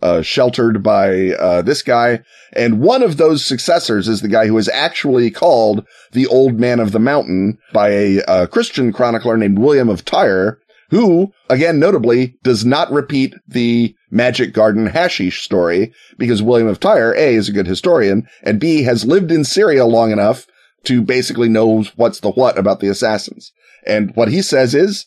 uh, 0.02 0.14
uh, 0.14 0.22
sheltered 0.22 0.83
by 0.83 1.30
uh, 1.30 1.62
this 1.62 1.83
guy. 1.83 2.20
And 2.52 2.80
one 2.80 3.02
of 3.02 3.16
those 3.16 3.44
successors 3.44 4.09
is 4.09 4.20
the 4.20 4.28
guy 4.28 4.46
who 4.46 4.59
is 4.59 4.68
actually 4.68 5.30
called 5.30 5.87
the 6.12 6.26
Old 6.26 6.61
Man 6.61 6.80
of 6.80 6.92
the 6.92 7.00
Mountain 7.00 7.59
by 7.72 7.88
a, 7.90 8.22
a 8.28 8.46
Christian 8.46 8.92
chronicler 8.92 9.37
named 9.37 9.59
William 9.59 9.88
of 9.88 10.04
Tyre, 10.04 10.61
who, 10.90 11.33
again, 11.48 11.78
notably, 11.78 12.37
does 12.42 12.64
not 12.64 12.92
repeat 12.92 13.35
the 13.48 13.94
Magic 14.11 14.52
Garden 14.52 14.87
hashish 14.87 15.42
story 15.42 15.92
because 16.16 16.42
William 16.42 16.68
of 16.68 16.78
Tyre, 16.78 17.14
A, 17.16 17.35
is 17.35 17.48
a 17.48 17.52
good 17.52 17.66
historian, 17.66 18.28
and 18.42 18.61
B, 18.61 18.83
has 18.83 19.04
lived 19.04 19.33
in 19.33 19.44
Syria 19.44 19.87
long 19.87 20.12
enough 20.12 20.46
to 20.85 21.02
basically 21.02 21.48
know 21.48 21.83
what's 21.96 22.20
the 22.20 22.30
what 22.30 22.59
about 22.59 22.80
the 22.80 22.88
assassins. 22.88 23.52
And 23.87 24.14
what 24.14 24.28
he 24.28 24.42
says 24.42 24.74
is, 24.74 25.07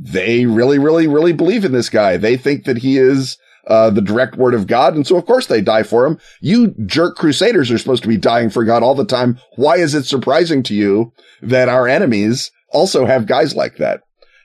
they 0.00 0.46
really, 0.46 0.78
really, 0.78 1.06
really 1.06 1.32
believe 1.32 1.64
in 1.64 1.72
this 1.72 1.90
guy. 1.90 2.16
They 2.16 2.36
think 2.36 2.64
that 2.64 2.78
he 2.78 2.98
is 2.98 3.36
uh, 3.68 3.90
the 3.90 4.00
direct 4.00 4.36
word 4.36 4.54
of 4.54 4.66
God. 4.66 4.94
And 4.94 5.06
so, 5.06 5.16
of 5.16 5.26
course, 5.26 5.46
they 5.46 5.60
die 5.60 5.82
for 5.82 6.06
him. 6.06 6.18
You 6.40 6.74
jerk 6.86 7.16
crusaders 7.16 7.70
are 7.70 7.78
supposed 7.78 8.02
to 8.02 8.08
be 8.08 8.16
dying 8.16 8.50
for 8.50 8.64
God 8.64 8.82
all 8.82 8.94
the 8.94 9.04
time. 9.04 9.38
Why 9.56 9.76
is 9.76 9.94
it 9.94 10.06
surprising 10.06 10.62
to 10.64 10.74
you 10.74 11.12
that 11.42 11.68
our 11.68 11.86
enemies 11.86 12.50
also 12.72 13.06
have 13.06 13.26
guys 13.26 13.54
like 13.54 13.76
that? 13.76 14.02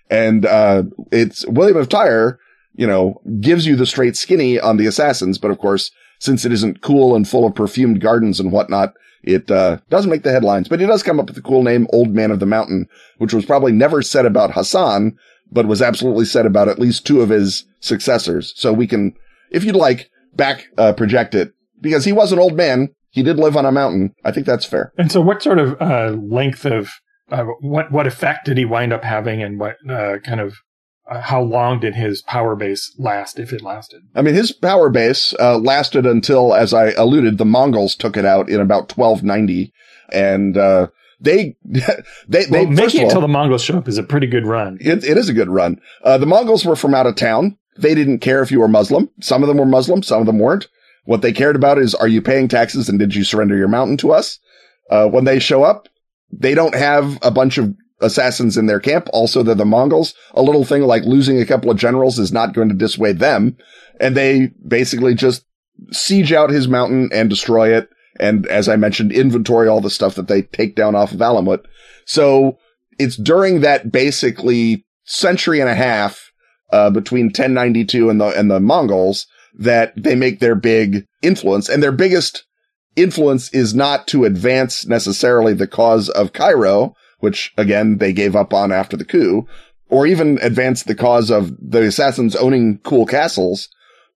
And, 0.09 0.45
uh, 0.45 0.83
it's 1.11 1.47
William 1.47 1.77
of 1.77 1.89
Tyre, 1.89 2.37
you 2.75 2.85
know, 2.85 3.21
gives 3.39 3.65
you 3.65 3.75
the 3.75 3.85
straight 3.85 4.15
skinny 4.15 4.59
on 4.59 4.77
the 4.77 4.85
assassins. 4.85 5.37
But 5.37 5.51
of 5.51 5.57
course, 5.57 5.91
since 6.19 6.45
it 6.45 6.51
isn't 6.51 6.81
cool 6.81 7.15
and 7.15 7.27
full 7.27 7.45
of 7.47 7.55
perfumed 7.55 8.01
gardens 8.01 8.39
and 8.39 8.51
whatnot, 8.51 8.93
it, 9.23 9.49
uh, 9.49 9.77
doesn't 9.89 10.11
make 10.11 10.23
the 10.23 10.31
headlines, 10.31 10.67
but 10.67 10.81
he 10.81 10.85
does 10.85 11.01
come 11.01 11.19
up 11.19 11.27
with 11.27 11.35
the 11.35 11.41
cool 11.41 11.63
name 11.63 11.87
Old 11.93 12.09
Man 12.09 12.29
of 12.29 12.39
the 12.39 12.45
Mountain, 12.45 12.87
which 13.19 13.33
was 13.33 13.45
probably 13.45 13.71
never 13.71 14.01
said 14.01 14.25
about 14.25 14.51
Hassan, 14.51 15.17
but 15.53 15.67
was 15.67 15.81
absolutely 15.81 16.25
said 16.25 16.45
about 16.45 16.67
at 16.67 16.79
least 16.79 17.05
two 17.05 17.21
of 17.21 17.29
his 17.29 17.65
successors. 17.79 18.53
So 18.55 18.73
we 18.73 18.87
can, 18.87 19.13
if 19.51 19.63
you'd 19.63 19.75
like, 19.75 20.09
back 20.35 20.67
uh, 20.77 20.93
project 20.93 21.35
it 21.35 21.53
because 21.81 22.05
he 22.05 22.11
was 22.11 22.31
an 22.31 22.39
old 22.39 22.55
man. 22.55 22.89
He 23.09 23.21
did 23.21 23.37
live 23.37 23.55
on 23.55 23.65
a 23.65 23.71
mountain. 23.71 24.13
I 24.25 24.31
think 24.31 24.45
that's 24.45 24.65
fair. 24.65 24.91
And 24.97 25.11
so, 25.11 25.21
what 25.21 25.43
sort 25.43 25.59
of 25.59 25.79
uh, 25.79 26.17
length 26.19 26.65
of 26.65 26.89
uh, 27.31 27.43
what 27.61 27.91
what 27.91 28.07
effect 28.07 28.45
did 28.45 28.57
he 28.57 28.65
wind 28.65 28.91
up 28.91 29.03
having, 29.03 29.43
and 29.43 29.59
what 29.59 29.75
uh, 29.87 30.17
kind 30.23 30.39
of 30.39 30.55
uh, 31.09 31.21
how 31.21 31.41
long 31.41 31.79
did 31.79 31.95
his 31.95 32.23
power 32.23 32.55
base 32.55 32.93
last, 32.97 33.37
if 33.37 33.53
it 33.53 33.61
lasted? 33.61 34.01
I 34.15 34.23
mean, 34.23 34.33
his 34.33 34.51
power 34.51 34.89
base 34.89 35.35
uh, 35.39 35.57
lasted 35.57 36.05
until, 36.05 36.55
as 36.55 36.73
I 36.73 36.91
alluded, 36.91 37.37
the 37.37 37.45
Mongols 37.45 37.95
took 37.95 38.17
it 38.17 38.25
out 38.25 38.49
in 38.49 38.59
about 38.59 38.97
1290, 38.97 39.71
and 40.11 40.57
they 41.23 41.55
they 42.27 42.45
they 42.45 42.65
making 42.65 43.07
it 43.07 43.09
till 43.09 43.21
the 43.21 43.27
Mongols 43.27 43.63
show 43.63 43.77
up 43.77 43.87
is 43.87 43.97
a 43.97 44.03
pretty 44.03 44.27
good 44.27 44.45
run. 44.45 44.77
it, 44.81 45.03
it 45.03 45.17
is 45.17 45.29
a 45.29 45.33
good 45.33 45.49
run. 45.49 45.79
Uh, 46.03 46.17
the 46.17 46.25
Mongols 46.25 46.65
were 46.65 46.75
from 46.75 46.93
out 46.93 47.07
of 47.07 47.15
town. 47.15 47.57
They 47.77 47.95
didn't 47.95 48.19
care 48.19 48.43
if 48.43 48.51
you 48.51 48.59
were 48.59 48.67
Muslim. 48.67 49.09
Some 49.21 49.41
of 49.41 49.47
them 49.47 49.57
were 49.57 49.65
Muslim. 49.65 50.03
Some 50.03 50.19
of 50.19 50.27
them 50.27 50.39
weren't. 50.39 50.67
What 51.05 51.21
they 51.21 51.33
cared 51.33 51.55
about 51.55 51.79
is, 51.79 51.95
are 51.95 52.07
you 52.07 52.21
paying 52.21 52.47
taxes 52.47 52.87
and 52.87 52.99
did 52.99 53.15
you 53.15 53.23
surrender 53.23 53.55
your 53.57 53.67
mountain 53.67 53.97
to 53.97 54.11
us? 54.11 54.39
Uh, 54.89 55.07
when 55.07 55.23
they 55.23 55.39
show 55.39 55.63
up, 55.63 55.87
they 56.31 56.53
don't 56.53 56.75
have 56.75 57.17
a 57.21 57.31
bunch 57.31 57.57
of 57.57 57.73
assassins 58.01 58.57
in 58.57 58.67
their 58.67 58.79
camp. 58.79 59.07
Also, 59.11 59.43
they're 59.43 59.55
the 59.55 59.65
Mongols. 59.65 60.13
A 60.33 60.41
little 60.41 60.65
thing 60.65 60.83
like 60.83 61.03
losing 61.03 61.39
a 61.39 61.45
couple 61.45 61.71
of 61.71 61.77
generals 61.77 62.19
is 62.19 62.31
not 62.31 62.53
going 62.53 62.69
to 62.69 62.75
dissuade 62.75 63.19
them. 63.19 63.57
And 63.99 64.15
they 64.15 64.51
basically 64.67 65.15
just 65.15 65.45
siege 65.91 66.31
out 66.31 66.49
his 66.49 66.67
mountain 66.67 67.09
and 67.13 67.29
destroy 67.29 67.75
it. 67.75 67.89
And 68.19 68.45
as 68.47 68.69
I 68.69 68.75
mentioned, 68.75 69.11
inventory 69.11 69.67
all 69.67 69.81
the 69.81 69.89
stuff 69.89 70.15
that 70.15 70.27
they 70.27 70.43
take 70.43 70.75
down 70.75 70.95
off 70.95 71.11
of 71.11 71.19
Alamut. 71.19 71.65
So 72.05 72.57
it's 72.99 73.15
during 73.15 73.61
that 73.61 73.91
basically 73.91 74.85
century 75.05 75.59
and 75.59 75.69
a 75.69 75.75
half, 75.75 76.31
uh, 76.71 76.89
between 76.89 77.25
1092 77.25 78.09
and 78.09 78.21
the, 78.21 78.27
and 78.27 78.49
the 78.49 78.59
Mongols 78.59 79.27
that 79.55 79.93
they 79.95 80.15
make 80.15 80.39
their 80.39 80.55
big 80.55 81.05
influence 81.21 81.69
and 81.69 81.81
their 81.81 81.91
biggest 81.91 82.45
influence 82.95 83.53
is 83.53 83.73
not 83.73 84.07
to 84.07 84.25
advance 84.25 84.85
necessarily 84.85 85.53
the 85.53 85.67
cause 85.67 86.09
of 86.09 86.33
Cairo, 86.33 86.95
which 87.19 87.53
again 87.57 87.97
they 87.97 88.13
gave 88.13 88.35
up 88.35 88.53
on 88.53 88.71
after 88.71 88.97
the 88.97 89.05
coup, 89.05 89.47
or 89.89 90.05
even 90.07 90.39
advance 90.41 90.83
the 90.83 90.95
cause 90.95 91.29
of 91.29 91.55
the 91.59 91.83
assassins 91.83 92.35
owning 92.35 92.79
cool 92.79 93.05
castles. 93.05 93.69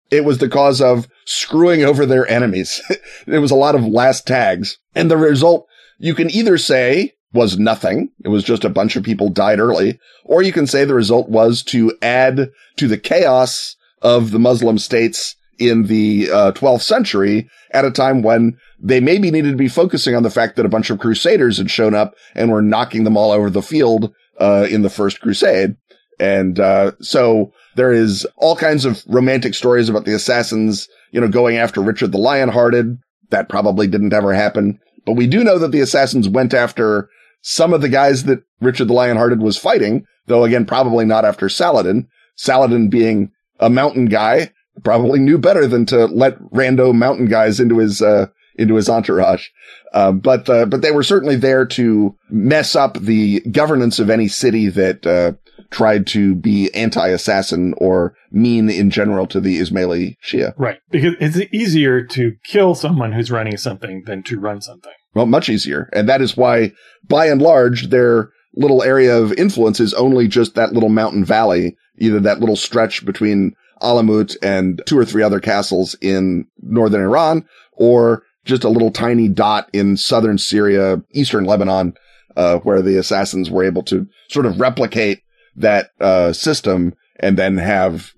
It 0.09 0.23
was 0.23 0.37
the 0.37 0.49
cause 0.49 0.81
of 0.81 1.07
screwing 1.25 1.83
over 1.83 2.05
their 2.05 2.27
enemies. 2.29 2.81
it 3.27 3.39
was 3.39 3.51
a 3.51 3.55
lot 3.55 3.75
of 3.75 3.85
last 3.85 4.25
tags. 4.25 4.77
And 4.95 5.11
the 5.11 5.17
result 5.17 5.67
you 5.99 6.13
can 6.13 6.29
either 6.31 6.57
say 6.57 7.13
was 7.33 7.59
nothing. 7.59 8.09
It 8.23 8.29
was 8.29 8.43
just 8.43 8.63
a 8.63 8.69
bunch 8.69 8.95
of 8.95 9.03
people 9.03 9.29
died 9.29 9.59
early, 9.59 9.99
or 10.23 10.41
you 10.41 10.53
can 10.53 10.67
say 10.67 10.85
the 10.85 10.93
result 10.93 11.29
was 11.29 11.61
to 11.63 11.95
add 12.01 12.49
to 12.77 12.87
the 12.87 12.97
chaos 12.97 13.75
of 14.01 14.31
the 14.31 14.39
Muslim 14.39 14.77
states 14.77 15.35
in 15.59 15.83
the 15.83 16.29
uh, 16.31 16.51
12th 16.53 16.81
century 16.81 17.49
at 17.71 17.85
a 17.85 17.91
time 17.91 18.21
when 18.21 18.57
they 18.79 18.99
maybe 18.99 19.31
needed 19.31 19.51
to 19.51 19.57
be 19.57 19.67
focusing 19.67 20.15
on 20.15 20.23
the 20.23 20.29
fact 20.29 20.55
that 20.55 20.65
a 20.65 20.69
bunch 20.69 20.89
of 20.89 20.99
crusaders 20.99 21.57
had 21.57 21.71
shown 21.71 21.95
up 21.95 22.13
and 22.35 22.51
were 22.51 22.61
knocking 22.61 23.03
them 23.03 23.17
all 23.17 23.31
over 23.31 23.49
the 23.49 23.61
field 23.61 24.13
uh, 24.39 24.67
in 24.69 24.83
the 24.83 24.89
first 24.89 25.19
crusade. 25.19 25.75
And 26.19 26.59
uh, 26.59 26.91
so 27.01 27.53
there 27.77 27.93
is 27.93 28.27
all 28.35 28.55
kinds 28.55 28.85
of 28.85 29.03
romantic 29.07 29.53
stories 29.53 29.87
about 29.87 30.03
the 30.03 30.15
assassins, 30.15 30.89
you 31.11 31.21
know, 31.21 31.27
going 31.27 31.57
after 31.57 31.79
Richard 31.79 32.11
the 32.11 32.17
Lionhearted. 32.17 32.97
That 33.29 33.49
probably 33.49 33.87
didn't 33.87 34.13
ever 34.13 34.33
happen. 34.33 34.79
But 35.05 35.13
we 35.13 35.27
do 35.27 35.43
know 35.43 35.59
that 35.59 35.71
the 35.71 35.79
assassins 35.79 36.27
went 36.27 36.53
after 36.53 37.09
some 37.41 37.73
of 37.73 37.81
the 37.81 37.89
guys 37.89 38.23
that 38.23 38.43
Richard 38.59 38.87
the 38.87 38.93
Lionhearted 38.93 39.41
was 39.41 39.57
fighting, 39.57 40.05
though 40.25 40.43
again, 40.43 40.65
probably 40.65 41.05
not 41.05 41.23
after 41.23 41.49
Saladin. 41.49 42.07
Saladin 42.35 42.89
being 42.89 43.31
a 43.59 43.69
mountain 43.69 44.05
guy, 44.05 44.51
probably 44.83 45.19
knew 45.19 45.37
better 45.37 45.67
than 45.67 45.85
to 45.87 46.05
let 46.05 46.39
rando 46.51 46.93
mountain 46.93 47.27
guys 47.27 47.59
into 47.59 47.77
his, 47.77 48.01
uh, 48.01 48.27
into 48.55 48.75
his 48.75 48.89
entourage. 48.89 49.47
Uh, 49.93 50.11
but, 50.11 50.49
uh, 50.49 50.65
but 50.65 50.81
they 50.81 50.91
were 50.91 51.03
certainly 51.03 51.35
there 51.35 51.65
to 51.65 52.15
mess 52.29 52.75
up 52.75 52.97
the 52.97 53.39
governance 53.51 53.99
of 53.99 54.09
any 54.09 54.27
city 54.27 54.67
that, 54.67 55.05
uh, 55.05 55.33
tried 55.71 56.07
to 56.07 56.35
be 56.35 56.73
anti-assassin 56.73 57.73
or 57.77 58.15
mean 58.31 58.69
in 58.69 58.89
general 58.89 59.27
to 59.27 59.39
the 59.39 59.59
Ismaili 59.59 60.15
Shia. 60.25 60.53
Right. 60.57 60.79
Because 60.89 61.15
it's 61.19 61.53
easier 61.53 62.03
to 62.05 62.33
kill 62.45 62.75
someone 62.75 63.11
who's 63.11 63.31
running 63.31 63.57
something 63.57 64.03
than 64.05 64.23
to 64.23 64.39
run 64.39 64.61
something. 64.61 64.93
Well, 65.13 65.25
much 65.25 65.49
easier. 65.49 65.89
And 65.93 66.07
that 66.07 66.21
is 66.21 66.37
why, 66.37 66.71
by 67.07 67.27
and 67.27 67.41
large, 67.41 67.89
their 67.89 68.29
little 68.55 68.83
area 68.83 69.17
of 69.17 69.33
influence 69.33 69.79
is 69.79 69.93
only 69.93 70.27
just 70.27 70.55
that 70.55 70.73
little 70.73 70.89
mountain 70.89 71.25
valley, 71.25 71.75
either 71.99 72.19
that 72.19 72.39
little 72.39 72.55
stretch 72.55 73.05
between 73.05 73.53
Alamut 73.81 74.35
and 74.41 74.81
two 74.85 74.97
or 74.97 75.05
three 75.05 75.23
other 75.23 75.39
castles 75.39 75.95
in 76.01 76.45
northern 76.61 77.01
Iran, 77.01 77.45
or 77.73 78.23
just 78.45 78.63
a 78.63 78.69
little 78.69 78.91
tiny 78.91 79.27
dot 79.27 79.69
in 79.73 79.97
southern 79.97 80.37
Syria, 80.37 81.01
eastern 81.13 81.45
Lebanon, 81.45 81.93
uh, 82.35 82.57
where 82.59 82.81
the 82.81 82.97
assassins 82.97 83.49
were 83.49 83.63
able 83.63 83.83
to 83.83 84.07
sort 84.29 84.45
of 84.45 84.59
replicate 84.59 85.21
that, 85.57 85.89
uh, 85.99 86.33
system 86.33 86.93
and 87.19 87.37
then 87.37 87.57
have 87.57 88.11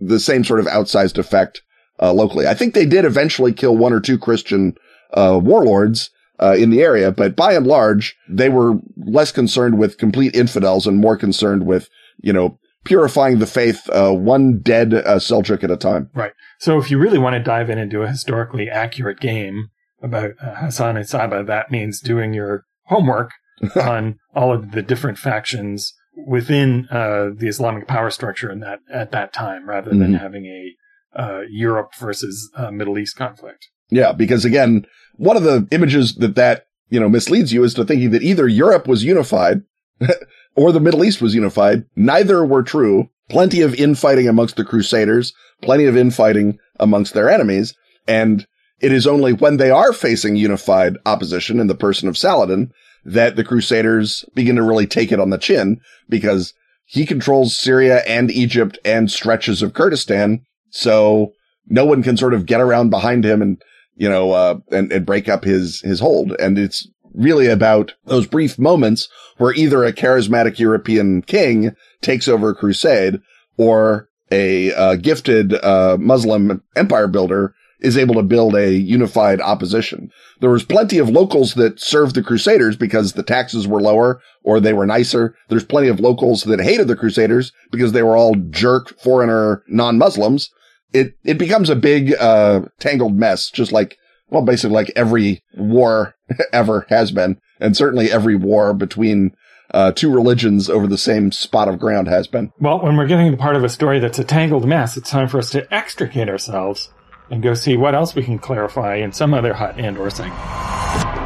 the 0.00 0.20
same 0.20 0.44
sort 0.44 0.60
of 0.60 0.66
outsized 0.66 1.18
effect, 1.18 1.62
uh, 2.00 2.12
locally. 2.12 2.46
I 2.46 2.54
think 2.54 2.74
they 2.74 2.86
did 2.86 3.04
eventually 3.04 3.52
kill 3.52 3.76
one 3.76 3.92
or 3.92 4.00
two 4.00 4.18
Christian, 4.18 4.74
uh, 5.14 5.38
warlords, 5.42 6.10
uh, 6.40 6.56
in 6.58 6.70
the 6.70 6.82
area, 6.82 7.12
but 7.12 7.36
by 7.36 7.52
and 7.52 7.66
large, 7.66 8.16
they 8.28 8.48
were 8.48 8.74
less 8.96 9.30
concerned 9.30 9.78
with 9.78 9.98
complete 9.98 10.34
infidels 10.34 10.86
and 10.86 10.98
more 10.98 11.16
concerned 11.16 11.66
with, 11.66 11.88
you 12.20 12.32
know, 12.32 12.58
purifying 12.84 13.38
the 13.38 13.46
faith, 13.46 13.88
uh, 13.90 14.12
one 14.12 14.58
dead 14.58 14.92
uh, 14.92 15.18
Seljuk 15.18 15.62
at 15.62 15.70
a 15.70 15.76
time. 15.76 16.10
Right. 16.14 16.32
So 16.58 16.78
if 16.78 16.90
you 16.90 16.98
really 16.98 17.18
want 17.18 17.34
to 17.34 17.42
dive 17.42 17.70
in 17.70 17.78
and 17.78 17.90
do 17.90 18.02
a 18.02 18.08
historically 18.08 18.68
accurate 18.68 19.20
game 19.20 19.68
about 20.02 20.32
uh, 20.42 20.54
Hassan-i 20.56 21.02
Sabbah, 21.02 21.44
that 21.44 21.70
means 21.70 22.00
doing 22.00 22.34
your 22.34 22.64
homework 22.86 23.30
on 23.80 24.18
all 24.34 24.52
of 24.52 24.72
the 24.72 24.82
different 24.82 25.18
factions 25.18 25.94
within 26.16 26.86
uh, 26.90 27.30
the 27.34 27.48
Islamic 27.48 27.86
power 27.86 28.10
structure 28.10 28.50
in 28.50 28.60
that 28.60 28.80
at 28.90 29.12
that 29.12 29.32
time, 29.32 29.68
rather 29.68 29.90
than 29.90 30.12
Mhm. 30.12 30.20
having 30.20 30.46
a 30.46 30.76
uh, 31.14 31.40
Europe 31.50 31.90
versus 32.00 32.50
uh, 32.56 32.70
Middle 32.70 32.98
East 32.98 33.16
conflict. 33.16 33.68
Yeah, 33.90 34.12
because 34.12 34.44
again, 34.46 34.86
one 35.16 35.36
of 35.36 35.42
the 35.42 35.66
images 35.70 36.14
that 36.16 36.36
that, 36.36 36.64
you 36.88 36.98
know, 36.98 37.08
misleads 37.10 37.52
you 37.52 37.62
is 37.64 37.74
to 37.74 37.84
thinking 37.84 38.10
that 38.12 38.22
either 38.22 38.48
Europe 38.48 38.86
was 38.88 39.04
unified 39.04 39.60
or 40.56 40.72
the 40.72 40.80
Middle 40.80 41.04
East 41.04 41.20
was 41.20 41.34
unified. 41.34 41.84
Neither 41.96 42.44
were 42.44 42.62
true. 42.62 43.08
Plenty 43.28 43.60
of 43.60 43.74
infighting 43.74 44.26
amongst 44.28 44.56
the 44.56 44.64
Crusaders, 44.64 45.32
plenty 45.60 45.84
of 45.84 45.96
infighting 45.96 46.58
amongst 46.80 47.14
their 47.14 47.30
enemies. 47.30 47.74
And 48.08 48.46
it 48.80 48.92
is 48.92 49.06
only 49.06 49.32
when 49.32 49.58
they 49.58 49.70
are 49.70 49.92
facing 49.92 50.36
unified 50.36 50.96
opposition 51.06 51.60
in 51.60 51.66
the 51.66 51.74
person 51.74 52.08
of 52.08 52.16
Saladin 52.18 52.72
that 53.04 53.36
the 53.36 53.44
Crusaders 53.44 54.24
begin 54.34 54.56
to 54.56 54.62
really 54.62 54.86
take 54.86 55.12
it 55.12 55.20
on 55.20 55.30
the 55.30 55.38
chin 55.38 55.80
because 56.08 56.54
he 56.84 57.06
controls 57.06 57.56
Syria 57.56 58.02
and 58.06 58.30
Egypt 58.30 58.78
and 58.84 59.10
stretches 59.10 59.62
of 59.62 59.74
Kurdistan. 59.74 60.44
So 60.70 61.32
no 61.66 61.84
one 61.84 62.02
can 62.02 62.16
sort 62.16 62.34
of 62.34 62.46
get 62.46 62.60
around 62.60 62.90
behind 62.90 63.24
him 63.24 63.42
and, 63.42 63.62
you 63.94 64.08
know, 64.08 64.32
uh, 64.32 64.58
and, 64.70 64.92
and 64.92 65.06
break 65.06 65.28
up 65.28 65.44
his, 65.44 65.80
his 65.80 66.00
hold. 66.00 66.32
And 66.38 66.58
it's 66.58 66.88
really 67.14 67.46
about 67.46 67.94
those 68.04 68.26
brief 68.26 68.58
moments 68.58 69.08
where 69.38 69.54
either 69.54 69.84
a 69.84 69.92
charismatic 69.92 70.58
European 70.58 71.22
king 71.22 71.74
takes 72.00 72.28
over 72.28 72.50
a 72.50 72.54
crusade 72.54 73.20
or 73.56 74.08
a 74.30 74.72
uh, 74.74 74.96
gifted 74.96 75.54
uh, 75.54 75.96
Muslim 76.00 76.62
empire 76.74 77.08
builder 77.08 77.54
is 77.82 77.98
able 77.98 78.14
to 78.14 78.22
build 78.22 78.54
a 78.54 78.72
unified 78.72 79.40
opposition. 79.40 80.10
There 80.40 80.50
was 80.50 80.64
plenty 80.64 80.98
of 80.98 81.10
locals 81.10 81.54
that 81.54 81.80
served 81.80 82.14
the 82.14 82.22
Crusaders 82.22 82.76
because 82.76 83.12
the 83.12 83.22
taxes 83.22 83.66
were 83.66 83.80
lower 83.80 84.20
or 84.44 84.60
they 84.60 84.72
were 84.72 84.86
nicer. 84.86 85.34
There's 85.48 85.64
plenty 85.64 85.88
of 85.88 86.00
locals 86.00 86.44
that 86.44 86.60
hated 86.60 86.88
the 86.88 86.96
Crusaders 86.96 87.52
because 87.70 87.92
they 87.92 88.02
were 88.02 88.16
all 88.16 88.36
jerk 88.36 88.98
foreigner 89.00 89.62
non-Muslims. 89.68 90.50
It, 90.92 91.14
it 91.24 91.38
becomes 91.38 91.70
a 91.70 91.76
big, 91.76 92.14
uh, 92.14 92.62
tangled 92.78 93.16
mess, 93.16 93.50
just 93.50 93.72
like, 93.72 93.96
well, 94.28 94.42
basically 94.42 94.74
like 94.74 94.92
every 94.94 95.42
war 95.54 96.14
ever 96.52 96.86
has 96.88 97.10
been. 97.10 97.38
And 97.60 97.76
certainly 97.76 98.10
every 98.10 98.36
war 98.36 98.72
between, 98.74 99.34
uh, 99.72 99.90
two 99.90 100.12
religions 100.12 100.68
over 100.68 100.86
the 100.86 100.98
same 100.98 101.32
spot 101.32 101.66
of 101.66 101.78
ground 101.78 102.06
has 102.06 102.26
been. 102.26 102.52
Well, 102.60 102.80
when 102.80 102.96
we're 102.96 103.06
getting 103.06 103.30
the 103.30 103.38
part 103.38 103.56
of 103.56 103.64
a 103.64 103.70
story 103.70 104.00
that's 104.00 104.18
a 104.18 104.24
tangled 104.24 104.68
mess, 104.68 104.98
it's 104.98 105.08
time 105.08 105.28
for 105.28 105.38
us 105.38 105.50
to 105.50 105.72
extricate 105.74 106.28
ourselves 106.28 106.90
and 107.32 107.42
go 107.42 107.54
see 107.54 107.78
what 107.78 107.94
else 107.94 108.14
we 108.14 108.22
can 108.22 108.38
clarify 108.38 108.96
in 108.96 109.10
some 109.10 109.32
other 109.32 109.54
hut 109.54 109.74
and 109.78 109.96
or 109.96 110.10
segment. 110.10 111.21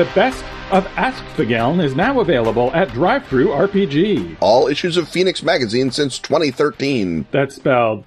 The 0.00 0.06
best 0.14 0.42
of 0.70 0.86
Ask 0.96 1.22
the 1.36 1.44
Geln 1.44 1.84
is 1.84 1.94
now 1.94 2.20
available 2.20 2.72
at 2.72 2.88
DriveThruRPG. 2.88 4.38
All 4.40 4.66
issues 4.66 4.96
of 4.96 5.10
Fenix 5.10 5.42
magazine 5.42 5.90
since 5.90 6.18
2013. 6.18 7.26
That's 7.30 7.56
spelled 7.56 8.06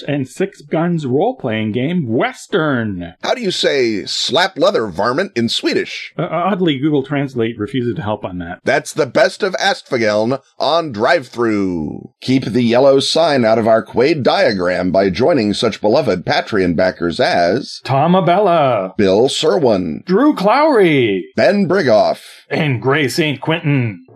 and 0.00 0.26
Six 0.28 0.62
Guns 0.62 1.04
role 1.04 1.36
playing 1.36 1.72
game, 1.72 2.06
Western. 2.08 3.14
How 3.22 3.34
do 3.34 3.42
you 3.42 3.50
say 3.50 4.06
slap 4.06 4.56
leather 4.56 4.86
varmint 4.86 5.32
in 5.36 5.48
Swedish? 5.48 6.14
Uh, 6.16 6.28
oddly, 6.30 6.78
Google 6.78 7.02
Translate 7.02 7.58
refuses 7.58 7.96
to 7.96 8.02
help 8.02 8.24
on 8.24 8.38
that. 8.38 8.60
That's 8.64 8.92
the 8.92 9.06
best 9.06 9.42
of 9.42 9.54
Åskfågeln 9.54 10.40
on 10.58 10.92
drive 10.92 11.26
through. 11.28 12.12
Keep 12.20 12.44
the 12.44 12.62
yellow 12.62 13.00
sign 13.00 13.44
out 13.44 13.58
of 13.58 13.66
our 13.66 13.82
Quade 13.82 14.22
diagram 14.22 14.92
by 14.92 15.10
joining 15.10 15.52
such 15.52 15.80
beloved 15.80 16.24
Patreon 16.24 16.76
backers 16.76 17.18
as 17.18 17.80
Tom 17.84 18.14
Abella, 18.14 18.94
Bill 18.96 19.28
Serwin, 19.28 20.04
Drew 20.04 20.34
Clowry, 20.34 21.24
Ben 21.34 21.68
Brigoff, 21.68 22.22
and 22.48 22.80
Gray 22.80 23.08
St. 23.08 23.40
Quentin. 23.40 24.06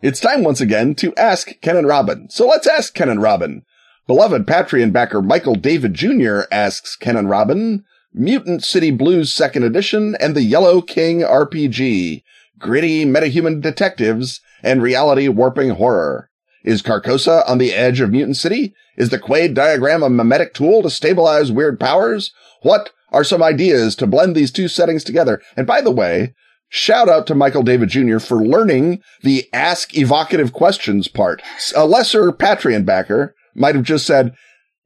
It's 0.00 0.20
time 0.20 0.44
once 0.44 0.60
again 0.60 0.94
to 0.96 1.12
ask 1.16 1.60
Ken 1.60 1.76
and 1.76 1.88
Robin. 1.88 2.30
So 2.30 2.46
let's 2.46 2.68
ask 2.68 2.94
Ken 2.94 3.08
and 3.08 3.20
Robin. 3.20 3.64
Beloved 4.06 4.46
Patreon 4.46 4.92
backer 4.92 5.20
Michael 5.20 5.56
David 5.56 5.94
Jr. 5.94 6.42
asks 6.52 6.94
Ken 6.94 7.16
and 7.16 7.28
Robin, 7.28 7.84
Mutant 8.14 8.62
City 8.62 8.92
Blues 8.92 9.34
Second 9.34 9.64
Edition 9.64 10.16
and 10.20 10.36
the 10.36 10.42
Yellow 10.42 10.82
King 10.82 11.22
RPG, 11.22 12.22
gritty 12.60 13.04
metahuman 13.04 13.60
detectives 13.60 14.40
and 14.62 14.80
reality 14.80 15.26
warping 15.26 15.70
horror. 15.70 16.30
Is 16.62 16.80
Carcosa 16.80 17.42
on 17.48 17.58
the 17.58 17.74
edge 17.74 18.00
of 18.00 18.12
Mutant 18.12 18.36
City? 18.36 18.74
Is 18.96 19.08
the 19.08 19.18
Quade 19.18 19.54
diagram 19.54 20.04
a 20.04 20.08
mimetic 20.08 20.54
tool 20.54 20.80
to 20.82 20.90
stabilize 20.90 21.50
weird 21.50 21.80
powers? 21.80 22.32
What 22.62 22.92
are 23.10 23.24
some 23.24 23.42
ideas 23.42 23.96
to 23.96 24.06
blend 24.06 24.36
these 24.36 24.52
two 24.52 24.68
settings 24.68 25.02
together? 25.02 25.42
And 25.56 25.66
by 25.66 25.80
the 25.80 25.90
way, 25.90 26.34
Shout 26.70 27.08
out 27.08 27.26
to 27.26 27.34
Michael 27.34 27.62
David 27.62 27.88
Jr. 27.88 28.18
for 28.18 28.44
learning 28.44 29.02
the 29.22 29.48
ask 29.52 29.96
evocative 29.96 30.52
questions 30.52 31.08
part. 31.08 31.42
A 31.74 31.86
lesser 31.86 32.30
Patreon 32.30 32.84
backer 32.84 33.34
might 33.54 33.74
have 33.74 33.84
just 33.84 34.06
said 34.06 34.34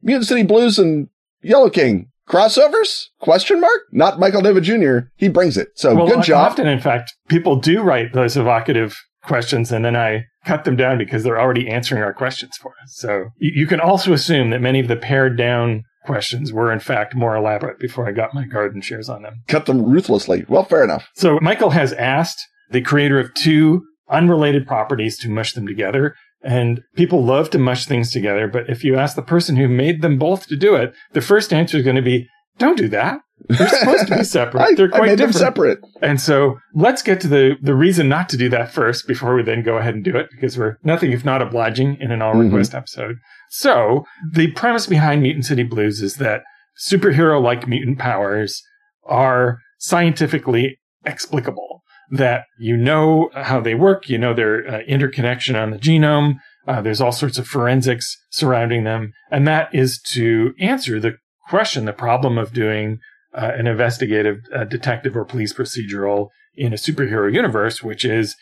Mutant 0.01 0.27
City 0.27 0.43
Blues 0.43 0.79
and 0.79 1.09
Yellow 1.41 1.69
King 1.69 2.09
crossovers? 2.27 3.07
Question 3.19 3.59
mark? 3.59 3.81
Not 3.91 4.19
Michael 4.19 4.41
David 4.41 4.63
Jr. 4.63 5.09
He 5.15 5.27
brings 5.27 5.57
it. 5.57 5.69
So 5.75 5.95
well, 5.95 6.07
good 6.07 6.23
job. 6.23 6.51
Often, 6.51 6.67
in 6.67 6.79
fact, 6.79 7.13
people 7.27 7.57
do 7.57 7.81
write 7.81 8.13
those 8.13 8.37
evocative 8.37 8.97
questions 9.23 9.71
and 9.71 9.85
then 9.85 9.95
I 9.95 10.25
cut 10.45 10.65
them 10.65 10.75
down 10.75 10.97
because 10.97 11.23
they're 11.23 11.39
already 11.39 11.69
answering 11.69 12.03
our 12.03 12.13
questions 12.13 12.57
for 12.57 12.73
us. 12.83 12.95
So 12.95 13.29
you, 13.37 13.51
you 13.55 13.67
can 13.67 13.79
also 13.79 14.13
assume 14.13 14.49
that 14.49 14.61
many 14.61 14.79
of 14.79 14.87
the 14.87 14.97
pared 14.97 15.37
down 15.37 15.83
questions 16.03 16.51
were 16.51 16.71
in 16.71 16.79
fact 16.79 17.15
more 17.15 17.35
elaborate 17.35 17.79
before 17.79 18.07
I 18.07 18.11
got 18.11 18.33
my 18.33 18.45
garden 18.45 18.81
shares 18.81 19.09
on 19.09 19.23
them. 19.23 19.43
Cut 19.47 19.65
them 19.65 19.83
ruthlessly. 19.83 20.45
Well, 20.47 20.65
fair 20.65 20.83
enough. 20.83 21.07
So 21.15 21.39
Michael 21.41 21.71
has 21.71 21.93
asked 21.93 22.45
the 22.71 22.81
creator 22.81 23.19
of 23.19 23.33
two 23.33 23.83
unrelated 24.09 24.67
properties 24.67 25.17
to 25.19 25.29
mush 25.29 25.53
them 25.53 25.67
together. 25.67 26.15
And 26.43 26.81
people 26.95 27.23
love 27.23 27.49
to 27.51 27.57
mush 27.57 27.85
things 27.85 28.11
together. 28.11 28.47
But 28.47 28.69
if 28.69 28.83
you 28.83 28.97
ask 28.97 29.15
the 29.15 29.21
person 29.21 29.55
who 29.55 29.67
made 29.67 30.01
them 30.01 30.19
both 30.19 30.47
to 30.47 30.57
do 30.57 30.75
it, 30.75 30.93
the 31.13 31.21
first 31.21 31.53
answer 31.53 31.77
is 31.77 31.83
going 31.83 31.95
to 31.95 32.01
be, 32.01 32.27
don't 32.57 32.77
do 32.77 32.89
that. 32.89 33.19
They're 33.49 33.67
supposed 33.69 34.07
to 34.07 34.17
be 34.17 34.23
separate. 34.39 34.61
I, 34.61 34.73
They're 34.75 34.87
I 34.93 34.97
quite 34.97 35.01
made 35.01 35.19
them 35.19 35.31
different. 35.31 35.35
separate. 35.35 35.79
And 36.01 36.19
so 36.21 36.59
let's 36.73 37.01
get 37.01 37.19
to 37.21 37.27
the, 37.27 37.55
the 37.61 37.75
reason 37.75 38.07
not 38.09 38.29
to 38.29 38.37
do 38.37 38.49
that 38.49 38.71
first 38.71 39.07
before 39.07 39.35
we 39.35 39.43
then 39.43 39.63
go 39.63 39.77
ahead 39.77 39.95
and 39.95 40.03
do 40.03 40.15
it 40.15 40.27
because 40.31 40.57
we're 40.57 40.77
nothing 40.83 41.11
if 41.11 41.23
not 41.25 41.41
obliging 41.41 41.97
in 41.99 42.11
an 42.11 42.21
all 42.21 42.33
request 42.35 42.73
episode. 42.73 43.17
So 43.49 44.05
the 44.31 44.51
premise 44.51 44.87
behind 44.87 45.21
Mutant 45.21 45.45
City 45.45 45.63
Blues 45.63 46.01
is 46.01 46.15
that 46.15 46.43
superhero 46.89 47.41
like 47.41 47.67
mutant 47.67 47.99
powers 47.99 48.61
are 49.05 49.59
scientifically 49.79 50.79
explicable. 51.05 51.81
That 52.11 52.43
you 52.59 52.77
know 52.77 53.29
how 53.33 53.59
they 53.59 53.73
work, 53.75 54.07
you 54.09 54.17
know 54.17 54.33
their 54.33 54.67
uh, 54.67 54.79
interconnection 54.87 55.55
on 55.55 55.71
the 55.71 55.77
genome. 55.77 56.35
Uh, 56.67 56.81
there's 56.81 57.01
all 57.01 57.11
sorts 57.11 57.37
of 57.37 57.47
forensics 57.47 58.15
surrounding 58.29 58.83
them, 58.83 59.13
and 59.31 59.47
that 59.47 59.73
is 59.73 59.99
to 60.11 60.53
answer 60.59 60.99
the 60.99 61.13
question, 61.49 61.85
the 61.85 61.93
problem 61.93 62.37
of 62.37 62.53
doing 62.53 62.99
uh, 63.33 63.51
an 63.55 63.67
investigative 63.67 64.39
uh, 64.55 64.63
detective 64.63 65.15
or 65.15 65.25
police 65.25 65.53
procedural 65.53 66.29
in 66.55 66.73
a 66.73 66.77
superhero 66.77 67.33
universe, 67.33 67.81
which 67.81 68.05
is 68.05 68.35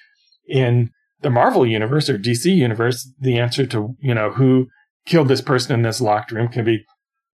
in 0.48 0.90
the 1.22 1.30
Marvel 1.30 1.66
universe 1.66 2.10
or 2.10 2.18
DC 2.18 2.46
universe, 2.46 3.10
the 3.20 3.38
answer 3.38 3.66
to, 3.68 3.96
you 4.00 4.14
know, 4.14 4.32
who 4.32 4.68
killed 5.06 5.28
this 5.28 5.42
person 5.42 5.74
in 5.74 5.82
this 5.82 6.02
locked 6.02 6.32
room 6.32 6.48
can 6.48 6.66
be, 6.66 6.84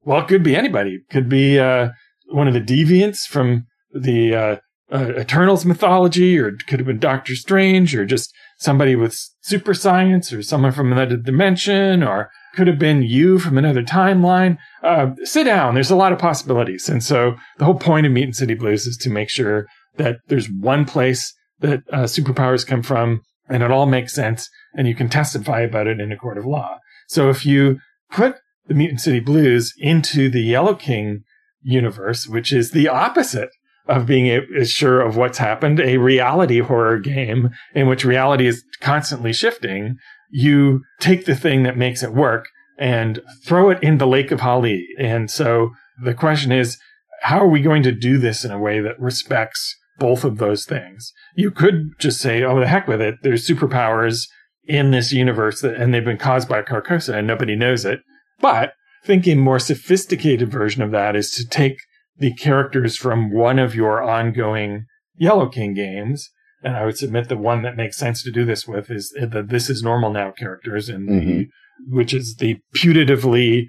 well, 0.04 0.20
it 0.20 0.28
could 0.28 0.44
be 0.44 0.56
anybody. 0.56 0.96
It 0.96 1.10
could 1.10 1.30
be 1.30 1.60
uh, 1.60 1.90
one 2.30 2.48
of 2.48 2.54
the 2.54 2.62
deviants 2.62 3.26
from 3.28 3.66
the 3.94 4.36
uh, 4.36 4.56
uh, 4.92 5.14
Eternals 5.18 5.66
mythology, 5.66 6.38
or 6.40 6.50
it 6.50 6.68
could 6.68 6.80
have 6.80 6.88
been 6.88 7.00
Doctor 7.00 7.36
Strange, 7.36 7.96
or 7.96 8.06
just 8.06 8.34
somebody 8.58 8.96
with 8.96 9.18
super 9.42 9.74
science, 9.74 10.32
or 10.32 10.42
someone 10.42 10.72
from 10.72 10.92
another 10.92 11.18
dimension, 11.18 12.04
or 12.04 12.30
could 12.56 12.68
have 12.68 12.80
been 12.80 13.02
you 13.02 13.40
from 13.40 13.58
another 13.58 13.84
timeline. 13.84 14.58
Uh, 14.84 15.12
sit 15.24 15.44
down. 15.44 15.74
There's 15.74 15.92
a 15.92 15.96
lot 15.96 16.14
of 16.14 16.20
possibilities. 16.20 16.90
And 16.90 17.04
so 17.04 17.36
the 17.58 17.66
whole 17.66 17.80
point 17.80 18.06
of 18.06 18.12
Mutant 18.12 18.36
City 18.36 18.56
Blues 18.56 18.88
is 18.88 18.98
to 18.98 19.10
make 19.10 19.30
sure 19.30 19.68
that 19.98 20.18
there's 20.28 20.50
one 20.50 20.86
place 20.86 21.34
that 21.60 21.82
uh, 21.92 22.04
superpowers 22.04 22.66
come 22.66 22.84
from 22.84 23.22
and 23.50 23.64
it 23.64 23.72
all 23.72 23.86
makes 23.86 24.14
sense 24.14 24.50
and 24.76 24.88
you 24.88 24.96
can 24.96 25.10
testify 25.10 25.62
about 25.62 25.88
it 25.88 26.00
in 26.00 26.12
a 26.12 26.18
court 26.18 26.38
of 26.38 26.46
law. 26.46 26.78
So 27.08 27.30
if 27.30 27.46
you 27.46 27.80
put 28.12 28.38
the 28.68 28.74
Mutant 28.74 29.02
City 29.02 29.20
Blues 29.20 29.74
into 29.78 30.30
the 30.30 30.42
Yellow 30.42 30.76
King 30.76 31.24
universe, 31.62 32.28
which 32.28 32.52
is 32.54 32.72
the 32.72 32.88
opposite 32.88 33.50
of 33.88 34.06
being 34.06 34.28
a- 34.28 34.66
sure 34.66 35.02
of 35.02 35.16
what's 35.16 35.38
happened, 35.38 35.80
a 35.80 35.98
reality 35.98 36.60
horror 36.60 37.00
game 37.00 37.50
in 37.74 37.88
which 37.88 38.04
reality 38.04 38.46
is 38.46 38.64
constantly 38.82 39.34
shifting, 39.34 39.96
you 40.30 40.84
take 41.00 41.26
the 41.26 41.36
thing 41.36 41.64
that 41.64 41.78
makes 41.78 42.04
it 42.04 42.14
work 42.14 42.46
and 42.78 43.22
throw 43.46 43.70
it 43.70 43.82
in 43.82 43.98
the 43.98 44.08
lake 44.08 44.32
of 44.32 44.42
Hali. 44.42 44.86
And 45.00 45.32
so 45.32 45.72
the 46.04 46.14
question 46.14 46.52
is, 46.52 46.78
how 47.22 47.40
are 47.40 47.48
we 47.48 47.62
going 47.62 47.84
to 47.84 47.92
do 47.92 48.18
this 48.18 48.46
in 48.46 48.52
a 48.52 48.60
way 48.60 48.80
that 48.80 49.00
respects 49.00 49.76
both 49.98 50.24
of 50.24 50.38
those 50.38 50.66
things? 50.66 51.12
You 51.36 51.50
could 51.50 51.92
just 52.00 52.20
say, 52.20 52.44
oh, 52.44 52.60
the 52.60 52.68
heck 52.68 52.88
with 52.88 53.02
it. 53.02 53.16
There's 53.24 53.48
superpowers 53.48 54.28
in 54.66 54.92
this 54.92 55.12
universe 55.12 55.62
that, 55.62 55.76
and 55.76 55.94
they've 55.94 56.06
been 56.06 56.18
caused 56.18 56.48
by 56.48 56.62
Carcosa 56.62 57.16
and 57.16 57.26
nobody 57.26 57.56
knows 57.56 57.86
it. 57.86 58.02
But 58.40 58.74
thinking 59.04 59.40
more 59.40 59.60
sophisticated 59.60 60.52
version 60.52 60.84
of 60.84 60.92
that 60.92 61.16
is 61.16 61.32
to 61.32 61.48
take 61.48 61.80
the 62.18 62.34
characters 62.34 62.98
from 62.98 63.34
one 63.34 63.58
of 63.58 63.76
your 63.76 64.04
ongoing 64.04 64.86
Yellow 65.16 65.50
King 65.50 65.74
games. 65.74 66.30
And 66.68 66.76
I 66.76 66.84
would 66.84 66.98
submit 66.98 67.30
the 67.30 67.38
one 67.38 67.62
that 67.62 67.78
makes 67.78 67.96
sense 67.96 68.22
to 68.24 68.32
do 68.32 68.44
this 68.44 68.68
with 68.68 68.92
is 68.92 69.12
the 69.12 69.42
This 69.42 69.70
Is 69.70 69.82
Normal 69.82 70.12
Now 70.12 70.32
characters 70.32 70.90
and 70.90 71.08
the, 71.08 71.48
which 71.88 72.14
is 72.14 72.36
the 72.36 72.58
putatively 72.76 73.68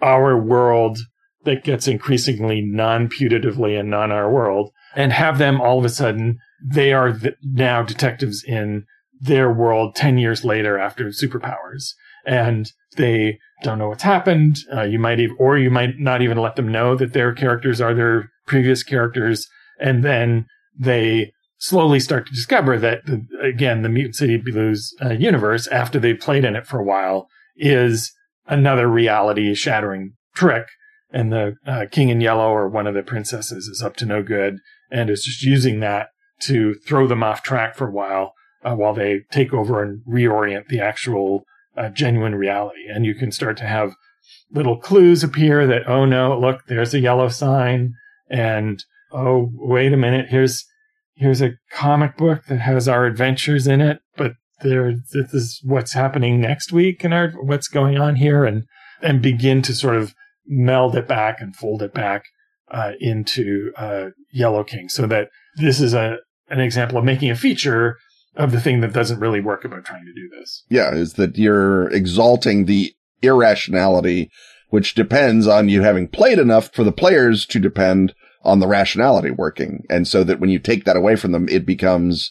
our 0.00 0.38
world 0.42 0.98
that 1.44 1.62
gets 1.62 1.86
increasingly 1.86 2.62
non-putatively 2.62 3.78
and 3.78 3.90
non-our 3.90 4.32
world 4.32 4.70
and 4.96 5.12
have 5.12 5.36
them 5.36 5.60
all 5.60 5.78
of 5.78 5.84
a 5.84 5.90
sudden 5.90 6.38
they 6.64 6.94
are 6.94 7.12
th- 7.12 7.34
now 7.42 7.82
detectives 7.82 8.42
in 8.42 8.84
their 9.20 9.52
world 9.52 9.94
10 9.94 10.16
years 10.16 10.42
later 10.42 10.78
after 10.78 11.08
superpowers. 11.08 11.92
And 12.24 12.72
they 12.96 13.40
don't 13.62 13.78
know 13.78 13.88
what's 13.88 14.04
happened 14.04 14.56
uh, 14.74 14.84
you 14.84 14.98
might 14.98 15.20
even 15.20 15.36
or 15.38 15.58
you 15.58 15.70
might 15.70 15.98
not 15.98 16.22
even 16.22 16.38
let 16.38 16.56
them 16.56 16.72
know 16.72 16.96
that 16.96 17.12
their 17.12 17.34
characters 17.34 17.78
are 17.78 17.92
their 17.92 18.30
previous 18.46 18.82
characters 18.82 19.46
and 19.78 20.02
then 20.02 20.46
they 20.78 21.30
slowly 21.62 22.00
start 22.00 22.26
to 22.26 22.32
discover 22.32 22.76
that 22.76 23.02
again 23.40 23.82
the 23.82 23.88
mutant 23.88 24.16
city 24.16 24.36
blues 24.36 24.92
uh, 25.00 25.10
universe 25.10 25.68
after 25.68 26.00
they've 26.00 26.18
played 26.18 26.44
in 26.44 26.56
it 26.56 26.66
for 26.66 26.80
a 26.80 26.84
while 26.84 27.28
is 27.56 28.12
another 28.48 28.88
reality 28.88 29.54
shattering 29.54 30.12
trick. 30.34 30.66
And 31.12 31.30
the 31.30 31.54
uh, 31.64 31.86
king 31.88 32.08
in 32.08 32.20
yellow 32.20 32.48
or 32.48 32.68
one 32.68 32.88
of 32.88 32.94
the 32.94 33.02
princesses 33.04 33.68
is 33.68 33.80
up 33.80 33.94
to 33.98 34.06
no 34.06 34.24
good 34.24 34.58
and 34.90 35.08
is 35.08 35.22
just 35.22 35.44
using 35.44 35.78
that 35.80 36.08
to 36.40 36.74
throw 36.74 37.06
them 37.06 37.22
off 37.22 37.44
track 37.44 37.76
for 37.76 37.86
a 37.86 37.92
while 37.92 38.32
uh, 38.64 38.74
while 38.74 38.92
they 38.92 39.20
take 39.30 39.52
over 39.52 39.84
and 39.84 40.02
reorient 40.04 40.66
the 40.66 40.80
actual 40.80 41.44
uh, 41.76 41.90
genuine 41.90 42.34
reality. 42.34 42.88
And 42.88 43.06
you 43.06 43.14
can 43.14 43.30
start 43.30 43.56
to 43.58 43.66
have 43.66 43.94
little 44.50 44.78
clues 44.78 45.22
appear 45.22 45.64
that 45.68 45.88
oh 45.88 46.06
no 46.06 46.36
look 46.36 46.66
there's 46.66 46.92
a 46.92 46.98
yellow 46.98 47.28
sign. 47.28 47.94
And 48.28 48.82
oh 49.12 49.50
wait 49.52 49.92
a 49.92 49.96
minute 49.96 50.26
here's 50.28 50.64
here's 51.14 51.42
a 51.42 51.52
comic 51.72 52.16
book 52.16 52.44
that 52.48 52.60
has 52.60 52.88
our 52.88 53.06
adventures 53.06 53.66
in 53.66 53.80
it 53.80 54.00
but 54.16 54.32
there 54.62 54.94
this 55.12 55.34
is 55.34 55.60
what's 55.64 55.92
happening 55.92 56.40
next 56.40 56.72
week 56.72 57.04
and 57.04 57.12
our 57.12 57.30
what's 57.42 57.68
going 57.68 57.98
on 57.98 58.16
here 58.16 58.44
and 58.44 58.64
and 59.02 59.20
begin 59.20 59.62
to 59.62 59.74
sort 59.74 59.96
of 59.96 60.14
meld 60.46 60.96
it 60.96 61.08
back 61.08 61.40
and 61.40 61.56
fold 61.56 61.82
it 61.82 61.92
back 61.92 62.24
uh, 62.70 62.92
into 63.00 63.72
uh, 63.76 64.06
Yellow 64.30 64.64
King 64.64 64.88
so 64.88 65.06
that 65.06 65.28
this 65.56 65.80
is 65.80 65.94
a 65.94 66.18
an 66.48 66.60
example 66.60 66.98
of 66.98 67.04
making 67.04 67.30
a 67.30 67.36
feature 67.36 67.96
of 68.36 68.50
the 68.52 68.60
thing 68.60 68.80
that 68.80 68.92
doesn't 68.92 69.20
really 69.20 69.40
work 69.40 69.64
about 69.64 69.84
trying 69.84 70.04
to 70.04 70.12
do 70.12 70.28
this. 70.38 70.64
Yeah, 70.68 70.94
is 70.94 71.14
that 71.14 71.36
you're 71.36 71.90
exalting 71.90 72.64
the 72.64 72.94
irrationality, 73.22 74.30
which 74.70 74.94
depends 74.94 75.46
on 75.46 75.68
you 75.68 75.82
having 75.82 76.08
played 76.08 76.38
enough 76.38 76.72
for 76.72 76.82
the 76.82 76.92
players 76.92 77.46
to 77.46 77.58
depend 77.58 78.14
on 78.44 78.60
the 78.60 78.66
rationality 78.66 79.30
working. 79.30 79.84
And 79.88 80.06
so 80.06 80.24
that 80.24 80.40
when 80.40 80.50
you 80.50 80.58
take 80.58 80.84
that 80.84 80.96
away 80.96 81.16
from 81.16 81.32
them, 81.32 81.48
it 81.48 81.64
becomes, 81.64 82.30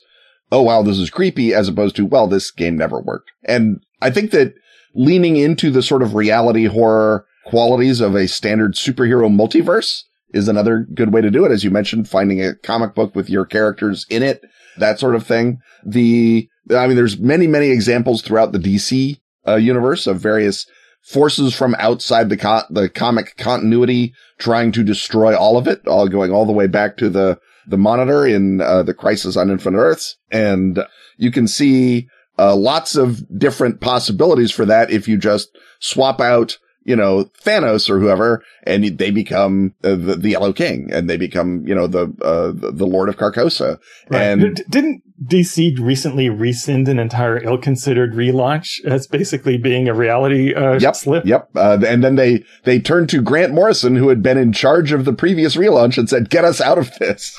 oh, 0.51 0.62
wow, 0.62 0.82
this 0.82 0.97
is 0.97 1.09
creepy 1.09 1.53
as 1.53 1.68
opposed 1.68 1.95
to, 1.97 2.05
well, 2.05 2.28
this 2.28 2.51
game 2.51 2.78
never 2.78 2.99
worked. 2.99 3.32
And 3.45 3.82
I 4.01 4.12
think 4.12 4.32
that 4.32 4.53
leaning 4.93 5.38
into 5.38 5.72
the 5.72 5.82
sort 5.82 6.03
of 6.03 6.16
reality 6.16 6.66
horror 6.66 7.26
qualities 7.45 8.01
of 8.01 8.16
a 8.16 8.28
standard 8.28 8.76
superhero 8.76 9.30
multiverse 9.30 10.03
is 10.34 10.47
another 10.47 10.88
good 10.93 11.14
way 11.14 11.22
to 11.22 11.32
do 11.32 11.45
it. 11.45 11.51
As 11.51 11.64
you 11.64 11.72
mentioned, 11.72 12.09
finding 12.09 12.41
a 12.41 12.55
comic 12.55 12.95
book 12.95 13.16
with 13.16 13.30
your 13.30 13.45
characters 13.45 14.05
in 14.09 14.24
it, 14.24 14.41
that 14.78 14.99
sort 14.99 15.16
of 15.16 15.26
thing. 15.26 15.59
The, 15.86 16.47
I 16.76 16.88
mean, 16.88 16.95
there's 16.95 17.18
many, 17.18 17.47
many 17.47 17.70
examples 17.70 18.22
throughout 18.22 18.51
the 18.51 18.59
DC 18.59 19.20
uh, 19.47 19.55
universe 19.55 20.07
of 20.07 20.20
various 20.20 20.68
forces 21.02 21.54
from 21.54 21.76
outside 21.80 22.30
the 22.30 22.38
co- 22.38 22.64
the 22.70 22.89
comic 22.89 23.36
continuity 23.38 24.14
trying 24.38 24.72
to 24.72 24.84
destroy 24.84 25.38
all 25.38 25.58
of 25.58 25.68
it, 25.68 25.86
all 25.88 26.08
going 26.08 26.32
all 26.32 26.45
the 26.45 26.52
way 26.52 26.68
back 26.68 26.97
to 26.97 27.10
the 27.10 27.39
the 27.68 27.78
monitor 27.78 28.26
in 28.26 28.62
uh, 28.62 28.84
the 28.84 28.93
Crisis 28.93 29.38
on 29.38 29.49
Infinite 29.49 29.78
Earths, 29.78 30.18
and 30.32 30.80
you 31.18 31.32
can 31.32 31.47
see 31.47 32.08
uh, 32.39 32.56
lots 32.56 32.95
of 32.95 33.24
different 33.38 33.82
possibilities 33.82 34.52
for 34.52 34.66
that 34.66 34.89
if 34.91 35.08
you 35.08 35.18
just 35.18 35.49
swap 35.80 36.20
out 36.22 36.58
you 36.84 36.95
know, 36.95 37.26
Thanos 37.43 37.89
or 37.89 37.99
whoever, 37.99 38.43
and 38.64 38.97
they 38.97 39.12
become 39.12 39.76
uh, 39.84 39.89
the, 39.89 40.16
the, 40.16 40.30
Yellow 40.30 40.52
King, 40.52 40.89
and 40.91 41.10
they 41.10 41.18
become, 41.18 41.64
you 41.68 41.76
know, 41.76 41.88
the 41.88 42.12
uh, 42.24 42.52
the 42.56 42.88
Lord 42.88 43.08
of 43.08 43.18
Carcosa. 43.18 43.78
Right. 44.10 44.22
And 44.22 44.64
didn't 44.70 45.04
DC 45.24 45.78
recently 45.80 46.30
rescind 46.30 46.88
an 46.88 46.97
entire 46.97 47.43
ill-considered 47.43 48.13
relaunch 48.13 48.84
as 48.86 49.07
basically 49.07 49.57
being 49.57 49.88
a 49.88 49.93
reality 49.93 50.53
uh, 50.53 50.80
yep, 50.80 50.95
slip? 50.95 51.26
Yep. 51.26 51.49
Uh, 51.55 51.80
and 51.86 52.03
then 52.03 52.15
they 52.15 52.43
they 52.63 52.80
turned 52.80 53.09
to 53.09 53.22
Grant 53.22 53.53
Morrison, 53.53 53.95
who 53.95 54.09
had 54.09 54.24
been 54.24 54.38
in 54.38 54.51
charge 54.51 54.91
of 54.91 55.05
the 55.05 55.13
previous 55.13 55.55
relaunch, 55.55 55.97
and 55.97 56.09
said, 56.09 56.30
"Get 56.30 56.45
us 56.45 56.59
out 56.59 56.78
of 56.78 56.91
this." 56.99 57.38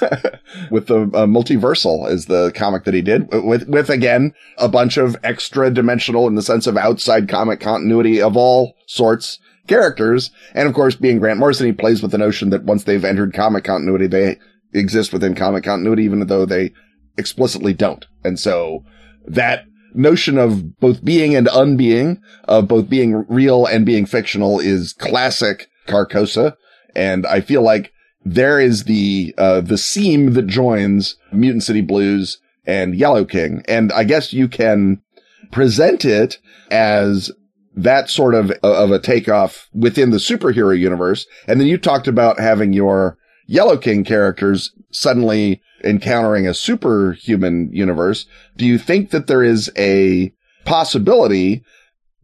with 0.70 0.86
the 0.88 1.02
uh, 1.14 1.26
Multiversity 1.26 2.26
the 2.26 2.52
comic 2.54 2.84
that 2.84 2.94
he 2.94 3.02
did 3.02 3.28
with 3.32 3.68
with 3.68 3.88
again 3.90 4.34
a 4.58 4.68
bunch 4.68 4.96
of 4.96 5.16
extra 5.22 5.70
dimensional 5.70 6.26
in 6.26 6.34
the 6.34 6.42
sense 6.42 6.66
of 6.66 6.76
outside 6.76 7.28
comic 7.28 7.60
continuity 7.60 8.20
of 8.20 8.36
all 8.36 8.74
sorts 8.86 9.38
characters. 9.66 10.30
And 10.54 10.68
of 10.68 10.74
course, 10.74 10.94
being 10.94 11.18
Grant 11.18 11.38
Morrison, 11.38 11.66
he 11.66 11.72
plays 11.72 12.02
with 12.02 12.10
the 12.10 12.18
notion 12.18 12.50
that 12.50 12.64
once 12.64 12.84
they've 12.84 13.04
entered 13.04 13.32
comic 13.32 13.64
continuity, 13.64 14.06
they 14.06 14.38
exist 14.72 15.12
within 15.12 15.34
comic 15.34 15.64
continuity, 15.64 16.04
even 16.04 16.26
though 16.26 16.46
they 16.46 16.72
explicitly 17.16 17.72
don't. 17.72 18.06
And 18.24 18.38
so 18.38 18.84
that 19.26 19.64
notion 19.94 20.38
of 20.38 20.78
both 20.78 21.04
being 21.04 21.34
and 21.34 21.46
unbeing, 21.48 22.18
of 22.44 22.68
both 22.68 22.88
being 22.88 23.26
real 23.28 23.66
and 23.66 23.84
being 23.84 24.06
fictional 24.06 24.58
is 24.60 24.92
classic 24.92 25.68
Carcosa. 25.86 26.56
And 26.94 27.26
I 27.26 27.40
feel 27.40 27.62
like 27.62 27.92
there 28.24 28.60
is 28.60 28.84
the, 28.84 29.34
uh, 29.36 29.60
the 29.60 29.78
seam 29.78 30.34
that 30.34 30.46
joins 30.46 31.16
Mutant 31.32 31.64
City 31.64 31.80
Blues 31.80 32.38
and 32.64 32.94
Yellow 32.94 33.24
King. 33.24 33.62
And 33.66 33.92
I 33.92 34.04
guess 34.04 34.32
you 34.32 34.48
can 34.48 35.02
present 35.50 36.04
it 36.04 36.38
as 36.70 37.30
that 37.74 38.10
sort 38.10 38.34
of, 38.34 38.50
of 38.62 38.90
a 38.90 38.98
takeoff 38.98 39.68
within 39.72 40.10
the 40.10 40.18
superhero 40.18 40.78
universe. 40.78 41.26
And 41.46 41.60
then 41.60 41.66
you 41.66 41.78
talked 41.78 42.06
about 42.06 42.38
having 42.38 42.72
your 42.72 43.18
Yellow 43.46 43.76
King 43.76 44.04
characters 44.04 44.72
suddenly 44.90 45.62
encountering 45.84 46.46
a 46.46 46.54
superhuman 46.54 47.70
universe. 47.72 48.26
Do 48.56 48.66
you 48.66 48.78
think 48.78 49.10
that 49.10 49.26
there 49.26 49.42
is 49.42 49.70
a 49.76 50.32
possibility 50.64 51.64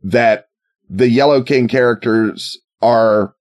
that 0.03 0.49
the 0.89 1.09
Yellow 1.09 1.43
King 1.43 1.69
characters 1.69 2.59
are 2.81 3.35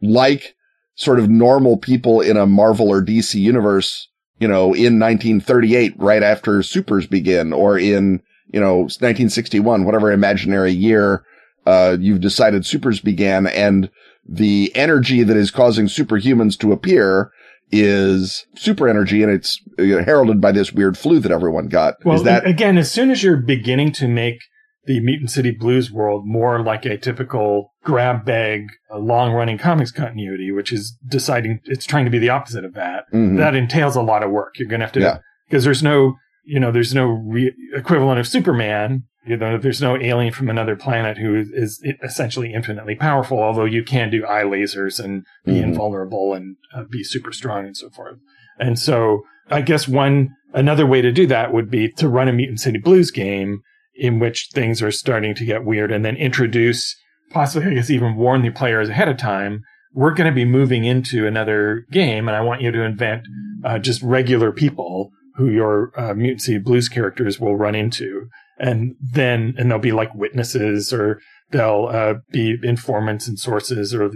like 0.00 0.54
sort 0.94 1.18
of 1.18 1.30
normal 1.30 1.76
people 1.76 2.20
in 2.20 2.36
a 2.36 2.46
Marvel 2.46 2.88
or 2.88 3.02
DC 3.02 3.34
universe, 3.34 4.08
you 4.38 4.46
know, 4.46 4.74
in 4.74 4.98
1938, 4.98 5.94
right 5.96 6.22
after 6.22 6.62
supers 6.62 7.06
begin 7.06 7.52
or 7.52 7.78
in, 7.78 8.22
you 8.52 8.60
know, 8.60 8.78
1961, 8.78 9.84
whatever 9.84 10.12
imaginary 10.12 10.72
year, 10.72 11.24
uh, 11.66 11.96
you've 11.98 12.20
decided 12.20 12.66
supers 12.66 13.00
began 13.00 13.46
and 13.46 13.90
the 14.28 14.70
energy 14.74 15.22
that 15.22 15.36
is 15.36 15.50
causing 15.50 15.86
superhumans 15.86 16.58
to 16.58 16.72
appear 16.72 17.32
is 17.72 18.46
super 18.54 18.86
energy 18.86 19.22
and 19.22 19.32
it's 19.32 19.58
heralded 19.78 20.40
by 20.40 20.52
this 20.52 20.72
weird 20.72 20.96
flu 20.98 21.18
that 21.20 21.32
everyone 21.32 21.68
got. 21.68 21.94
Well, 22.04 22.16
is 22.16 22.22
that 22.24 22.46
again, 22.46 22.78
as 22.78 22.90
soon 22.90 23.10
as 23.10 23.22
you're 23.22 23.38
beginning 23.38 23.92
to 23.92 24.06
make 24.06 24.40
the 24.84 25.00
Mutant 25.00 25.30
City 25.30 25.52
Blues 25.52 25.90
world 25.90 26.24
more 26.26 26.62
like 26.62 26.84
a 26.84 26.98
typical 26.98 27.72
grab 27.84 28.24
bag, 28.24 28.66
long 28.92 29.32
running 29.32 29.58
comics 29.58 29.92
continuity, 29.92 30.50
which 30.50 30.72
is 30.72 30.96
deciding 31.08 31.60
it's 31.64 31.86
trying 31.86 32.04
to 32.04 32.10
be 32.10 32.18
the 32.18 32.30
opposite 32.30 32.64
of 32.64 32.74
that. 32.74 33.04
Mm-hmm. 33.12 33.36
That 33.36 33.54
entails 33.54 33.96
a 33.96 34.02
lot 34.02 34.22
of 34.22 34.30
work. 34.30 34.58
You're 34.58 34.68
going 34.68 34.80
to 34.80 34.86
have 34.86 34.92
to, 34.92 35.20
because 35.48 35.64
yeah. 35.64 35.68
there's 35.68 35.82
no, 35.82 36.16
you 36.44 36.58
know, 36.58 36.72
there's 36.72 36.94
no 36.94 37.06
re- 37.06 37.54
equivalent 37.74 38.18
of 38.18 38.26
Superman 38.26 39.04
you 39.24 39.36
know, 39.36 39.56
there's 39.56 39.80
no 39.80 39.96
alien 40.00 40.32
from 40.32 40.48
another 40.48 40.74
planet 40.74 41.16
who 41.16 41.44
is 41.52 41.84
essentially 42.02 42.52
infinitely 42.52 42.96
powerful, 42.96 43.38
although 43.40 43.64
you 43.64 43.84
can 43.84 44.10
do 44.10 44.26
eye 44.26 44.42
lasers 44.42 45.02
and 45.02 45.24
be 45.44 45.52
mm-hmm. 45.52 45.64
invulnerable 45.64 46.34
and 46.34 46.56
uh, 46.74 46.82
be 46.90 47.04
super 47.04 47.32
strong 47.32 47.66
and 47.66 47.76
so 47.76 47.88
forth. 47.90 48.18
And 48.58 48.78
so 48.78 49.22
I 49.48 49.62
guess 49.62 49.86
one, 49.86 50.30
another 50.54 50.86
way 50.86 51.02
to 51.02 51.12
do 51.12 51.26
that 51.28 51.52
would 51.52 51.70
be 51.70 51.88
to 51.92 52.08
run 52.08 52.28
a 52.28 52.32
Mutant 52.32 52.60
City 52.60 52.78
Blues 52.78 53.10
game 53.10 53.62
in 53.94 54.18
which 54.18 54.48
things 54.52 54.82
are 54.82 54.90
starting 54.90 55.34
to 55.36 55.44
get 55.44 55.64
weird 55.64 55.92
and 55.92 56.04
then 56.04 56.16
introduce, 56.16 56.96
possibly, 57.30 57.70
I 57.70 57.74
guess, 57.74 57.90
even 57.90 58.16
warn 58.16 58.42
the 58.42 58.50
players 58.50 58.88
ahead 58.88 59.08
of 59.08 59.18
time. 59.18 59.62
We're 59.94 60.14
going 60.14 60.30
to 60.30 60.34
be 60.34 60.46
moving 60.46 60.84
into 60.84 61.26
another 61.26 61.84
game 61.92 62.26
and 62.26 62.36
I 62.36 62.40
want 62.40 62.62
you 62.62 62.72
to 62.72 62.82
invent 62.82 63.28
uh, 63.64 63.78
just 63.78 64.02
regular 64.02 64.50
people 64.50 65.10
who 65.36 65.48
your 65.48 65.92
uh, 65.96 66.14
Mutant 66.14 66.42
City 66.42 66.58
Blues 66.58 66.88
characters 66.88 67.38
will 67.38 67.56
run 67.56 67.74
into 67.74 68.28
and 68.62 68.94
then 69.00 69.54
and 69.58 69.70
they'll 69.70 69.78
be 69.78 69.92
like 69.92 70.14
witnesses 70.14 70.92
or 70.92 71.20
they'll 71.50 71.88
uh, 71.90 72.14
be 72.30 72.56
informants 72.62 73.28
and 73.28 73.38
sources 73.38 73.92
or 73.92 74.10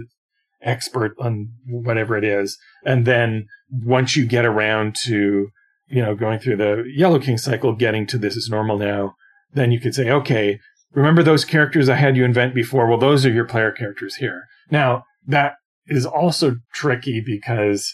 expert 0.61 1.13
on 1.19 1.49
whatever 1.67 2.17
it 2.17 2.23
is. 2.23 2.57
And 2.85 3.05
then 3.05 3.45
once 3.69 4.15
you 4.15 4.25
get 4.25 4.45
around 4.45 4.95
to 5.03 5.49
you 5.89 6.01
know 6.01 6.15
going 6.15 6.39
through 6.39 6.57
the 6.57 6.83
yellow 6.95 7.19
king 7.19 7.37
cycle 7.37 7.73
getting 7.73 8.07
to 8.07 8.17
this 8.17 8.35
is 8.35 8.49
normal 8.49 8.77
now 8.77 9.13
then 9.53 9.71
you 9.71 9.79
could 9.79 9.95
say 9.95 10.09
okay 10.09 10.59
remember 10.93 11.23
those 11.23 11.45
characters 11.45 11.87
i 11.89 11.95
had 11.95 12.17
you 12.17 12.25
invent 12.25 12.55
before? 12.55 12.87
Well 12.87 12.97
those 12.97 13.25
are 13.25 13.31
your 13.31 13.45
player 13.45 13.71
characters 13.71 14.15
here. 14.15 14.43
Now 14.71 15.03
that 15.27 15.55
is 15.87 16.05
also 16.05 16.55
tricky 16.73 17.21
because 17.25 17.93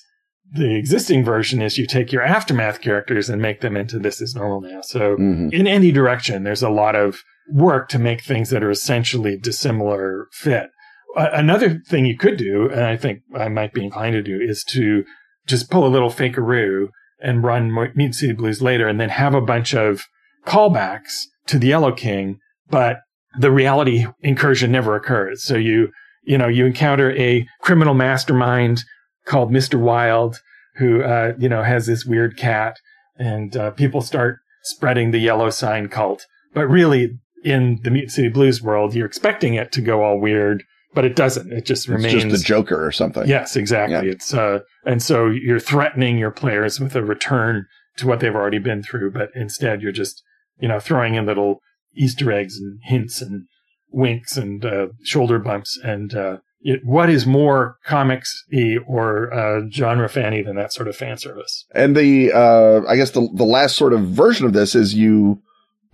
the 0.53 0.75
existing 0.75 1.25
version 1.25 1.61
is 1.61 1.77
you 1.77 1.87
take 1.87 2.11
your 2.11 2.21
aftermath 2.21 2.79
characters 2.79 3.29
and 3.29 3.41
make 3.41 3.61
them 3.61 3.75
into 3.75 3.97
this 3.97 4.21
is 4.21 4.35
normal 4.35 4.61
now. 4.61 4.81
So 4.81 5.15
mm-hmm. 5.15 5.49
in 5.51 5.65
any 5.65 5.91
direction, 5.91 6.43
there's 6.43 6.61
a 6.61 6.69
lot 6.69 6.95
of 6.95 7.23
work 7.51 7.89
to 7.89 7.99
make 7.99 8.21
things 8.21 8.51
that 8.51 8.63
are 8.63 8.69
essentially 8.69 9.37
dissimilar 9.37 10.27
fit. 10.31 10.69
Uh, 11.15 11.29
another 11.33 11.81
thing 11.87 12.05
you 12.05 12.17
could 12.17 12.37
do, 12.37 12.69
and 12.69 12.83
I 12.83 12.97
think 12.97 13.21
I 13.35 13.49
might 13.49 13.73
be 13.73 13.83
inclined 13.83 14.13
to 14.13 14.21
do, 14.21 14.39
is 14.39 14.63
to 14.65 15.03
just 15.47 15.71
pull 15.71 15.87
a 15.87 15.89
little 15.89 16.09
fakeroo 16.09 16.89
and 17.19 17.43
run 17.43 17.71
Mutant 17.71 18.15
City 18.15 18.33
Blues 18.33 18.61
later 18.61 18.87
and 18.87 18.99
then 18.99 19.09
have 19.09 19.33
a 19.33 19.41
bunch 19.41 19.73
of 19.73 20.05
callbacks 20.45 21.23
to 21.47 21.57
the 21.57 21.67
Yellow 21.67 21.91
King, 21.93 22.39
but 22.69 22.97
the 23.39 23.51
reality 23.51 24.05
incursion 24.21 24.71
never 24.71 24.95
occurs. 24.95 25.43
So 25.43 25.55
you, 25.55 25.89
you 26.23 26.37
know, 26.37 26.47
you 26.47 26.65
encounter 26.65 27.11
a 27.17 27.47
criminal 27.61 27.93
mastermind 27.93 28.83
called 29.25 29.51
Mr. 29.51 29.79
Wilde, 29.79 30.39
who, 30.75 31.01
uh, 31.01 31.33
you 31.37 31.49
know, 31.49 31.63
has 31.63 31.85
this 31.85 32.05
weird 32.05 32.37
cat 32.37 32.77
and, 33.17 33.55
uh, 33.55 33.71
people 33.71 34.01
start 34.01 34.39
spreading 34.63 35.11
the 35.11 35.19
yellow 35.19 35.49
sign 35.49 35.87
cult. 35.87 36.25
But 36.53 36.67
really, 36.67 37.19
in 37.43 37.79
the 37.83 37.91
Mutant 37.91 38.11
City 38.11 38.29
Blues 38.29 38.61
world, 38.61 38.95
you're 38.95 39.05
expecting 39.05 39.53
it 39.55 39.71
to 39.73 39.81
go 39.81 40.03
all 40.03 40.19
weird, 40.19 40.63
but 40.93 41.05
it 41.05 41.15
doesn't. 41.15 41.51
It 41.51 41.65
just 41.65 41.83
it's 41.83 41.89
remains. 41.89 42.23
just 42.23 42.29
the 42.29 42.37
Joker 42.47 42.83
or 42.85 42.91
something. 42.91 43.27
Yes, 43.27 43.55
exactly. 43.55 44.07
Yeah. 44.07 44.13
It's, 44.13 44.33
uh, 44.33 44.59
and 44.85 45.01
so 45.01 45.27
you're 45.27 45.59
threatening 45.59 46.17
your 46.17 46.31
players 46.31 46.79
with 46.79 46.95
a 46.95 47.03
return 47.03 47.65
to 47.97 48.07
what 48.07 48.19
they've 48.19 48.33
already 48.35 48.59
been 48.59 48.81
through, 48.81 49.11
but 49.11 49.29
instead 49.35 49.81
you're 49.81 49.91
just, 49.91 50.23
you 50.59 50.67
know, 50.67 50.79
throwing 50.79 51.15
in 51.15 51.25
little 51.25 51.59
Easter 51.95 52.31
eggs 52.31 52.57
and 52.57 52.79
hints 52.83 53.21
and 53.21 53.43
winks 53.91 54.37
and, 54.37 54.65
uh, 54.65 54.87
shoulder 55.03 55.37
bumps 55.37 55.79
and, 55.83 56.15
uh, 56.15 56.37
it, 56.63 56.83
what 56.85 57.09
is 57.09 57.25
more 57.25 57.77
comics 57.85 58.45
y 58.51 58.77
or 58.87 59.33
uh, 59.33 59.69
genre 59.69 60.09
fanny 60.09 60.41
than 60.41 60.55
that 60.55 60.73
sort 60.73 60.87
of 60.87 60.95
fan 60.95 61.17
service? 61.17 61.65
And 61.75 61.95
the, 61.95 62.31
uh, 62.31 62.81
I 62.87 62.95
guess 62.95 63.11
the, 63.11 63.29
the 63.33 63.43
last 63.43 63.75
sort 63.75 63.93
of 63.93 64.07
version 64.07 64.45
of 64.45 64.53
this 64.53 64.73
is 64.73 64.95
you 64.95 65.41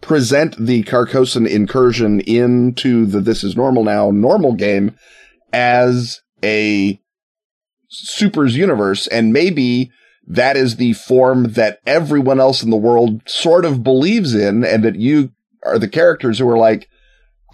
present 0.01 0.55
the 0.57 0.83
Carcosan 0.83 1.47
incursion 1.47 2.21
into 2.21 3.05
the 3.05 3.19
This 3.19 3.43
Is 3.43 3.55
Normal 3.57 3.83
Now 3.83 4.11
normal 4.11 4.53
game 4.53 4.95
as 5.51 6.21
a 6.43 6.99
Supers 7.91 8.55
universe, 8.55 9.07
and 9.07 9.33
maybe 9.33 9.91
that 10.27 10.55
is 10.55 10.75
the 10.75 10.93
form 10.93 11.53
that 11.53 11.79
everyone 11.87 12.39
else 12.39 12.61
in 12.61 12.69
the 12.69 12.77
world 12.77 13.21
sort 13.27 13.65
of 13.65 13.83
believes 13.83 14.35
in, 14.35 14.63
and 14.63 14.83
that 14.83 14.95
you 14.95 15.31
are 15.65 15.79
the 15.79 15.87
characters 15.87 16.37
who 16.37 16.47
are 16.47 16.57
like, 16.57 16.87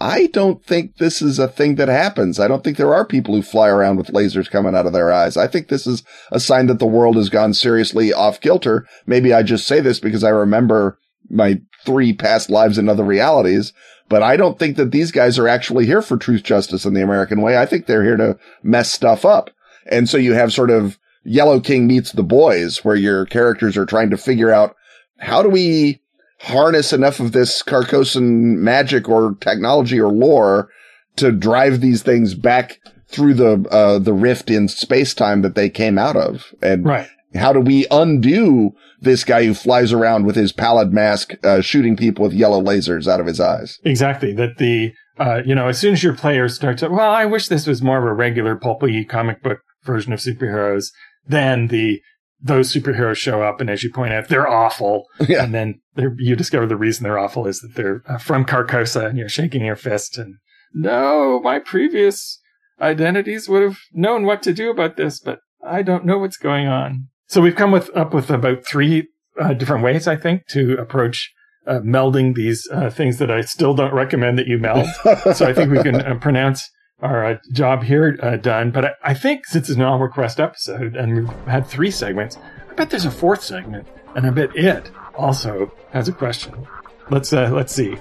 I 0.00 0.26
don't 0.26 0.64
think 0.64 0.96
this 0.96 1.22
is 1.22 1.38
a 1.38 1.48
thing 1.48 1.76
that 1.76 1.88
happens. 1.88 2.38
I 2.38 2.48
don't 2.48 2.62
think 2.62 2.76
there 2.76 2.94
are 2.94 3.04
people 3.04 3.34
who 3.34 3.42
fly 3.42 3.68
around 3.68 3.96
with 3.96 4.08
lasers 4.08 4.50
coming 4.50 4.74
out 4.74 4.86
of 4.86 4.92
their 4.92 5.10
eyes. 5.10 5.36
I 5.36 5.46
think 5.46 5.68
this 5.68 5.86
is 5.86 6.02
a 6.30 6.40
sign 6.40 6.66
that 6.66 6.78
the 6.78 6.86
world 6.86 7.16
has 7.16 7.30
gone 7.30 7.54
seriously 7.54 8.12
off 8.12 8.40
kilter. 8.40 8.86
Maybe 9.06 9.32
I 9.32 9.42
just 9.42 9.66
say 9.66 9.80
this 9.80 9.98
because 9.98 10.22
I 10.22 10.28
remember 10.28 10.98
my 11.30 11.60
three 11.84 12.12
past 12.12 12.50
lives 12.50 12.76
in 12.76 12.88
other 12.88 13.04
realities, 13.04 13.72
but 14.08 14.22
I 14.22 14.36
don't 14.36 14.58
think 14.58 14.76
that 14.76 14.90
these 14.90 15.10
guys 15.10 15.38
are 15.38 15.48
actually 15.48 15.86
here 15.86 16.02
for 16.02 16.16
truth, 16.16 16.42
justice, 16.42 16.84
and 16.84 16.94
the 16.94 17.02
American 17.02 17.40
way. 17.40 17.56
I 17.56 17.66
think 17.66 17.86
they're 17.86 18.04
here 18.04 18.16
to 18.18 18.38
mess 18.62 18.92
stuff 18.92 19.24
up. 19.24 19.50
And 19.86 20.08
so 20.08 20.18
you 20.18 20.34
have 20.34 20.52
sort 20.52 20.70
of 20.70 20.98
Yellow 21.24 21.58
King 21.58 21.86
meets 21.86 22.12
the 22.12 22.22
boys 22.22 22.84
where 22.84 22.96
your 22.96 23.24
characters 23.24 23.76
are 23.76 23.86
trying 23.86 24.10
to 24.10 24.16
figure 24.16 24.52
out 24.52 24.76
how 25.18 25.42
do 25.42 25.48
we 25.48 26.00
harness 26.40 26.92
enough 26.92 27.20
of 27.20 27.32
this 27.32 27.62
Carcosan 27.62 28.56
magic 28.58 29.08
or 29.08 29.34
technology 29.40 30.00
or 30.00 30.12
lore 30.12 30.68
to 31.16 31.32
drive 31.32 31.80
these 31.80 32.02
things 32.02 32.34
back 32.34 32.78
through 33.08 33.34
the 33.34 33.66
uh, 33.70 33.98
the 33.98 34.12
rift 34.12 34.50
in 34.50 34.68
space 34.68 35.14
time 35.14 35.42
that 35.42 35.54
they 35.54 35.70
came 35.70 35.96
out 35.98 36.16
of, 36.16 36.52
and 36.62 36.84
Right. 36.84 37.08
how 37.34 37.52
do 37.52 37.60
we 37.60 37.86
undo 37.90 38.72
this 39.00 39.24
guy 39.24 39.44
who 39.44 39.54
flies 39.54 39.92
around 39.92 40.24
with 40.26 40.36
his 40.36 40.52
pallid 40.52 40.92
mask, 40.92 41.34
uh, 41.44 41.60
shooting 41.60 41.96
people 41.96 42.24
with 42.24 42.32
yellow 42.32 42.60
lasers 42.60 43.06
out 43.06 43.20
of 43.20 43.26
his 43.26 43.40
eyes? 43.40 43.78
Exactly. 43.84 44.32
That 44.34 44.58
the, 44.58 44.92
uh, 45.18 45.42
you 45.44 45.54
know, 45.54 45.68
as 45.68 45.78
soon 45.78 45.92
as 45.92 46.02
your 46.02 46.14
player 46.14 46.48
starts, 46.48 46.80
to, 46.80 46.88
well, 46.88 47.10
I 47.12 47.24
wish 47.26 47.46
this 47.48 47.66
was 47.66 47.82
more 47.82 47.98
of 47.98 48.04
a 48.04 48.12
regular 48.12 48.56
pulpy 48.56 49.04
comic 49.04 49.42
book 49.42 49.60
version 49.84 50.12
of 50.12 50.18
superheroes, 50.18 50.90
than 51.28 51.68
the, 51.68 52.00
those 52.46 52.72
superheroes 52.72 53.16
show 53.16 53.42
up. 53.42 53.60
And 53.60 53.68
as 53.68 53.82
you 53.82 53.92
point 53.92 54.12
out, 54.12 54.28
they're 54.28 54.48
awful. 54.48 55.04
Yeah. 55.28 55.42
And 55.42 55.54
then 55.54 55.80
you 56.18 56.36
discover 56.36 56.66
the 56.66 56.76
reason 56.76 57.02
they're 57.02 57.18
awful 57.18 57.48
is 57.48 57.58
that 57.60 57.74
they're 57.74 58.02
uh, 58.06 58.18
from 58.18 58.44
Carcosa 58.44 59.06
and 59.06 59.18
you're 59.18 59.28
shaking 59.28 59.64
your 59.64 59.74
fist 59.74 60.18
and 60.18 60.36
no, 60.72 61.40
my 61.40 61.58
previous 61.58 62.38
identities 62.80 63.48
would 63.48 63.62
have 63.62 63.78
known 63.92 64.24
what 64.26 64.42
to 64.42 64.52
do 64.52 64.70
about 64.70 64.96
this, 64.96 65.18
but 65.18 65.40
I 65.66 65.82
don't 65.82 66.04
know 66.04 66.18
what's 66.18 66.36
going 66.36 66.66
on. 66.68 67.08
So 67.28 67.40
we've 67.40 67.56
come 67.56 67.72
with 67.72 67.94
up 67.96 68.12
with 68.12 68.30
about 68.30 68.66
three 68.66 69.08
uh, 69.40 69.54
different 69.54 69.82
ways, 69.82 70.06
I 70.06 70.16
think, 70.16 70.46
to 70.48 70.74
approach 70.74 71.32
uh, 71.66 71.80
melding 71.80 72.34
these 72.34 72.68
uh, 72.72 72.90
things 72.90 73.18
that 73.18 73.30
I 73.30 73.40
still 73.40 73.74
don't 73.74 73.94
recommend 73.94 74.38
that 74.38 74.46
you 74.46 74.58
meld. 74.58 74.86
so 75.34 75.46
I 75.46 75.52
think 75.52 75.72
we 75.72 75.82
can 75.82 75.96
uh, 75.96 76.14
pronounce 76.16 76.68
our 77.00 77.24
uh, 77.24 77.38
job 77.52 77.82
here 77.82 78.18
uh, 78.22 78.36
done. 78.36 78.70
But 78.70 78.84
I, 78.84 78.90
I 79.02 79.14
think 79.14 79.46
since 79.46 79.68
it's 79.68 79.76
an 79.76 79.82
all 79.82 79.98
request 79.98 80.40
episode 80.40 80.96
and 80.96 81.14
we've 81.14 81.46
had 81.46 81.66
three 81.66 81.90
segments, 81.90 82.38
I 82.70 82.74
bet 82.74 82.90
there's 82.90 83.04
a 83.04 83.10
fourth 83.10 83.42
segment, 83.42 83.86
and 84.14 84.26
I 84.26 84.30
bet 84.30 84.54
it 84.56 84.90
also 85.14 85.72
has 85.90 86.08
a 86.08 86.12
question. 86.12 86.66
Let's 87.10 87.32
uh, 87.32 87.50
let's 87.52 87.72
see. 87.72 87.96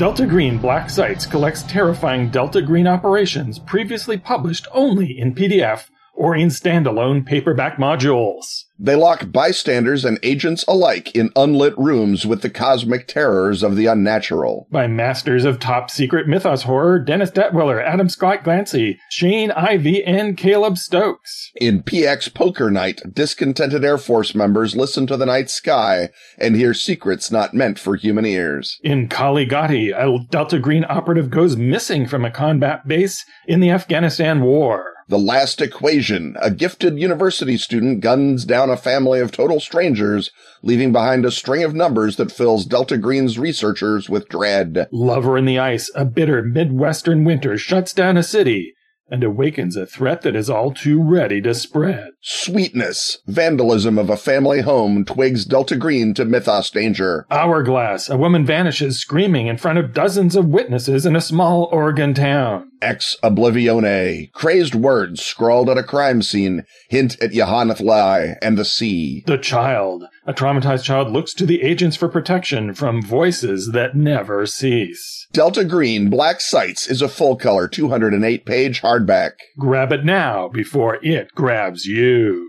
Delta 0.00 0.24
Green 0.24 0.56
Black 0.56 0.88
Sites 0.88 1.26
collects 1.26 1.62
terrifying 1.64 2.30
Delta 2.30 2.62
Green 2.62 2.86
operations 2.86 3.58
previously 3.58 4.16
published 4.16 4.66
only 4.72 5.18
in 5.20 5.34
PDF 5.34 5.90
or 6.14 6.36
in 6.36 6.48
standalone 6.48 7.24
paperback 7.24 7.76
modules. 7.76 8.64
They 8.82 8.94
lock 8.94 9.30
bystanders 9.30 10.06
and 10.06 10.18
agents 10.22 10.64
alike 10.66 11.14
in 11.14 11.30
unlit 11.36 11.76
rooms 11.76 12.26
with 12.26 12.40
the 12.40 12.48
cosmic 12.48 13.06
terrors 13.06 13.62
of 13.62 13.76
the 13.76 13.84
unnatural. 13.84 14.68
By 14.70 14.86
masters 14.86 15.44
of 15.44 15.58
top 15.58 15.90
secret 15.90 16.26
mythos 16.26 16.62
horror 16.62 16.98
Dennis 16.98 17.30
Detwiller, 17.30 17.84
Adam 17.84 18.08
Scott 18.08 18.42
Glancy, 18.42 18.96
Shane 19.10 19.50
Ivey, 19.50 20.02
and 20.02 20.34
Caleb 20.36 20.78
Stokes. 20.78 21.50
In 21.56 21.82
PX 21.82 22.32
Poker 22.32 22.70
Night, 22.70 23.02
discontented 23.12 23.84
Air 23.84 23.98
Force 23.98 24.34
members 24.34 24.74
listen 24.74 25.06
to 25.08 25.16
the 25.18 25.26
night 25.26 25.50
sky 25.50 26.08
and 26.38 26.56
hear 26.56 26.72
secrets 26.72 27.30
not 27.30 27.52
meant 27.52 27.78
for 27.78 27.96
human 27.96 28.24
ears. 28.24 28.78
In 28.82 29.08
Kali 29.08 29.46
Ghati, 29.46 29.92
a 29.94 30.24
Delta 30.30 30.58
Green 30.58 30.86
operative 30.88 31.28
goes 31.28 31.54
missing 31.54 32.06
from 32.06 32.24
a 32.24 32.30
combat 32.30 32.88
base 32.88 33.26
in 33.46 33.60
the 33.60 33.70
Afghanistan 33.70 34.40
War. 34.40 34.94
The 35.10 35.18
Last 35.18 35.60
Equation, 35.60 36.36
a 36.40 36.52
gifted 36.52 36.96
university 36.96 37.56
student 37.56 37.98
guns 37.98 38.44
down 38.44 38.70
a 38.70 38.76
family 38.76 39.18
of 39.18 39.32
total 39.32 39.58
strangers, 39.58 40.30
leaving 40.62 40.92
behind 40.92 41.24
a 41.24 41.32
string 41.32 41.64
of 41.64 41.74
numbers 41.74 42.14
that 42.14 42.30
fills 42.30 42.64
Delta 42.64 42.96
Green's 42.96 43.36
researchers 43.36 44.08
with 44.08 44.28
dread. 44.28 44.86
Lover 44.92 45.36
in 45.36 45.46
the 45.46 45.58
Ice, 45.58 45.90
a 45.96 46.04
bitter 46.04 46.44
Midwestern 46.44 47.24
winter 47.24 47.58
shuts 47.58 47.92
down 47.92 48.16
a 48.16 48.22
city 48.22 48.76
and 49.10 49.24
awakens 49.24 49.76
a 49.76 49.86
threat 49.86 50.22
that 50.22 50.36
is 50.36 50.48
all 50.48 50.72
too 50.72 51.02
ready 51.02 51.40
to 51.42 51.54
spread. 51.54 52.10
Sweetness, 52.20 53.18
vandalism 53.26 53.98
of 53.98 54.10
a 54.10 54.16
family 54.16 54.60
home 54.60 55.04
twigs 55.04 55.44
Delta 55.44 55.76
Green 55.76 56.14
to 56.14 56.24
mythos 56.24 56.70
danger. 56.70 57.26
Hourglass, 57.30 58.08
a 58.08 58.16
woman 58.16 58.46
vanishes 58.46 59.00
screaming 59.00 59.46
in 59.46 59.56
front 59.56 59.78
of 59.78 59.92
dozens 59.92 60.36
of 60.36 60.46
witnesses 60.46 61.04
in 61.06 61.16
a 61.16 61.20
small 61.20 61.68
Oregon 61.72 62.14
town. 62.14 62.70
Ex 62.82 63.16
Oblivione, 63.22 64.30
crazed 64.32 64.74
words 64.74 65.22
scrawled 65.22 65.68
at 65.68 65.76
a 65.76 65.82
crime 65.82 66.22
scene 66.22 66.64
hint 66.88 67.20
at 67.20 67.34
Y'ha-nthlei 67.34 68.36
and 68.40 68.56
the 68.56 68.64
sea. 68.64 69.22
The 69.26 69.36
Child, 69.36 70.04
a 70.26 70.34
traumatized 70.34 70.84
child 70.84 71.10
looks 71.10 71.32
to 71.34 71.46
the 71.46 71.62
agents 71.62 71.96
for 71.96 72.08
protection 72.08 72.74
from 72.74 73.00
voices 73.00 73.70
that 73.72 73.96
never 73.96 74.44
cease. 74.44 75.26
Delta 75.32 75.64
Green 75.64 76.10
Black 76.10 76.40
Sites 76.40 76.88
is 76.88 77.00
a 77.00 77.08
full 77.08 77.36
color 77.36 77.66
208 77.66 78.44
page 78.44 78.82
hardback. 78.82 79.32
Grab 79.58 79.92
it 79.92 80.04
now 80.04 80.48
before 80.48 80.98
it 81.02 81.34
grabs 81.34 81.86
you. 81.86 82.46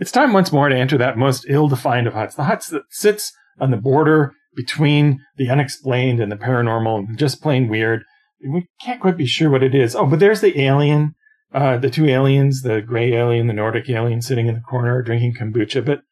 It's 0.00 0.12
time 0.12 0.32
once 0.32 0.52
more 0.52 0.68
to 0.68 0.76
enter 0.76 0.96
that 0.96 1.18
most 1.18 1.44
ill-defined 1.48 2.06
of 2.06 2.14
huts, 2.14 2.36
the 2.36 2.44
huts 2.44 2.68
that 2.68 2.84
sits 2.88 3.32
on 3.60 3.72
the 3.72 3.76
border 3.76 4.32
between 4.54 5.20
the 5.36 5.50
unexplained 5.50 6.20
and 6.20 6.30
the 6.30 6.36
paranormal, 6.36 6.98
and 7.00 7.18
just 7.18 7.42
plain 7.42 7.68
weird. 7.68 8.04
We 8.40 8.68
can't 8.80 9.00
quite 9.00 9.16
be 9.16 9.26
sure 9.26 9.50
what 9.50 9.64
it 9.64 9.74
is. 9.74 9.96
Oh, 9.96 10.06
but 10.06 10.20
there's 10.20 10.40
the 10.40 10.60
alien, 10.60 11.14
uh, 11.52 11.78
the 11.78 11.90
two 11.90 12.06
aliens, 12.06 12.62
the 12.62 12.80
gray 12.80 13.12
alien, 13.12 13.46
the 13.46 13.52
Nordic 13.52 13.88
alien, 13.88 14.20
sitting 14.22 14.46
in 14.46 14.54
the 14.54 14.60
corner 14.60 15.00
drinking 15.02 15.34
kombucha. 15.34 15.84
But 15.84 16.02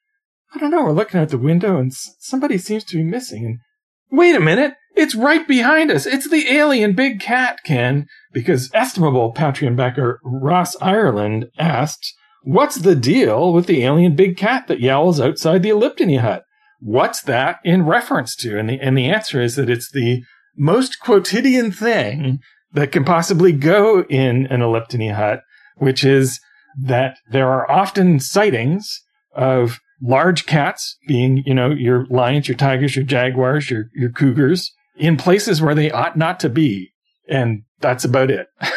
I 0.55 0.59
don't 0.59 0.71
know. 0.71 0.85
We're 0.85 0.93
looking 0.93 1.21
out 1.21 1.29
the 1.29 1.39
window, 1.39 1.77
and 1.77 1.93
s- 1.93 2.15
somebody 2.21 2.59
seems 2.59 2.85
to 2.85 2.97
be 2.97 3.03
missing. 3.03 3.45
And 3.45 3.59
wait 4.11 4.35
a 4.35 4.41
minute, 4.41 4.75
it's 4.95 5.15
right 5.15 5.47
behind 5.47 5.91
us. 5.91 6.07
It's 6.07 6.31
the 6.31 6.49
alien 6.51 6.95
big 6.95 7.21
cat, 7.21 7.59
Ken. 7.65 8.07
Because 8.33 8.71
estimable 8.73 9.35
Patreon 9.35 9.77
backer 9.77 10.21
Ross 10.25 10.77
Ireland 10.81 11.47
asked, 11.59 12.15
"What's 12.43 12.77
the 12.77 12.97
deal 12.97 13.53
with 13.53 13.67
the 13.67 13.83
alien 13.83 14.17
big 14.17 14.37
cat 14.37 14.69
that 14.69 14.81
yowls 14.81 15.21
outside 15.21 15.63
the 15.63 15.71
Eliptony 15.71 16.21
hut? 16.21 16.45
What's 16.81 17.21
that 17.23 17.59
in 17.65 17.85
reference 17.85 18.35
to?" 18.37 18.59
And 18.59 18.71
the 18.71 18.81
and 18.81 18.97
the 18.97 19.07
answer 19.07 19.43
is 19.43 19.57
that 19.57 19.69
it's 19.69 19.91
the 19.91 20.23
most 20.57 21.01
quotidian 21.01 21.71
thing 21.71 22.39
that 22.77 22.93
can 22.93 23.05
possibly 23.05 23.53
go 23.53 24.05
in 24.05 24.47
an 24.47 24.61
Eliptony 24.61 25.13
hut, 25.13 25.41
which 25.79 26.05
is 26.05 26.41
that 26.79 27.17
there 27.31 27.49
are 27.49 27.71
often 27.71 28.21
sightings 28.21 29.03
of 29.35 29.81
large 30.03 30.45
cats 30.45 30.99
being, 31.09 31.43
you 31.47 31.55
know, 31.55 31.71
your 31.71 32.07
lions, 32.11 32.49
your 32.49 32.57
tigers, 32.57 32.95
your 32.95 33.05
jaguars, 33.05 33.71
your, 33.71 33.87
your 33.95 34.11
cougars 34.11 34.73
in 34.97 35.17
places 35.17 35.63
where 35.63 35.75
they 35.75 35.91
ought 35.91 36.19
not 36.19 36.39
to 36.41 36.51
be. 36.51 36.93
And 37.29 37.63
that's 37.81 38.05
about 38.05 38.31
it. 38.31 38.49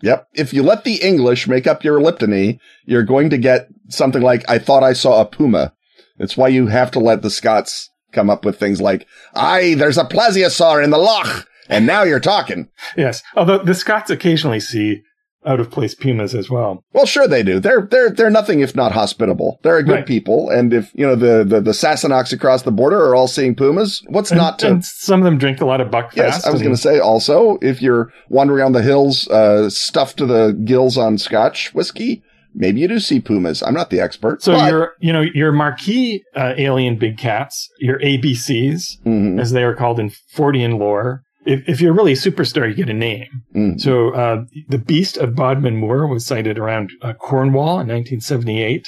Yep. 0.00 0.28
If 0.34 0.52
you 0.52 0.62
let 0.62 0.84
the 0.84 1.02
English 1.02 1.48
make 1.48 1.66
up 1.66 1.82
your 1.82 1.98
eliptony, 1.98 2.60
you're 2.84 3.02
going 3.02 3.30
to 3.30 3.36
get 3.36 3.66
something 3.88 4.22
like, 4.22 4.48
I 4.48 4.60
thought 4.60 4.84
I 4.84 4.92
saw 4.92 5.20
a 5.20 5.26
puma. 5.26 5.72
It's 6.18 6.36
why 6.36 6.46
you 6.46 6.68
have 6.68 6.92
to 6.92 7.00
let 7.00 7.22
the 7.22 7.30
Scots 7.30 7.90
come 8.12 8.30
up 8.30 8.44
with 8.44 8.60
things 8.60 8.80
like, 8.80 9.08
aye, 9.34 9.74
there's 9.76 9.98
a 9.98 10.04
plesiosaur 10.04 10.84
in 10.84 10.90
the 10.90 10.98
loch. 10.98 11.48
And 11.68 11.86
now 11.86 12.02
you're 12.02 12.20
talking. 12.20 12.68
yes. 12.96 13.22
Although 13.36 13.58
the 13.58 13.74
Scots 13.74 14.10
occasionally 14.10 14.60
see 14.60 15.02
out 15.46 15.60
of 15.60 15.70
place 15.70 15.94
pumas 15.94 16.34
as 16.34 16.50
well. 16.50 16.82
Well, 16.92 17.06
sure 17.06 17.28
they 17.28 17.42
do. 17.44 17.60
They're, 17.60 17.82
they're, 17.88 18.10
they're 18.10 18.28
nothing 18.28 18.60
if 18.60 18.74
not 18.74 18.90
hospitable. 18.92 19.60
They're 19.62 19.78
a 19.78 19.84
good 19.84 19.92
Right. 19.92 20.06
people. 20.06 20.50
And 20.50 20.74
if, 20.74 20.90
you 20.94 21.06
know, 21.06 21.14
the, 21.14 21.44
the, 21.44 21.60
the 21.60 21.70
Sassenachs 21.70 22.32
across 22.32 22.62
the 22.62 22.72
border 22.72 22.98
are 22.98 23.14
all 23.14 23.28
seeing 23.28 23.54
pumas, 23.54 24.02
what's 24.08 24.30
And, 24.32 24.38
not 24.38 24.58
to 24.60 24.66
and 24.68 24.84
some 24.84 25.20
of 25.20 25.24
them 25.24 25.38
drink 25.38 25.60
a 25.60 25.64
lot 25.64 25.80
of 25.80 25.88
buckfast. 25.88 26.16
Yes, 26.16 26.44
I 26.46 26.50
was 26.50 26.60
going 26.60 26.74
to 26.74 26.80
say 26.80 26.98
also, 26.98 27.56
if 27.62 27.80
you're 27.80 28.12
wandering 28.28 28.64
on 28.64 28.72
the 28.72 28.82
hills, 28.82 29.28
uh, 29.28 29.70
stuffed 29.70 30.18
to 30.18 30.26
the 30.26 30.52
gills 30.64 30.98
on 30.98 31.16
scotch 31.18 31.72
whiskey, 31.72 32.20
maybe 32.52 32.80
you 32.80 32.88
do 32.88 32.98
see 32.98 33.20
pumas. 33.20 33.62
I'm 33.62 33.74
not 33.74 33.90
the 33.90 34.00
expert. 34.00 34.42
So 34.42 34.52
but- 34.52 34.68
your, 34.68 34.92
you 35.00 35.12
know, 35.12 35.22
your 35.22 35.52
marquee 35.52 36.24
uh, 36.34 36.54
alien 36.58 36.98
big 36.98 37.16
cats, 37.16 37.68
your 37.78 38.00
ABCs, 38.00 39.00
Mhm, 39.06 39.40
as 39.40 39.52
they 39.52 39.62
are 39.62 39.74
called 39.76 40.00
in 40.00 40.10
Fortean 40.34 40.78
lore. 40.78 41.22
If, 41.46 41.68
if 41.68 41.80
you're 41.80 41.94
really 41.94 42.12
a 42.12 42.16
superstar, 42.16 42.68
you 42.68 42.74
get 42.74 42.88
a 42.90 42.94
name. 42.94 43.28
mhm. 43.54 43.80
So 43.80 44.10
uh, 44.10 44.44
the 44.68 44.78
Beast 44.78 45.16
of 45.16 45.34
Bodmin 45.34 45.76
Moor 45.76 46.06
was 46.06 46.26
sighted 46.26 46.58
around 46.58 46.90
uh, 47.02 47.14
Cornwall 47.14 47.80
in 47.80 47.88
1978. 47.88 48.86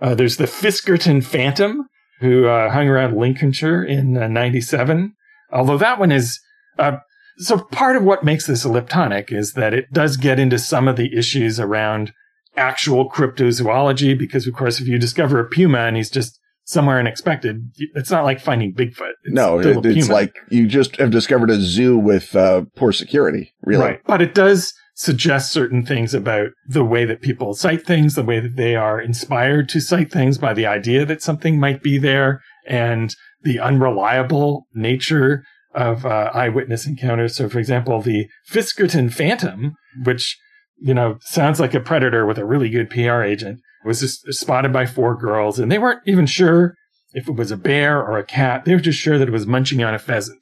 Uh, 0.00 0.14
there's 0.14 0.36
the 0.36 0.44
Fiskerton 0.44 1.24
Phantom, 1.24 1.82
who 2.20 2.46
uh, 2.46 2.70
hung 2.70 2.88
around 2.88 3.16
Lincolnshire 3.16 3.82
in 3.84 4.16
uh, 4.16 4.28
97. 4.28 5.12
Although 5.52 5.78
that 5.78 5.98
one 5.98 6.12
is 6.12 6.38
uh, 6.78 6.98
so 7.38 7.58
part 7.58 7.96
of 7.96 8.02
what 8.04 8.24
makes 8.24 8.46
this 8.46 8.64
eliptonic 8.64 9.32
is 9.32 9.52
that 9.52 9.72
it 9.72 9.92
does 9.92 10.16
get 10.16 10.38
into 10.40 10.58
some 10.58 10.88
of 10.88 10.96
the 10.96 11.16
issues 11.16 11.60
around 11.60 12.12
actual 12.56 13.08
cryptozoology. 13.08 14.18
Because 14.18 14.46
of 14.46 14.54
course, 14.54 14.80
if 14.80 14.88
you 14.88 14.98
discover 14.98 15.38
a 15.38 15.48
puma 15.48 15.78
and 15.78 15.96
he's 15.96 16.10
just 16.10 16.37
somewhere 16.68 16.98
unexpected, 16.98 17.62
it's 17.94 18.10
not 18.10 18.24
like 18.24 18.38
finding 18.40 18.74
Bigfoot. 18.74 19.12
It's 19.24 19.34
no, 19.34 19.58
it- 19.58 19.84
it's 19.86 20.06
puma. 20.06 20.12
like 20.12 20.34
you 20.50 20.66
just 20.66 20.96
have 20.96 21.10
discovered 21.10 21.48
a 21.48 21.58
zoo 21.60 21.96
with 21.96 22.36
uh, 22.36 22.64
poor 22.76 22.92
security. 22.92 23.54
Really, 23.64 23.82
Right. 23.82 24.00
But 24.06 24.20
it 24.20 24.34
does 24.34 24.74
suggest 24.94 25.50
certain 25.50 25.86
things 25.86 26.12
about 26.12 26.48
the 26.68 26.84
way 26.84 27.06
that 27.06 27.22
people 27.22 27.54
cite 27.54 27.86
things, 27.86 28.14
the 28.16 28.22
way 28.22 28.38
that 28.38 28.56
they 28.56 28.76
are 28.76 29.00
inspired 29.00 29.68
to 29.70 29.80
cite 29.80 30.12
things 30.12 30.36
by 30.36 30.52
the 30.52 30.66
idea 30.66 31.06
that 31.06 31.22
something 31.22 31.58
might 31.58 31.82
be 31.82 31.96
there, 31.96 32.42
and 32.66 33.14
the 33.42 33.58
unreliable 33.60 34.66
nature 34.74 35.44
of 35.74 36.04
uh, 36.04 36.30
eyewitness 36.34 36.86
encounters. 36.86 37.34
So, 37.36 37.48
for 37.48 37.58
example, 37.60 38.02
the 38.02 38.26
Fiskerton 38.50 39.10
Phantom, 39.12 39.74
which, 40.04 40.36
you 40.80 40.92
know, 40.92 41.16
sounds 41.22 41.60
like 41.60 41.72
a 41.72 41.80
predator 41.80 42.26
with 42.26 42.36
a 42.36 42.44
really 42.44 42.68
good 42.68 42.90
PR 42.90 43.22
agent, 43.22 43.60
was 43.88 44.00
just 44.00 44.32
spotted 44.34 44.72
by 44.72 44.86
four 44.86 45.16
girls, 45.16 45.58
and 45.58 45.72
they 45.72 45.78
weren't 45.78 46.02
even 46.06 46.26
sure 46.26 46.74
if 47.14 47.26
it 47.28 47.34
was 47.36 47.50
a 47.50 47.56
bear 47.56 47.98
or 48.00 48.18
a 48.18 48.24
cat. 48.24 48.64
They 48.64 48.74
were 48.74 48.80
just 48.80 48.98
sure 49.00 49.18
that 49.18 49.28
it 49.28 49.32
was 49.32 49.46
munching 49.46 49.82
on 49.82 49.94
a 49.94 49.98
pheasant 49.98 50.38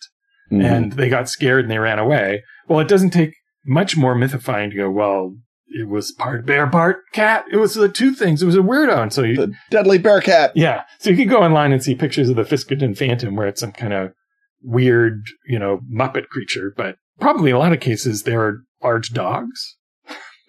Mhm. 0.53 0.65
and 0.65 0.93
they 0.93 1.09
got 1.09 1.29
scared 1.29 1.65
and 1.65 1.71
they 1.71 1.79
ran 1.79 1.99
away. 1.99 2.43
Well, 2.69 2.81
it 2.81 2.89
doesn't 2.89 3.11
take 3.11 3.33
much 3.65 3.97
more 3.97 4.15
mythifying 4.15 4.71
to 4.71 4.77
go, 4.77 4.91
well, 4.91 5.37
it 5.69 5.89
was 5.89 6.13
part 6.13 6.45
bear, 6.47 6.67
part 6.69 6.99
cat. 7.13 7.45
It 7.53 7.57
was 7.57 7.75
the 7.75 7.89
two 7.89 8.13
things. 8.13 8.43
It 8.43 8.47
was 8.47 8.55
a 8.57 8.61
weirdo. 8.61 9.01
And 9.03 9.13
so 9.13 9.23
you, 9.23 9.37
the 9.37 9.53
deadly 9.71 9.99
bear 9.99 10.21
cat. 10.21 10.53
yeah. 10.55 10.83
So 10.99 11.11
you 11.11 11.17
could 11.17 11.29
go 11.29 11.43
online 11.43 11.73
and 11.73 11.83
see 11.83 11.95
pictures 11.95 12.29
of 12.29 12.37
the 12.37 12.43
Fiskerton 12.45 12.97
Phantom 12.97 13.35
where 13.37 13.47
it's 13.49 13.61
some 13.61 13.73
kind 13.73 13.93
of 13.93 14.13
weird, 14.63 15.23
you 15.47 15.59
know, 15.59 15.81
Muppet 15.93 16.29
creature, 16.29 16.73
but 16.77 16.97
probably 17.21 17.51
a 17.51 17.59
lot 17.59 17.73
of 17.73 17.81
cases 17.81 18.23
there 18.23 18.41
are 18.41 18.59
large 18.83 19.11
dogs 19.11 19.77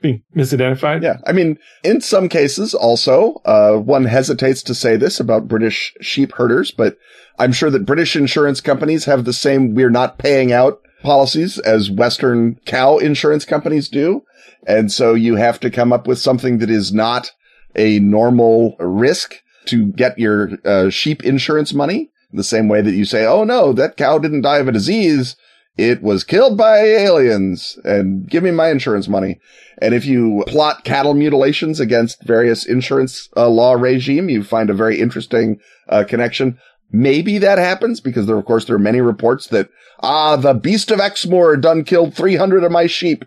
being 0.02 0.24
misidentified. 0.36 1.04
Yeah, 1.04 1.18
I 1.26 1.32
mean, 1.32 1.58
in 1.84 2.02
some 2.02 2.30
cases, 2.30 2.74
also, 2.74 3.42
uh, 3.46 3.74
one 3.78 4.06
hesitates 4.06 4.62
to 4.64 4.76
say 4.76 4.96
this 4.96 5.20
about 5.20 5.48
British 5.48 5.94
sheep 6.02 6.34
herders, 6.34 6.72
but 6.72 6.98
I'm 7.40 7.52
sure 7.52 7.70
that 7.70 7.86
British 7.86 8.16
insurance 8.16 8.62
companies 8.62 9.06
have 9.06 9.26
the 9.26 9.34
same 9.34 9.74
"we're 9.74 9.90
not 9.90 10.18
paying 10.18 10.52
out" 10.52 10.82
policies 11.04 11.60
as 11.60 11.92
Western 11.92 12.60
cow 12.66 12.98
insurance 12.98 13.46
companies 13.46 13.90
do, 13.90 14.24
and 14.66 14.92
so 14.92 15.14
you 15.14 15.36
have 15.36 15.60
to 15.62 15.70
come 15.70 15.92
up 15.94 16.08
with 16.08 16.20
something 16.20 16.60
that 16.60 16.70
is 16.70 16.94
not 16.94 17.32
a 17.76 18.00
normal 18.00 18.76
risk 18.80 19.42
to 19.66 19.88
get 19.94 20.18
your 20.18 20.52
uh, 20.66 20.90
sheep 20.90 21.24
insurance 21.24 21.74
money. 21.74 22.10
The 22.32 22.44
same 22.44 22.68
way 22.68 22.82
that 22.82 22.94
you 22.94 23.06
say, 23.06 23.26
"Oh 23.26 23.44
no, 23.44 23.74
that 23.74 23.98
cow 23.98 24.20
didn't 24.20 24.42
die 24.42 24.58
of 24.58 24.68
a 24.68 24.72
disease." 24.72 25.36
It 25.78 26.02
was 26.02 26.24
killed 26.24 26.58
by 26.58 26.80
aliens 26.80 27.78
and 27.84 28.28
give 28.28 28.44
me 28.44 28.52
my 28.52 28.70
insurance 28.70 29.08
money. 29.08 29.40
And 29.80 29.94
if 29.94 30.06
you 30.06 30.44
plot 30.48 30.84
cattle 30.84 31.14
mutilations 31.14 31.80
against 31.80 32.24
various 32.24 32.66
insurance 32.66 33.30
uh, 33.38 33.48
law 33.48 33.74
regime, 33.74 34.28
you 34.28 34.44
find 34.44 34.70
a 34.70 34.76
very 34.76 35.00
interesting 35.00 35.60
uh, 35.88 36.04
connection. 36.04 36.58
Maybe 36.92 37.38
that 37.38 37.60
happens 37.60 38.00
because 38.00 38.26
there, 38.26 38.38
of 38.38 38.46
course, 38.46 38.66
there 38.66 38.76
are 38.76 38.80
many 38.80 39.02
reports 39.02 39.48
that, 39.48 39.70
ah, 40.00 40.36
the 40.36 40.56
beast 40.56 40.90
of 40.90 41.00
Exmoor 41.00 41.58
done 41.58 41.84
killed 41.84 42.16
300 42.16 42.64
of 42.64 42.72
my 42.72 42.88
sheep. 42.88 43.24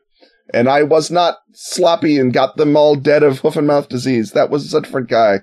And 0.53 0.69
I 0.69 0.83
was 0.83 1.11
not 1.11 1.37
sloppy 1.53 2.19
and 2.19 2.33
got 2.33 2.57
them 2.57 2.77
all 2.77 2.97
dead 2.97 3.23
of 3.23 3.39
hoof 3.39 3.57
and 3.57 3.69
mouth 3.69 3.89
disease. 3.89 4.33
That 4.33 4.51
was 4.51 4.75
a 4.75 4.81
different 4.81 5.09
guy. 5.09 5.43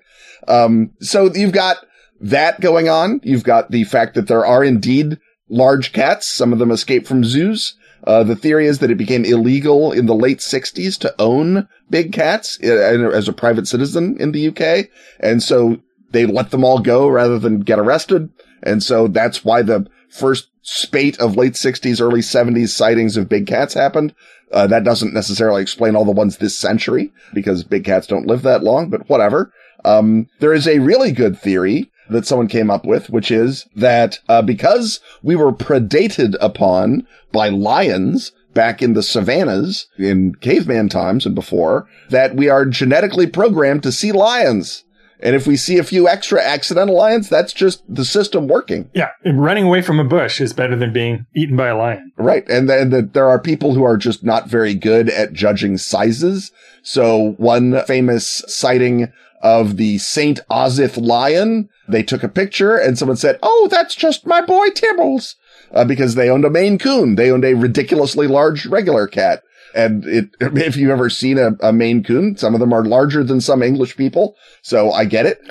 Um, 0.50 0.92
so 1.00 1.32
you've 1.34 1.54
got 1.54 1.78
that 2.20 2.60
going 2.60 2.90
on. 2.90 3.22
You've 3.24 3.46
got 3.46 3.72
the 3.72 3.86
fact 3.86 4.16
that 4.16 4.28
there 4.28 4.46
are 4.46 4.64
indeed 4.64 5.20
large 5.50 5.94
cats. 5.94 6.28
Some 6.28 6.54
of 6.54 6.60
them 6.60 6.72
escape 6.72 7.08
from 7.08 7.24
zoos. 7.24 7.76
Uh, 8.04 8.24
the 8.24 8.36
theory 8.36 8.68
is 8.68 8.80
that 8.80 8.92
it 8.92 8.98
became 8.98 9.26
illegal 9.26 9.92
in 9.92 10.06
the 10.06 10.16
late 10.16 10.40
60s 10.40 10.98
to 11.00 11.14
own 11.20 11.68
big 11.90 12.14
cats 12.14 12.60
uh, 12.64 13.10
as 13.14 13.28
a 13.28 13.34
private 13.34 13.68
citizen 13.68 14.16
in 14.20 14.32
the 14.32 14.48
UK. 14.48 14.90
And 15.20 15.42
so 15.42 15.78
they 16.12 16.26
let 16.26 16.52
them 16.52 16.64
all 16.64 16.80
go 16.80 17.08
rather 17.08 17.40
than 17.40 17.62
get 17.62 17.80
arrested. 17.80 18.30
And 18.64 18.82
so 18.82 19.08
that's 19.08 19.44
why 19.44 19.62
the 19.62 19.88
first 20.10 20.50
spate 20.62 21.20
of 21.20 21.36
late 21.36 21.54
60s, 21.54 22.02
early 22.02 22.22
70s 22.22 22.70
sightings 22.70 23.18
of 23.18 23.30
big 23.30 23.48
cats 23.48 23.74
happened. 23.74 24.14
Uh, 24.52 24.68
that 24.68 24.84
doesn't 24.84 25.14
necessarily 25.14 25.62
explain 25.62 25.96
all 25.96 26.06
the 26.06 26.12
ones 26.12 26.38
this 26.38 26.58
century 26.58 27.12
because 27.34 27.64
big 27.64 27.84
cats 27.84 28.08
don't 28.08 28.28
live 28.28 28.44
that 28.44 28.64
long, 28.64 28.90
but 28.90 29.10
whatever. 29.10 29.52
Um, 29.84 30.28
there 30.40 30.54
is 30.54 30.68
a 30.68 30.80
really 30.80 31.12
good 31.12 31.38
theory 31.38 31.92
that 32.10 32.26
someone 32.26 32.48
came 32.48 32.70
up 32.70 32.86
with, 32.86 33.10
which 33.10 33.32
is 33.32 33.66
that 33.76 34.20
uh, 34.30 34.42
because 34.42 35.00
we 35.22 35.36
were 35.36 35.52
predated 35.52 36.36
upon 36.40 37.08
by 37.32 37.50
lions 37.50 38.32
back 38.54 38.82
in 38.82 38.94
the 38.94 39.04
savannas 39.04 39.88
in 39.98 40.34
caveman 40.36 40.90
times 40.90 41.26
and 41.26 41.36
before, 41.36 41.88
that 42.10 42.36
we 42.36 42.50
are 42.50 42.66
genetically 42.66 43.28
programmed 43.28 43.84
to 43.84 43.92
see 43.92 44.12
lions. 44.12 44.84
And 45.20 45.36
if 45.36 45.48
we 45.48 45.58
see 45.58 45.78
a 45.78 45.84
few 45.84 46.08
extra 46.08 46.42
accidental 46.44 46.96
lions, 46.96 47.30
that's 47.30 47.54
just 47.54 47.84
the 47.90 48.06
system 48.06 48.48
working. 48.48 48.90
Yeah. 48.94 49.10
and 49.24 49.42
Running 49.42 49.66
away 49.66 49.82
from 49.82 50.00
a 50.00 50.04
bush 50.04 50.40
is 50.40 50.54
better 50.54 50.76
than 50.76 50.94
being 50.94 51.26
eaten 51.36 51.56
by 51.56 51.70
a 51.70 51.78
lion. 51.78 52.12
Right. 52.18 52.48
And 52.50 52.70
then 52.70 52.92
that 52.92 53.14
there 53.14 53.28
are 53.28 53.40
people 53.40 53.74
who 53.74 53.84
are 53.84 53.98
just 53.98 54.24
not 54.24 54.48
very 54.48 54.76
good 54.76 55.10
at 55.10 55.34
judging 55.34 55.78
sizes. 55.78 56.52
So 56.84 57.36
one 57.38 57.84
famous 57.86 58.44
sighting 58.48 59.12
of 59.42 59.78
the 59.78 59.98
St. 59.98 60.40
Osyth 60.50 60.98
lion, 60.98 61.70
they 61.88 62.04
took 62.04 62.24
a 62.24 62.30
picture 62.30 62.76
and 62.76 62.98
someone 62.98 63.18
said, 63.18 63.40
Oh, 63.42 63.68
that's 63.70 63.96
just 63.96 64.26
my 64.26 64.42
boy 64.42 64.70
Tibbles. 64.70 65.36
Uh, 65.72 65.84
because 65.84 66.16
they 66.16 66.30
owned 66.30 66.46
a 66.46 66.50
Maine 66.50 66.78
Coon. 66.78 67.16
They 67.16 67.30
owned 67.30 67.44
a 67.44 67.54
ridiculously 67.54 68.26
large 68.26 68.66
regular 68.66 69.06
cat. 69.06 69.44
And 69.76 70.06
it, 70.06 70.30
if 70.40 70.78
you've 70.78 70.92
ever 70.92 71.10
seen 71.10 71.38
a, 71.38 71.52
a 71.62 71.74
Maine 71.74 72.04
Coon, 72.04 72.38
some 72.38 72.54
of 72.54 72.60
them 72.60 72.74
are 72.74 72.86
larger 72.86 73.24
than 73.24 73.42
some 73.42 73.62
English 73.62 73.98
people. 73.98 74.36
So 74.62 74.92
I 74.92 75.06
get 75.06 75.26
it. 75.26 75.42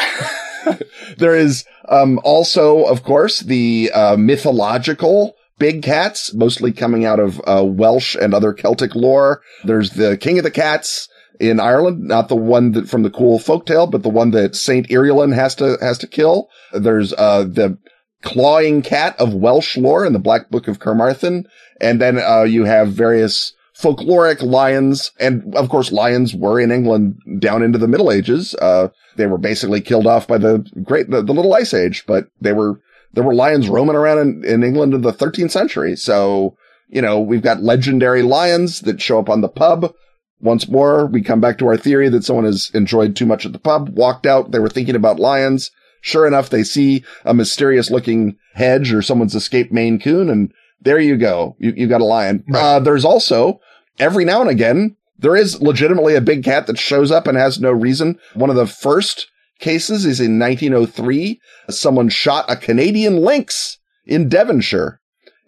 there 1.18 1.36
is, 1.36 1.64
um, 1.88 2.18
also, 2.24 2.84
of 2.84 3.02
course, 3.02 3.40
the, 3.40 3.90
uh, 3.94 4.16
mythological 4.16 5.36
big 5.58 5.82
cats, 5.82 6.34
mostly 6.34 6.72
coming 6.72 7.04
out 7.04 7.20
of, 7.20 7.40
uh, 7.46 7.64
Welsh 7.64 8.14
and 8.14 8.34
other 8.34 8.52
Celtic 8.52 8.94
lore. 8.94 9.42
There's 9.64 9.90
the 9.90 10.16
King 10.16 10.38
of 10.38 10.44
the 10.44 10.50
Cats 10.50 11.08
in 11.40 11.60
Ireland, 11.60 12.04
not 12.04 12.28
the 12.28 12.36
one 12.36 12.72
that 12.72 12.88
from 12.88 13.02
the 13.02 13.10
cool 13.10 13.38
folktale, 13.38 13.90
but 13.90 14.02
the 14.02 14.08
one 14.08 14.30
that 14.32 14.56
Saint 14.56 14.88
Irulan 14.88 15.34
has 15.34 15.54
to, 15.56 15.76
has 15.80 15.98
to 15.98 16.06
kill. 16.06 16.48
There's, 16.72 17.12
uh, 17.12 17.44
the, 17.44 17.78
clawing 18.26 18.82
cat 18.82 19.14
of 19.20 19.34
Welsh 19.34 19.76
lore 19.76 20.04
in 20.04 20.12
the 20.12 20.18
Black 20.18 20.50
Book 20.50 20.66
of 20.66 20.80
Carmarthen. 20.80 21.46
And 21.80 22.00
then, 22.00 22.18
uh, 22.18 22.42
you 22.42 22.64
have 22.64 22.92
various 22.92 23.52
folkloric 23.80 24.42
lions. 24.42 25.12
And 25.20 25.54
of 25.54 25.68
course, 25.68 25.92
lions 25.92 26.34
were 26.34 26.60
in 26.60 26.72
England 26.72 27.20
down 27.38 27.62
into 27.62 27.78
the 27.78 27.88
Middle 27.88 28.10
Ages. 28.10 28.54
Uh, 28.54 28.88
they 29.16 29.26
were 29.26 29.38
basically 29.38 29.80
killed 29.80 30.06
off 30.06 30.26
by 30.26 30.38
the 30.38 30.66
great, 30.82 31.10
the, 31.10 31.22
the 31.22 31.32
little 31.32 31.54
ice 31.54 31.72
age, 31.72 32.04
but 32.06 32.26
they 32.40 32.52
were, 32.52 32.80
there 33.12 33.24
were 33.24 33.34
lions 33.34 33.68
roaming 33.68 33.96
around 33.96 34.18
in, 34.18 34.44
in 34.44 34.64
England 34.64 34.92
in 34.92 35.02
the 35.02 35.12
13th 35.12 35.50
century. 35.52 35.94
So, 35.94 36.56
you 36.88 37.02
know, 37.02 37.20
we've 37.20 37.42
got 37.42 37.62
legendary 37.62 38.22
lions 38.22 38.80
that 38.80 39.00
show 39.00 39.18
up 39.18 39.28
on 39.28 39.40
the 39.40 39.48
pub. 39.48 39.92
Once 40.40 40.68
more, 40.68 41.06
we 41.06 41.22
come 41.22 41.40
back 41.40 41.58
to 41.58 41.66
our 41.66 41.76
theory 41.76 42.08
that 42.08 42.24
someone 42.24 42.44
has 42.44 42.70
enjoyed 42.74 43.16
too 43.16 43.26
much 43.26 43.46
at 43.46 43.52
the 43.52 43.58
pub, 43.58 43.88
walked 43.90 44.26
out, 44.26 44.50
they 44.50 44.58
were 44.58 44.68
thinking 44.68 44.94
about 44.94 45.18
lions. 45.18 45.70
Sure 46.02 46.26
enough, 46.26 46.50
they 46.50 46.62
see 46.62 47.02
a 47.24 47.34
mysterious 47.34 47.90
looking 47.90 48.36
hedge 48.54 48.92
or 48.92 49.02
someone's 49.02 49.34
escaped 49.34 49.72
Maine 49.72 49.98
Coon 49.98 50.28
and 50.28 50.52
there 50.80 51.00
you 51.00 51.16
go. 51.16 51.56
You, 51.58 51.72
you 51.76 51.86
got 51.88 52.00
a 52.00 52.04
lion. 52.04 52.44
Right. 52.48 52.62
Uh, 52.62 52.78
there's 52.78 53.04
also 53.04 53.60
every 53.98 54.24
now 54.24 54.40
and 54.40 54.50
again, 54.50 54.96
there 55.18 55.34
is 55.34 55.60
legitimately 55.60 56.14
a 56.14 56.20
big 56.20 56.44
cat 56.44 56.66
that 56.66 56.78
shows 56.78 57.10
up 57.10 57.26
and 57.26 57.36
has 57.36 57.58
no 57.58 57.72
reason. 57.72 58.18
One 58.34 58.50
of 58.50 58.56
the 58.56 58.66
first 58.66 59.28
cases 59.58 60.04
is 60.04 60.20
in 60.20 60.38
1903. 60.38 61.40
Someone 61.70 62.08
shot 62.08 62.44
a 62.48 62.56
Canadian 62.56 63.16
lynx 63.16 63.78
in 64.04 64.28
Devonshire 64.28 65.00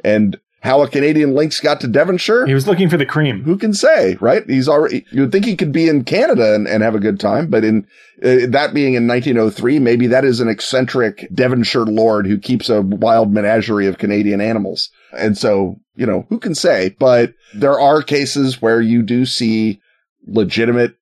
and 0.02 0.40
how 0.60 0.82
a 0.82 0.88
Canadian 0.88 1.34
lynx 1.34 1.60
got 1.60 1.80
to 1.80 1.88
Devonshire. 1.88 2.46
He 2.46 2.54
was 2.54 2.66
looking 2.66 2.90
for 2.90 2.96
the 2.96 3.06
cream. 3.06 3.42
Who 3.44 3.56
can 3.56 3.72
say, 3.72 4.16
right? 4.20 4.42
He's 4.48 4.68
already, 4.68 5.06
you 5.12 5.22
would 5.22 5.32
think 5.32 5.44
he 5.44 5.56
could 5.56 5.72
be 5.72 5.88
in 5.88 6.04
Canada 6.04 6.54
and, 6.54 6.66
and 6.66 6.82
have 6.82 6.96
a 6.96 7.00
good 7.00 7.20
time, 7.20 7.48
but 7.48 7.64
in 7.64 7.86
uh, 8.22 8.46
that 8.48 8.72
being 8.74 8.94
in 8.94 9.06
1903, 9.06 9.78
maybe 9.78 10.08
that 10.08 10.24
is 10.24 10.40
an 10.40 10.48
eccentric 10.48 11.28
Devonshire 11.32 11.84
lord 11.84 12.26
who 12.26 12.38
keeps 12.38 12.68
a 12.68 12.82
wild 12.82 13.32
menagerie 13.32 13.86
of 13.86 13.98
Canadian 13.98 14.40
animals. 14.40 14.90
And 15.16 15.38
so, 15.38 15.78
you 15.94 16.06
know, 16.06 16.26
who 16.28 16.38
can 16.40 16.54
say, 16.54 16.96
but 16.98 17.34
there 17.54 17.78
are 17.78 18.02
cases 18.02 18.60
where 18.60 18.80
you 18.80 19.02
do 19.02 19.26
see 19.26 19.80
legitimate 20.26 20.96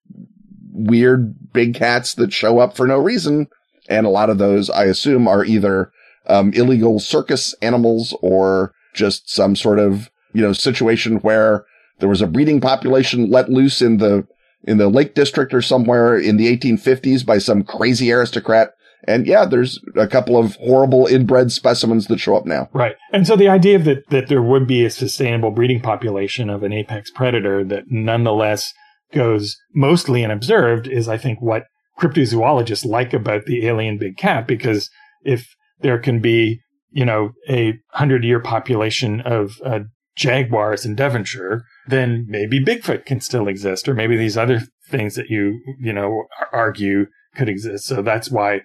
weird 0.73 1.35
big 1.53 1.75
cats 1.75 2.15
that 2.15 2.33
show 2.33 2.59
up 2.59 2.77
for 2.77 2.87
no 2.87 2.99
reason. 2.99 3.49
And 3.89 4.05
a 4.05 4.11
lot 4.11 4.29
of 4.29 4.37
those, 4.37 4.69
I 4.69 4.85
assume, 4.85 5.27
are 5.27 5.45
either 5.45 5.91
um, 6.27 6.53
illegal 6.53 7.01
circus 7.01 7.55
animals 7.63 8.15
or 8.21 8.75
just 8.97 9.31
some 9.31 9.55
sort 9.55 9.79
of, 9.79 10.11
you 10.33 10.43
know, 10.43 10.53
situation 10.53 11.19
where 11.19 11.65
there 12.01 12.09
was 12.09 12.21
a 12.21 12.27
breeding 12.27 12.61
population 12.61 13.31
let 13.31 13.49
loose 13.49 13.81
in 13.81 13.99
the, 13.99 14.27
in 14.65 14.79
the 14.79 14.89
Lake 14.89 15.15
District 15.15 15.55
or 15.55 15.63
somewhere 15.63 16.19
in 16.19 16.37
the 16.37 16.57
1850s 16.57 17.25
by 17.25 17.39
some 17.39 17.63
crazy 17.63 18.11
aristocrat. 18.11 18.71
And 19.07 19.27
yeah, 19.27 19.45
there's 19.45 19.79
a 19.95 20.09
couple 20.09 20.37
of 20.37 20.57
horrible 20.57 21.07
inbred 21.07 21.53
specimens 21.53 22.09
that 22.09 22.19
show 22.19 22.37
up 22.37 22.45
now. 22.45 22.69
Right. 22.73 22.97
And 23.13 23.27
so 23.27 23.37
the 23.37 23.49
idea 23.49 23.79
that, 23.79 24.09
that 24.11 24.29
there 24.29 24.43
would 24.43 24.67
be 24.67 24.85
a 24.85 24.91
sustainable 24.91 25.53
breeding 25.53 25.81
population 25.81 26.51
of 26.51 26.65
an 26.65 26.73
apex 26.73 27.11
predator 27.11 27.63
that 27.65 27.85
nonetheless 27.89 28.73
goes 29.13 29.57
mostly 29.75 30.25
unobserved 30.25 30.89
is, 30.89 31.09
I 31.09 31.19
think, 31.19 31.41
what 31.41 31.65
cryptozoologists 32.01 32.85
like 32.85 33.15
about 33.15 33.45
the 33.47 33.67
alien 33.67 33.99
big 33.99 34.17
cat, 34.17 34.47
because 34.47 34.91
if 35.23 35.55
there 35.81 35.99
can 35.99 36.21
be, 36.21 36.61
you 36.91 37.05
know, 37.05 37.31
a 37.49 37.75
hundred 37.91 38.25
year 38.25 38.41
population 38.41 39.21
of 39.21 39.61
uh, 39.65 39.81
jaguars 40.17 40.87
in 40.87 40.95
Devonshire, 40.95 41.65
then 41.87 42.27
maybe 42.29 42.65
Bigfoot 42.65 43.05
can 43.05 43.21
still 43.21 43.49
exist, 43.49 43.89
or 43.89 43.95
maybe 43.95 44.17
these 44.17 44.37
other 44.37 44.63
things 44.89 45.15
that 45.15 45.29
you, 45.29 45.61
you 45.81 45.93
know, 45.93 46.25
argue 46.53 47.07
could 47.35 47.49
exist. 47.49 47.85
So 47.87 48.03
that's 48.03 48.31
why, 48.31 48.61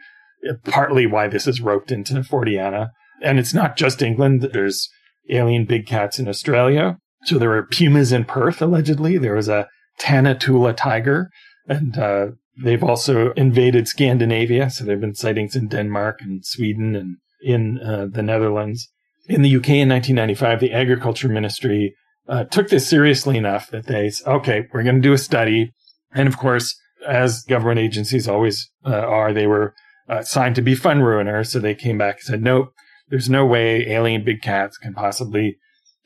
partly 0.64 1.06
why 1.06 1.28
this 1.28 1.48
is 1.48 1.62
roped 1.62 1.92
into 1.92 2.14
Forteana. 2.16 2.90
And 3.22 3.38
it's 3.38 3.54
not 3.54 3.76
just 3.76 4.02
England. 4.02 4.50
There's 4.54 4.90
alien 5.30 5.66
big 5.66 5.86
cats 5.86 6.20
in 6.20 6.28
Australia. 6.28 6.98
So 7.26 7.38
there 7.38 7.50
were 7.50 7.68
pumas 7.68 8.12
in 8.12 8.26
Perth, 8.26 8.62
allegedly. 8.62 9.18
There 9.18 9.36
was 9.36 9.50
a 9.50 9.68
Tantanoola 10.00 10.76
tiger. 10.76 11.30
And 11.68 11.98
uh, 11.98 12.28
they've 12.64 12.84
also 12.84 13.32
invaded 13.34 13.88
Scandinavia. 13.88 14.70
So 14.70 14.84
there 14.84 14.96
have 14.96 15.02
been 15.02 15.16
sightings 15.16 15.56
in 15.56 15.68
Denmark 15.68 16.20
and 16.22 16.44
Sweden 16.46 16.96
and 16.96 17.18
in 17.42 17.80
uh, 17.80 18.08
the 18.10 18.22
Netherlands. 18.22 18.90
In 19.28 19.42
the 19.42 19.56
UK 19.56 19.70
in 19.70 19.90
1995, 19.90 20.60
the 20.60 20.74
Agriculture 20.74 21.30
Ministry 21.30 21.96
uh, 22.28 22.44
took 22.46 22.70
this 22.70 22.88
seriously 22.88 23.38
enough 23.38 23.70
that 23.72 23.88
they 23.88 24.10
said, 24.10 24.28
okay, 24.28 24.68
we're 24.74 24.84
going 24.84 24.96
to 24.96 25.02
do 25.02 25.14
a 25.14 25.18
study. 25.18 25.72
And 26.14 26.28
of 26.28 26.38
course, 26.38 26.80
as 27.08 27.44
government 27.44 27.80
agencies 27.80 28.28
always 28.28 28.70
uh, 28.86 28.90
are, 28.90 29.34
they 29.34 29.48
were 29.48 29.74
uh, 30.10 30.22
signed 30.24 30.56
to 30.56 30.62
be 30.62 30.76
fun 30.76 31.00
ruiners. 31.00 31.48
So 31.48 31.60
they 31.60 31.76
came 31.76 31.98
back 31.98 32.16
and 32.16 32.24
said, 32.24 32.42
nope, 32.42 32.74
there's 33.10 33.30
no 33.30 33.46
way 33.46 33.88
alien 33.88 34.24
big 34.24 34.42
cats 34.42 34.78
can 34.78 34.94
possibly 34.94 35.58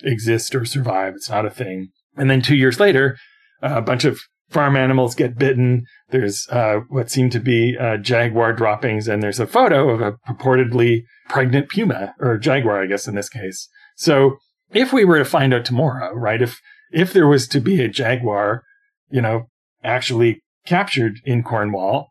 exist 0.04 0.54
or 0.56 0.66
survive. 0.66 1.14
It's 1.16 1.30
not 1.30 1.46
a 1.46 1.50
thing. 1.50 1.90
And 2.18 2.30
then 2.30 2.42
two 2.42 2.56
years 2.56 2.80
later, 2.80 3.18
a 3.62 3.82
bunch 3.82 4.06
of 4.06 4.20
farm 4.50 4.76
animals 4.76 5.16
get 5.16 5.38
bitten. 5.38 5.86
There's 6.10 6.48
uh, 6.50 6.82
what 6.90 7.10
seem 7.10 7.30
to 7.32 7.40
be 7.40 7.78
uh, 7.80 7.98
jaguar 7.98 8.54
droppings, 8.54 9.08
and 9.08 9.22
there's 9.22 9.40
a 9.40 9.48
photo 9.48 9.90
of 9.90 10.02
a 10.02 10.14
purportedly 10.28 11.04
pregnant 11.30 11.70
puma 11.70 12.14
or 12.20 12.38
jaguar, 12.38 12.82
I 12.82 12.88
guess 12.88 13.08
in 13.08 13.16
this 13.16 13.30
case. 13.30 13.68
So 13.96 14.38
if 14.72 14.94
we 14.94 15.06
were 15.06 15.18
to 15.18 15.26
find 15.26 15.54
out 15.54 15.66
tomorrow, 15.66 16.14
right, 16.14 16.42
if 16.42 16.60
if 16.92 17.14
there 17.14 17.28
was 17.28 17.48
to 17.50 17.60
be 17.60 17.82
a 17.82 17.90
jaguar, 17.90 18.64
you 19.10 19.22
know, 19.22 19.50
actually 19.84 20.42
captured 20.66 21.20
in 21.26 21.44
Cornwall, 21.44 22.10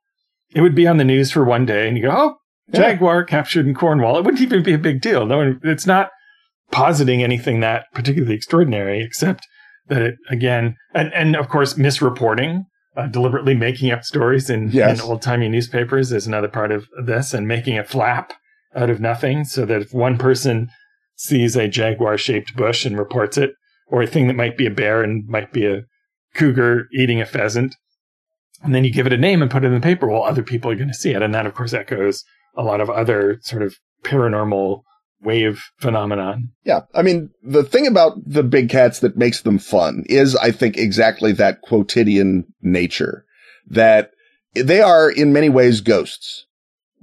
it 0.55 0.61
would 0.61 0.74
be 0.74 0.87
on 0.87 0.97
the 0.97 1.05
news 1.05 1.30
for 1.30 1.45
one 1.45 1.66
day, 1.66 1.89
and 1.89 1.97
you 1.97 2.05
go, 2.05 2.12
oh, 2.12 2.37
jaguar 2.72 3.20
yeah. 3.20 3.26
captured 3.26 3.66
in 3.66 3.74
Cornwall. 3.74 4.18
It 4.18 4.24
wouldn't 4.24 4.43
even 4.43 4.62
be 4.62 4.74
a 4.74 4.78
big 4.78 5.01
deal. 5.01 5.26
No, 5.26 5.57
it's 5.62 5.87
not 5.87 6.11
positing 6.70 7.22
anything 7.22 7.61
that 7.61 7.87
particularly 7.93 8.35
extraordinary, 8.35 9.03
except 9.03 9.47
that 9.89 10.03
it 10.03 10.16
again, 10.30 10.76
and 10.95 11.12
and 11.14 11.37
of 11.37 11.49
course, 11.49 11.74
misreporting. 11.74 12.66
Uh, 12.97 13.09
deliberately 13.09 13.57
making 13.57 13.91
up 13.91 14.05
stories 14.05 14.49
in, 14.49 14.70
yes. 14.70 15.01
in 15.01 15.05
old 15.05 15.20
timey 15.20 15.49
newspapers 15.49 16.12
is 16.12 16.28
another 16.28 16.47
part 16.47 16.70
of 16.70 16.87
this, 17.05 17.35
and 17.35 17.49
making 17.49 17.76
a 17.76 17.82
flap 17.82 18.32
out 18.76 18.89
of 18.89 19.01
nothing, 19.01 19.43
so 19.45 19.66
that 19.66 19.82
if 19.82 19.93
one 19.93 20.16
person 20.16 20.70
sees 21.16 21.57
a 21.57 21.66
jaguar 21.66 22.16
shaped 22.16 22.55
bush 22.55 22.87
and 22.87 22.97
reports 22.97 23.37
it, 23.37 23.55
or 23.89 24.01
a 24.01 24.07
thing 24.07 24.28
that 24.28 24.37
might 24.37 24.57
be 24.57 24.64
a 24.64 24.70
bear 24.70 25.03
and 25.03 25.26
might 25.26 25.53
be 25.53 25.66
a 25.66 25.82
cougar 26.35 26.87
eating 26.93 27.20
a 27.20 27.26
pheasant, 27.26 27.74
and 28.62 28.72
then 28.72 28.85
you 28.85 28.93
give 28.93 29.09
it 29.09 29.12
a 29.12 29.18
name 29.18 29.43
and 29.43 29.51
put 29.51 29.64
it 29.64 29.66
in 29.66 29.74
the 29.74 29.80
paper, 29.80 30.07
well, 30.07 30.22
other 30.22 30.45
people 30.45 30.70
are 30.70 30.76
going 30.76 30.87
to 30.87 30.95
see 30.95 31.11
it, 31.11 31.20
and 31.20 31.35
that, 31.35 31.47
of 31.47 31.55
course, 31.55 31.74
echoes 31.74 32.22
a 32.57 32.62
lot 32.62 32.80
of 32.80 32.89
other 32.89 33.41
sort 33.43 33.62
of 33.62 33.74
paranormal 34.05 34.82
wave 35.25 35.62
phenomenon. 35.79 36.51
Yeah. 36.64 36.81
I 36.95 37.03
mean, 37.03 37.31
the 37.43 37.64
thing 37.64 37.87
about 37.87 38.18
the 38.25 38.43
big 38.43 38.68
cats 38.68 39.01
that 39.01 39.16
makes 39.16 39.43
them 39.43 39.59
fun 39.59 40.05
is, 40.07 40.37
I 40.37 40.51
think, 40.51 40.77
exactly 40.77 41.33
that 41.33 41.62
quotidian 41.62 42.47
nature 42.62 43.25
that 43.68 44.11
they 44.55 44.81
are 44.81 45.11
in 45.11 45.33
many 45.33 45.49
ways 45.49 45.81
ghosts, 45.81 46.47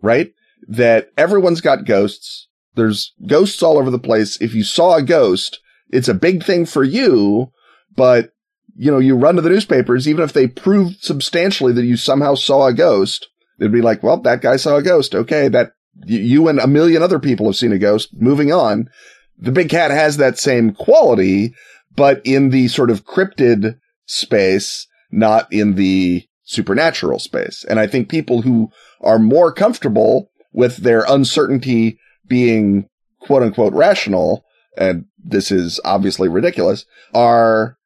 right? 0.01 0.31
That 0.67 1.11
everyone's 1.17 1.61
got 1.61 1.85
ghosts. 1.85 2.47
There's 2.75 3.13
ghosts 3.25 3.61
all 3.61 3.77
over 3.77 3.89
the 3.89 3.99
place. 3.99 4.39
If 4.39 4.53
you 4.53 4.63
saw 4.63 4.95
a 4.95 5.03
ghost, 5.03 5.59
it's 5.89 6.07
a 6.07 6.13
big 6.13 6.43
thing 6.43 6.65
for 6.65 6.83
you, 6.83 7.51
but 7.95 8.31
you 8.75 8.89
know, 8.89 8.99
you 8.99 9.15
run 9.15 9.35
to 9.35 9.41
the 9.41 9.49
newspapers, 9.49 10.07
even 10.07 10.23
if 10.23 10.33
they 10.33 10.47
proved 10.47 11.03
substantially 11.03 11.73
that 11.73 11.83
you 11.83 11.97
somehow 11.97 12.35
saw 12.35 12.67
a 12.67 12.73
ghost, 12.73 13.27
they'd 13.59 13.71
be 13.71 13.81
like, 13.81 14.01
well, 14.01 14.17
that 14.21 14.41
guy 14.41 14.55
saw 14.55 14.77
a 14.77 14.83
ghost. 14.83 15.13
Okay. 15.13 15.49
That 15.49 15.73
you 16.05 16.47
and 16.47 16.59
a 16.59 16.67
million 16.67 17.01
other 17.01 17.19
people 17.19 17.45
have 17.47 17.55
seen 17.55 17.71
a 17.71 17.79
ghost. 17.79 18.09
Moving 18.13 18.51
on. 18.51 18.89
The 19.37 19.51
big 19.51 19.69
cat 19.69 19.91
has 19.91 20.17
that 20.17 20.37
same 20.37 20.73
quality, 20.73 21.53
but 21.95 22.21
in 22.23 22.49
the 22.49 22.67
sort 22.67 22.91
of 22.91 23.05
cryptid 23.05 23.79
space, 24.05 24.87
not 25.11 25.51
in 25.51 25.75
the 25.75 26.25
supernatural 26.43 27.19
space. 27.19 27.65
And 27.67 27.79
I 27.79 27.87
think 27.87 28.09
people 28.09 28.41
who 28.41 28.69
are 29.01 29.19
more 29.19 29.51
comfortable 29.51 30.29
with 30.53 30.77
their 30.77 31.05
uncertainty 31.07 31.97
being 32.27 32.87
quote 33.19 33.43
unquote 33.43 33.73
rational, 33.73 34.43
and 34.77 35.05
this 35.23 35.51
is 35.51 35.79
obviously 35.83 36.27
ridiculous, 36.27 36.85
are 37.13 37.77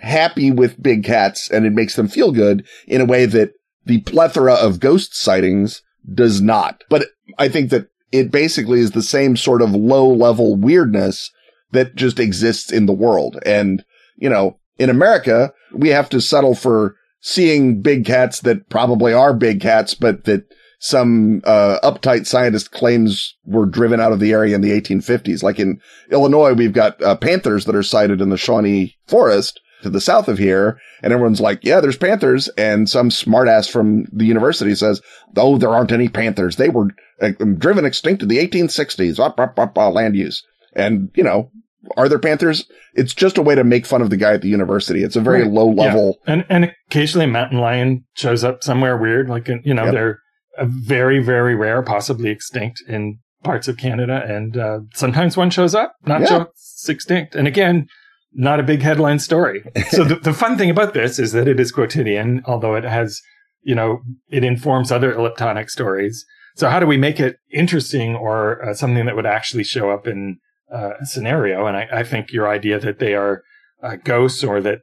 happy 0.00 0.50
with 0.50 0.82
big 0.82 1.04
cats 1.04 1.50
and 1.50 1.64
it 1.64 1.72
makes 1.72 1.96
them 1.96 2.08
feel 2.08 2.32
good 2.32 2.66
in 2.86 3.00
a 3.00 3.06
way 3.06 3.26
that 3.26 3.52
the 3.84 4.00
plethora 4.02 4.54
of 4.54 4.80
ghost 4.80 5.14
sightings 5.14 5.82
does 6.12 6.40
not. 6.40 6.82
But 6.88 7.06
I 7.38 7.48
think 7.48 7.70
that 7.70 7.88
it 8.12 8.30
basically 8.30 8.80
is 8.80 8.92
the 8.92 9.02
same 9.02 9.36
sort 9.36 9.62
of 9.62 9.74
low 9.74 10.08
level 10.08 10.56
weirdness 10.56 11.30
that 11.72 11.96
just 11.96 12.20
exists 12.20 12.70
in 12.70 12.86
the 12.86 12.92
world. 12.92 13.38
And, 13.44 13.84
you 14.16 14.28
know, 14.28 14.58
in 14.78 14.90
America, 14.90 15.52
we 15.72 15.88
have 15.88 16.08
to 16.10 16.20
settle 16.20 16.54
for 16.54 16.96
seeing 17.20 17.80
big 17.80 18.04
cats 18.04 18.40
that 18.40 18.68
probably 18.68 19.12
are 19.12 19.34
big 19.34 19.60
cats, 19.60 19.94
but 19.94 20.24
that 20.24 20.44
some 20.78 21.40
uh, 21.44 21.78
uptight 21.82 22.26
scientist 22.26 22.70
claims 22.70 23.34
were 23.46 23.64
driven 23.64 24.00
out 24.00 24.12
of 24.12 24.20
the 24.20 24.32
area 24.32 24.54
in 24.54 24.60
the 24.60 24.78
1850s. 24.78 25.42
Like 25.42 25.58
in 25.58 25.80
Illinois, 26.12 26.52
we've 26.52 26.74
got 26.74 27.02
uh, 27.02 27.16
panthers 27.16 27.64
that 27.64 27.74
are 27.74 27.82
sighted 27.82 28.20
in 28.20 28.28
the 28.28 28.36
Shawnee 28.36 28.94
Forest, 29.06 29.60
to 29.84 29.90
the 29.90 30.00
south 30.00 30.28
of 30.28 30.38
here. 30.38 30.80
And 31.02 31.12
everyone's 31.12 31.40
like, 31.40 31.60
yeah, 31.62 31.80
there's 31.80 31.96
panthers. 31.96 32.48
And 32.56 32.88
some 32.88 33.10
smartass 33.10 33.70
from 33.70 34.06
the 34.12 34.24
university 34.24 34.74
says, 34.74 35.00
oh, 35.36 35.58
there 35.58 35.70
aren't 35.70 35.92
any 35.92 36.08
panthers. 36.08 36.56
They 36.56 36.70
were 36.70 36.88
uh, 37.20 37.32
driven 37.56 37.84
extinct 37.84 38.22
in 38.22 38.28
the 38.28 38.38
1860s. 38.38 39.20
Up, 39.20 39.38
up, 39.38 39.58
up, 39.58 39.78
uh, 39.78 39.90
land 39.90 40.16
use. 40.16 40.42
And, 40.74 41.10
you 41.14 41.22
know, 41.22 41.50
are 41.96 42.08
there 42.08 42.18
panthers? 42.18 42.66
It's 42.94 43.14
just 43.14 43.38
a 43.38 43.42
way 43.42 43.54
to 43.54 43.62
make 43.62 43.86
fun 43.86 44.02
of 44.02 44.10
the 44.10 44.16
guy 44.16 44.32
at 44.32 44.42
the 44.42 44.48
university. 44.48 45.04
It's 45.04 45.16
a 45.16 45.20
very 45.20 45.42
right. 45.42 45.52
low 45.52 45.70
level. 45.70 46.18
Yeah. 46.26 46.32
And, 46.32 46.46
and 46.48 46.74
occasionally 46.88 47.26
a 47.26 47.28
mountain 47.28 47.60
lion 47.60 48.06
shows 48.14 48.42
up 48.42 48.64
somewhere 48.64 48.96
weird. 48.96 49.28
Like, 49.28 49.48
you 49.48 49.74
know, 49.74 49.84
yep. 49.84 49.92
they're 49.92 50.18
very, 50.62 51.22
very 51.22 51.54
rare, 51.54 51.82
possibly 51.82 52.30
extinct 52.30 52.82
in 52.88 53.18
parts 53.42 53.68
of 53.68 53.76
Canada. 53.76 54.24
And 54.26 54.56
uh, 54.56 54.80
sometimes 54.94 55.36
one 55.36 55.50
shows 55.50 55.74
up, 55.74 55.94
not 56.06 56.22
yeah. 56.22 56.46
just 56.54 56.88
extinct. 56.88 57.34
And 57.34 57.46
again, 57.46 57.86
not 58.34 58.60
a 58.60 58.64
big 58.64 58.82
headline 58.82 59.18
story. 59.18 59.64
So 59.90 60.04
the, 60.04 60.16
the 60.16 60.32
fun 60.32 60.58
thing 60.58 60.70
about 60.70 60.94
this 60.94 61.18
is 61.18 61.32
that 61.32 61.48
it 61.48 61.60
is 61.60 61.70
quotidian, 61.70 62.42
although 62.46 62.74
it 62.74 62.84
has, 62.84 63.20
you 63.62 63.74
know, 63.74 64.00
it 64.28 64.44
informs 64.44 64.90
other 64.90 65.12
eliptonic 65.12 65.70
stories. 65.70 66.24
So 66.56 66.68
how 66.68 66.80
do 66.80 66.86
we 66.86 66.96
make 66.96 67.20
it 67.20 67.36
interesting 67.52 68.14
or 68.14 68.64
uh, 68.64 68.74
something 68.74 69.06
that 69.06 69.16
would 69.16 69.26
actually 69.26 69.64
show 69.64 69.90
up 69.90 70.06
in 70.06 70.38
uh, 70.72 70.90
a 71.00 71.06
scenario? 71.06 71.66
And 71.66 71.76
I, 71.76 71.88
I, 71.92 72.04
think 72.04 72.32
your 72.32 72.48
idea 72.48 72.78
that 72.78 72.98
they 72.98 73.14
are 73.14 73.42
uh, 73.82 73.96
ghosts 74.04 74.44
or 74.44 74.60
that, 74.60 74.80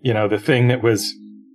you 0.00 0.12
know, 0.12 0.28
the 0.28 0.38
thing 0.38 0.68
that 0.68 0.82
was, 0.82 1.12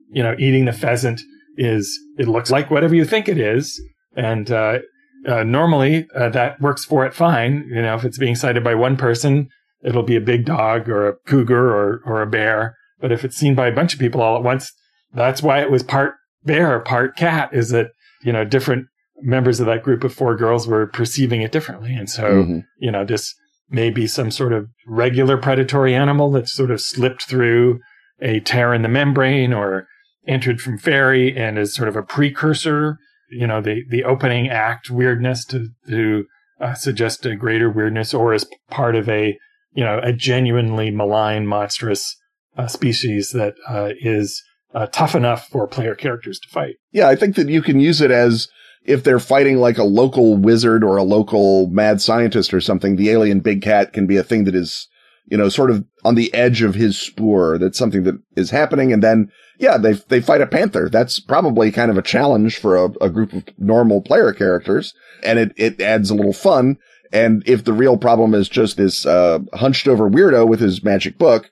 you 0.10 0.24
know, 0.24 0.36
eating 0.39 0.66
the 0.66 0.74
pheasant 0.74 1.22
is, 1.58 1.98
it 2.18 2.28
looks 2.28 2.52
like 2.52 2.72
whatever 2.72 2.95
you 2.95 3.06
think 3.06 3.28
it 3.28 3.38
is. 3.38 3.82
And, 4.16 4.50
uh, 4.52 4.80
uh, 5.28 5.43
normally 5.43 6.08
uh, 6.16 6.30
that 6.30 6.60
works 6.62 6.86
for 6.86 7.06
it 7.06 7.14
fine. 7.14 7.68
You 7.70 7.82
know, 7.82 7.95
if 7.95 8.06
it's 8.06 8.18
being 8.18 8.36
sighted 8.36 8.64
by 8.64 8.76
one 8.76 8.98
person, 8.98 9.50
it'll 9.84 10.04
be 10.04 10.16
a 10.16 10.22
big 10.22 10.46
dog 10.46 10.90
or 10.90 11.08
a 11.08 11.16
cougar 11.28 11.76
or, 11.76 12.02
or 12.06 12.22
a 12.22 12.28
bear. 12.28 12.76
But 13.00 13.12
if 13.12 13.24
it's 13.24 13.38
seen 13.38 13.56
by 13.56 13.68
a 13.68 13.76
bunch 13.76 13.94
of 13.94 14.00
people 14.00 14.22
all 14.22 14.36
at 14.38 14.44
once, 14.44 14.72
that's 15.14 15.44
why 15.44 15.62
it 15.62 15.72
was 15.72 15.84
part 15.84 16.16
bear, 16.44 16.80
part 16.80 17.16
cat 17.16 17.50
is 17.54 17.70
that, 17.70 17.92
you 18.24 18.34
know, 18.34 18.44
different 18.44 18.88
members 19.22 19.60
of 19.60 19.66
that 19.66 19.84
group 19.84 20.04
of 20.04 20.14
four 20.14 20.36
girls 20.36 20.68
were 20.68 20.88
perceiving 20.88 21.42
it 21.42 21.52
differently. 21.52 21.94
And 21.94 22.10
so, 22.10 22.24
mm-hmm. 22.24 22.60
you 22.80 22.92
know, 22.92 23.06
this 23.06 23.34
may 23.70 23.90
be 23.90 24.08
some 24.08 24.32
sort 24.32 24.54
of 24.54 24.68
regular 24.88 25.38
predatory 25.38 25.94
animal 25.94 26.32
that 26.32 26.48
sort 26.48 26.72
of 26.72 26.82
slipped 26.82 27.24
through 27.24 27.80
a 28.22 28.40
tear 28.40 28.74
in 28.74 28.82
the 28.82 28.88
membrane 28.88 29.54
or 29.54 29.88
entered 30.28 30.62
from 30.62 30.78
Fairy 30.78 31.36
and 31.36 31.58
is 31.58 31.74
sort 31.74 31.90
of 31.90 31.96
a 31.96 32.04
precursor, 32.04 32.98
you 33.30 33.48
know, 33.48 33.62
the, 33.62 33.84
the 33.90 34.04
opening 34.04 34.50
act 34.50 34.90
weirdness 34.90 35.46
to, 35.46 35.70
to 35.88 36.26
uh, 36.60 36.74
suggest 36.74 37.26
a 37.26 37.36
greater 37.36 37.70
weirdness 37.70 38.14
or 38.14 38.34
as 38.34 38.46
part 38.70 38.96
of 38.96 39.08
a, 39.10 39.38
you 39.78 39.84
know, 39.84 40.00
a 40.02 40.12
genuinely 40.12 40.90
malign, 40.90 41.46
monstrous 41.46 42.18
uh, 42.58 42.66
species 42.66 43.30
that 43.30 43.54
uh, 43.70 43.92
is 44.02 44.44
uh, 44.74 44.88
tough 44.88 45.14
enough 45.14 45.48
for 45.50 45.68
player 45.68 45.94
characters 45.94 46.40
to 46.40 46.50
fight. 46.50 46.78
Yeah, 46.92 47.08
I 47.08 47.16
think 47.16 47.36
that 47.36 47.48
you 47.48 47.62
can 47.62 47.80
use 47.80 48.02
it 48.02 48.10
as 48.10 48.48
if 48.86 49.04
they're 49.04 49.20
fighting 49.20 49.58
like 49.58 49.78
a 49.78 49.84
local 49.84 50.36
wizard 50.36 50.84
or 50.84 50.98
a 50.98 51.04
local 51.04 51.68
mad 51.68 52.02
scientist 52.02 52.56
or 52.56 52.60
something, 52.60 52.96
the 52.96 53.12
alien 53.12 53.40
big 53.40 53.62
cat 53.62 53.94
can 53.94 54.08
be 54.08 54.18
a 54.18 54.24
thing 54.24 54.46
that 54.46 54.56
is, 54.56 54.88
you 55.28 55.38
know, 55.38 55.48
sort 55.48 55.70
of 55.70 55.86
on 56.04 56.16
the 56.16 56.34
edge 56.34 56.64
of 56.64 56.74
his 56.74 57.00
spoor. 57.00 57.60
That's 57.60 57.78
something 57.78 58.04
that 58.06 58.16
is 58.36 58.50
happening. 58.50 58.92
And 58.92 59.04
then, 59.04 59.32
yeah, 59.60 59.78
they, 59.78 59.94
they 59.94 60.22
fight 60.22 60.42
a 60.42 60.48
panther. 60.48 60.90
That's 60.90 61.20
probably 61.20 61.72
kind 61.72 61.92
of 61.92 62.00
a 62.00 62.02
challenge 62.02 62.58
for 62.58 62.78
a, 62.78 62.86
a 63.00 63.12
group 63.12 63.32
of 63.32 63.44
normal 63.60 64.02
player 64.02 64.34
characters. 64.34 64.96
And 65.22 65.38
it, 65.38 65.54
it 65.56 65.80
adds 65.80 66.10
a 66.10 66.16
little 66.16 66.34
fun. 66.34 66.78
And 67.12 67.43
if 67.45 67.64
the 67.64 67.74
real 67.74 67.97
problem 67.97 68.34
is 68.34 68.49
just 68.49 68.78
this, 68.78 69.05
uh, 69.05 69.39
hunched 69.53 69.88
over 69.88 70.10
weirdo 70.10 70.47
with 70.47 70.60
his 70.60 70.84
magic 70.84 71.18
book, 71.18 71.49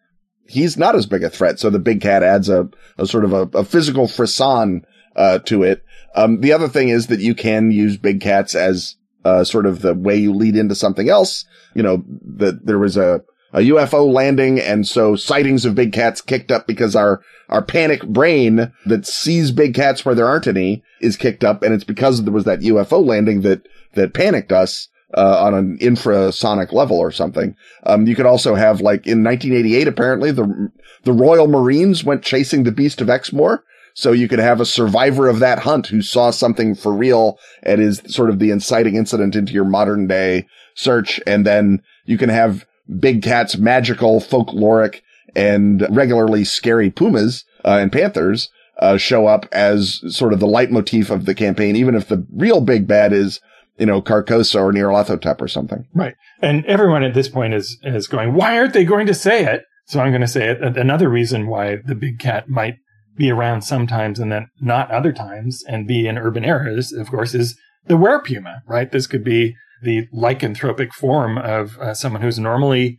he's 0.47 0.77
not 0.77 0.95
as 0.95 1.05
big 1.05 1.23
a 1.23 1.29
threat. 1.29 1.59
So 1.59 1.69
the 1.69 1.79
big 1.79 2.01
cat 2.01 2.23
adds 2.23 2.49
a, 2.49 2.69
a 2.97 3.05
sort 3.05 3.25
of 3.25 3.33
a, 3.33 3.41
a 3.57 3.63
physical 3.63 4.07
frisson, 4.07 4.85
uh, 5.15 5.39
to 5.39 5.63
it. 5.63 5.83
Um, 6.15 6.41
the 6.41 6.53
other 6.53 6.67
thing 6.67 6.89
is 6.89 7.07
that 7.07 7.19
you 7.19 7.35
can 7.35 7.71
use 7.71 7.97
big 7.97 8.21
cats 8.21 8.55
as, 8.55 8.95
uh, 9.23 9.43
sort 9.43 9.65
of 9.65 9.81
the 9.81 9.93
way 9.93 10.15
you 10.15 10.33
lead 10.33 10.55
into 10.55 10.75
something 10.75 11.09
else. 11.09 11.45
You 11.73 11.83
know, 11.83 12.03
that 12.37 12.65
there 12.65 12.79
was 12.79 12.95
a, 12.95 13.21
a 13.53 13.59
UFO 13.59 14.11
landing. 14.11 14.59
And 14.59 14.87
so 14.87 15.15
sightings 15.15 15.65
of 15.65 15.75
big 15.75 15.93
cats 15.93 16.21
kicked 16.21 16.51
up 16.51 16.67
because 16.67 16.95
our, 16.95 17.21
our 17.49 17.63
panic 17.63 18.05
brain 18.05 18.71
that 18.85 19.07
sees 19.07 19.51
big 19.51 19.73
cats 19.73 20.05
where 20.05 20.13
there 20.13 20.27
aren't 20.27 20.47
any 20.47 20.83
is 20.99 21.17
kicked 21.17 21.43
up. 21.43 21.63
And 21.63 21.73
it's 21.73 21.83
because 21.83 22.23
there 22.23 22.33
was 22.33 22.43
that 22.43 22.59
UFO 22.59 23.03
landing 23.03 23.41
that, 23.41 23.65
that 23.93 24.13
panicked 24.13 24.51
us. 24.51 24.89
Uh, 25.15 25.37
on 25.45 25.53
an 25.53 25.77
infrasonic 25.77 26.73
level 26.73 26.97
or 26.97 27.09
something. 27.09 27.55
Um, 27.85 28.05
you 28.05 28.15
could 28.15 28.25
also 28.25 28.53
have 28.53 28.81
like 28.81 29.07
in 29.07 29.23
1988, 29.23 29.87
apparently 29.87 30.31
the, 30.33 30.69
the 31.03 31.13
Royal 31.13 31.47
Marines 31.47 32.03
went 32.03 32.21
chasing 32.21 32.63
the 32.63 32.71
Beast 32.73 32.99
of 32.99 33.09
Exmoor. 33.09 33.63
So 33.93 34.11
you 34.11 34.27
could 34.27 34.39
have 34.39 34.59
a 34.59 34.65
survivor 34.65 35.29
of 35.29 35.39
that 35.39 35.59
hunt 35.59 35.87
who 35.87 36.01
saw 36.01 36.31
something 36.31 36.75
for 36.75 36.91
real 36.91 37.39
and 37.63 37.81
is 37.81 38.01
sort 38.07 38.29
of 38.29 38.39
the 38.39 38.51
inciting 38.51 38.97
incident 38.97 39.37
into 39.37 39.53
your 39.53 39.63
modern 39.63 40.05
day 40.05 40.47
search. 40.73 41.21
And 41.25 41.45
then 41.45 41.81
you 42.03 42.17
can 42.17 42.27
have 42.27 42.65
big 42.99 43.23
cats, 43.23 43.57
magical, 43.57 44.19
folkloric, 44.19 44.99
and 45.33 45.87
regularly 45.89 46.43
scary 46.43 46.91
pumas 46.91 47.45
uh, 47.63 47.77
and 47.81 47.89
panthers 47.91 48.49
uh, 48.79 48.97
show 48.97 49.27
up 49.27 49.47
as 49.51 50.01
sort 50.13 50.33
of 50.33 50.41
the 50.41 50.47
leitmotif 50.47 51.09
of 51.09 51.25
the 51.25 51.35
campaign, 51.35 51.77
even 51.77 51.95
if 51.95 52.07
the 52.07 52.25
real 52.33 52.61
big 52.61 52.87
bad 52.87 53.13
is, 53.13 53.39
you 53.77 53.85
know, 53.85 54.01
Carcosa 54.01 54.61
or 54.61 54.71
Nyarlathotep 54.71 55.41
or 55.41 55.47
something. 55.47 55.85
Right. 55.93 56.15
And 56.41 56.65
everyone 56.65 57.03
at 57.03 57.13
this 57.13 57.29
point 57.29 57.53
is, 57.53 57.77
is 57.83 58.07
going, 58.07 58.33
why 58.33 58.57
aren't 58.57 58.73
they 58.73 58.85
going 58.85 59.07
to 59.07 59.13
say 59.13 59.45
it? 59.45 59.63
So 59.87 59.99
I'm 59.99 60.11
going 60.11 60.21
to 60.21 60.27
say 60.27 60.49
it. 60.49 60.61
Another 60.61 61.09
reason 61.09 61.47
why 61.47 61.77
the 61.85 61.95
big 61.95 62.19
cat 62.19 62.49
might 62.49 62.77
be 63.15 63.29
around 63.29 63.61
sometimes 63.61 64.19
and 64.19 64.31
then 64.31 64.47
not 64.59 64.91
other 64.91 65.13
times 65.13 65.63
and 65.67 65.87
be 65.87 66.07
in 66.07 66.17
urban 66.17 66.43
areas, 66.43 66.91
of 66.91 67.09
course, 67.09 67.33
is 67.33 67.57
the 67.85 67.95
werepuma, 67.95 68.61
right? 68.67 68.91
This 68.91 69.07
could 69.07 69.23
be 69.23 69.55
the 69.83 70.07
lycanthropic 70.07 70.91
form 70.91 71.37
of 71.37 71.77
uh, 71.77 71.93
someone 71.93 72.21
who's 72.21 72.39
normally, 72.39 72.97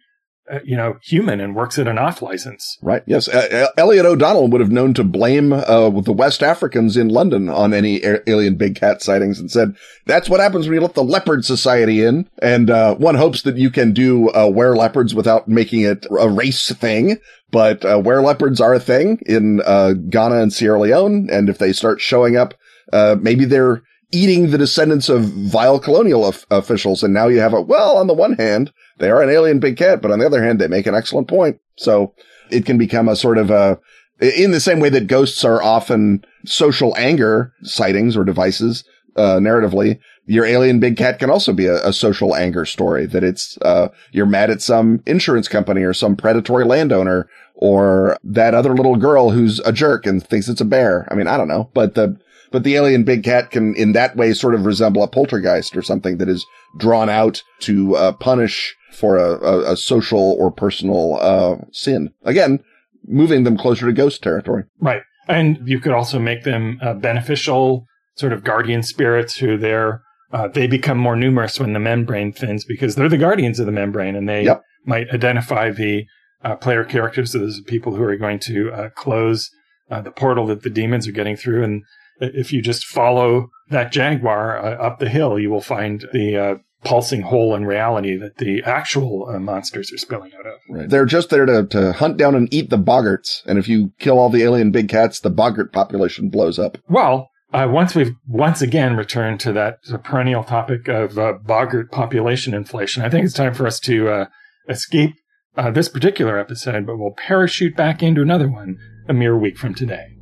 uh, 0.51 0.61
you 0.65 0.77
know, 0.77 0.97
human 1.03 1.41
and 1.41 1.55
works 1.55 1.79
at 1.79 1.89
an 1.89 1.99
off 1.99 2.23
license. 2.23 2.79
Right. 2.83 3.03
Yes. 3.07 3.29
Uh, 3.29 3.69
Elliott 3.77 4.07
O'Donnell 4.07 4.49
would 4.49 4.61
have 4.61 4.71
known 4.71 4.95
to 4.95 5.05
blame 5.05 5.53
uh, 5.53 5.91
the 5.91 6.13
West 6.13 6.43
Africans 6.43 6.97
in 6.97 7.09
London 7.09 7.49
on 7.49 7.75
any 7.75 8.03
alien 8.27 8.57
big 8.57 8.77
cat 8.77 9.03
sightings 9.03 9.41
and 9.41 9.51
said, 9.51 9.75
that's 10.07 10.29
what 10.29 10.41
happens 10.41 10.67
when 10.67 10.75
you 10.75 10.81
let 10.81 10.95
the 10.95 11.03
leopard 11.03 11.45
society 11.45 12.05
in. 12.05 12.29
And 12.41 12.71
uh, 12.71 12.95
one 12.97 13.17
hopes 13.17 13.43
that 13.43 13.57
you 13.57 13.71
can 13.71 13.93
do 13.93 14.31
uh, 14.31 14.49
were 14.53 14.77
leopards 14.77 15.15
without 15.15 15.49
making 15.49 15.83
it 15.83 16.07
a 16.19 16.29
race 16.29 16.73
thing. 16.73 17.19
But 17.51 17.85
uh, 17.85 17.99
leopards 17.99 18.61
are 18.61 18.75
a 18.75 18.81
thing 18.81 19.21
in 19.27 19.63
uh, 19.65 19.93
Ghana 19.93 20.43
and 20.43 20.53
Sierra 20.53 20.81
Leone, 20.81 21.29
and 21.31 21.49
if 21.49 21.59
they 21.59 21.73
start 21.73 22.01
showing 22.01 22.37
up, 22.37 22.55
maybe 22.93 23.45
they're 23.45 23.83
eating 24.17 24.51
the 24.51 24.59
descendants 24.59 25.09
of 25.09 25.25
vile 25.25 25.79
colonial 25.79 26.25
of- 26.25 26.47
officials. 26.51 27.03
And 27.03 27.13
now 27.13 27.29
you 27.29 27.41
have 27.41 27.53
a 27.53 27.61
well, 27.61 27.97
on 27.97 28.07
the 28.07 28.15
one 28.15 28.35
hand, 28.35 28.73
they 28.99 29.11
are 29.11 29.23
an 29.23 29.31
alien 29.31 29.59
big 29.59 29.77
cat, 29.77 30.01
but 30.01 30.11
on 30.11 30.19
the 30.19 30.27
other 30.27 30.43
hand, 30.43 30.59
they 30.59 30.69
make 30.69 30.87
an 30.87 30.95
excellent 30.95 31.29
point. 31.29 31.61
So 31.77 32.15
it 32.51 32.65
can 32.65 32.79
become 32.79 33.09
a 33.09 33.17
sort 33.17 33.39
of 33.39 33.51
a 33.51 33.79
in 34.19 34.51
the 34.51 34.61
same 34.61 34.81
way 34.81 34.89
that 34.89 35.09
ghosts 35.09 35.45
are 35.45 35.63
often 35.63 36.25
social 36.47 36.97
anger 36.97 37.53
sightings 37.63 38.17
or 38.17 38.25
devices 38.25 38.85
uh, 39.17 39.39
narratively, 39.39 39.99
your 40.27 40.45
alien 40.45 40.81
big 40.81 40.97
cat 40.97 41.19
can 41.19 41.31
also 41.31 41.53
be 41.53 41.67
a, 41.67 41.87
a 41.87 41.93
social 41.93 42.35
anger 42.35 42.65
story 42.65 43.07
that 43.07 43.25
it's, 43.25 43.59
uh, 43.63 43.89
you're 44.13 44.27
mad 44.27 44.51
at 44.51 44.61
some 44.63 45.03
insurance 45.07 45.49
company 45.49 45.83
or 45.83 45.93
some 45.93 46.17
predatory 46.17 46.65
landowner 46.65 47.29
or 47.55 48.19
that 48.23 48.55
other 48.55 48.75
little 48.75 48.97
girl 48.97 49.31
who's 49.31 49.61
a 49.61 49.73
jerk 49.73 50.07
and 50.07 50.27
thinks 50.27 50.49
it's 50.49 50.61
a 50.61 50.65
bear. 50.65 51.09
I 51.11 51.15
mean, 51.15 51.27
I 51.27 51.37
don't 51.37 51.49
know, 51.49 51.71
but 51.73 51.95
the, 51.95 52.19
but 52.51 52.65
the 52.65 52.75
alien 52.75 53.05
big 53.05 53.25
cat 53.25 53.51
can 53.51 53.75
in 53.75 53.93
that 53.93 54.17
way 54.17 54.33
sort 54.33 54.55
of 54.55 54.67
resemble 54.67 55.03
a 55.03 55.09
poltergeist 55.09 55.77
or 55.77 55.83
something 55.83 56.19
that 56.19 56.29
is 56.29 56.47
drawn 56.79 57.09
out 57.09 57.43
to, 57.61 57.97
uh, 57.97 58.13
punish 58.13 58.75
for 58.93 59.17
a, 59.17 59.33
a, 59.45 59.73
a, 59.73 59.77
social 59.77 60.37
or 60.39 60.51
personal, 60.51 61.19
uh, 61.21 61.57
sin. 61.73 62.11
Again, 62.25 62.61
moving 63.07 63.45
them 63.45 63.59
closer 63.59 63.87
to 63.87 63.93
ghost 63.93 64.23
territory. 64.23 64.65
Right. 64.81 65.03
And 65.29 65.69
you 65.69 65.81
could 65.81 65.93
also 65.93 66.19
make 66.19 66.45
them 66.45 66.79
uh, 66.81 66.95
beneficial 66.95 67.87
sort 68.17 68.33
of 68.33 68.45
guardian 68.45 68.83
spirits 68.83 69.37
who 69.37 69.57
they're 69.57 70.03
uh, 70.33 70.49
they 70.49 70.67
become 70.67 70.99
more 70.99 71.15
numerous 71.15 71.61
when 71.61 71.73
the 71.73 71.79
membrane 71.79 72.33
thins 72.33 72.65
because 72.65 72.97
they're 72.97 73.09
the 73.09 73.17
guardians 73.17 73.61
of 73.61 73.67
the 73.67 73.73
membrane 73.73 74.17
and 74.17 74.29
they 74.29 74.45
yep. 74.45 74.63
might 74.85 75.09
identify 75.11 75.71
the 75.71 76.05
uh, 76.43 76.57
player 76.57 76.85
characters 76.85 77.35
as 77.35 77.61
people 77.67 77.95
who 77.95 78.03
are 78.03 78.17
going 78.17 78.39
to 78.41 78.73
uh, 78.73 78.89
close 78.91 79.51
uh, 79.91 80.01
the 80.01 80.11
portal 80.11 80.47
that 80.47 80.63
the 80.63 80.71
demons 80.71 81.07
are 81.07 81.13
getting 81.13 81.37
through. 81.37 81.63
And 81.63 81.85
if 82.21 82.53
you 82.53 82.63
just 82.63 82.85
follow 82.87 83.51
that 83.71 83.93
jaguar 83.93 84.59
uh, 84.59 84.77
up 84.77 84.99
the 84.99 85.09
hill, 85.09 85.39
you 85.39 85.51
will 85.51 85.61
find 85.61 86.07
the 86.13 86.37
uh, 86.37 86.55
pulsing 86.85 87.23
hole 87.23 87.55
in 87.55 87.65
reality 87.67 88.17
that 88.17 88.37
the 88.37 88.63
actual 88.65 89.27
monsters 89.41 89.93
are 89.93 89.99
spilling 89.99 90.33
out 90.39 90.47
of. 90.47 90.55
Right. 90.69 90.89
They're 90.89 91.07
just 91.07 91.31
there 91.31 91.47
to, 91.47 91.67
to 91.67 91.93
hunt 91.93 92.17
down 92.17 92.35
and 92.35 92.53
eat 92.53 92.71
the 92.71 92.79
boggarts. 92.79 93.45
And 93.47 93.59
if 93.59 93.69
you 93.69 93.93
kill 93.99 94.19
all 94.19 94.31
the 94.31 94.43
alien 94.43 94.71
big 94.71 94.89
cats, 94.89 95.21
the 95.21 95.31
boggart 95.31 95.73
population 95.73 96.29
blows 96.29 96.59
up. 96.59 96.79
Well, 96.89 97.31
uh, 97.53 97.69
once 97.71 97.95
we've 97.95 98.15
once 98.29 98.61
again 98.61 98.97
returned 98.97 99.41
to 99.41 99.53
that 99.53 99.79
perennial 100.05 100.45
topic 100.45 100.89
of 100.89 101.19
uh, 101.19 101.35
boggart 101.45 101.91
population 101.91 102.55
inflation, 102.55 103.03
I 103.03 103.09
think 103.09 103.25
it's 103.25 103.35
time 103.35 103.55
for 103.55 103.67
us 103.67 103.81
to 103.81 104.09
uh, 104.09 104.27
escape 104.69 105.15
uh, 105.57 105.71
this 105.71 105.89
particular 105.89 106.39
episode, 106.39 106.87
but 106.87 106.99
we'll 106.99 107.15
parachute 107.17 107.77
back 107.77 108.03
into 108.03 108.21
another 108.21 108.49
one 108.49 108.77
a 109.09 109.15
mere 109.15 109.39
week 109.39 109.57
from 109.57 109.75
today. 109.75 110.16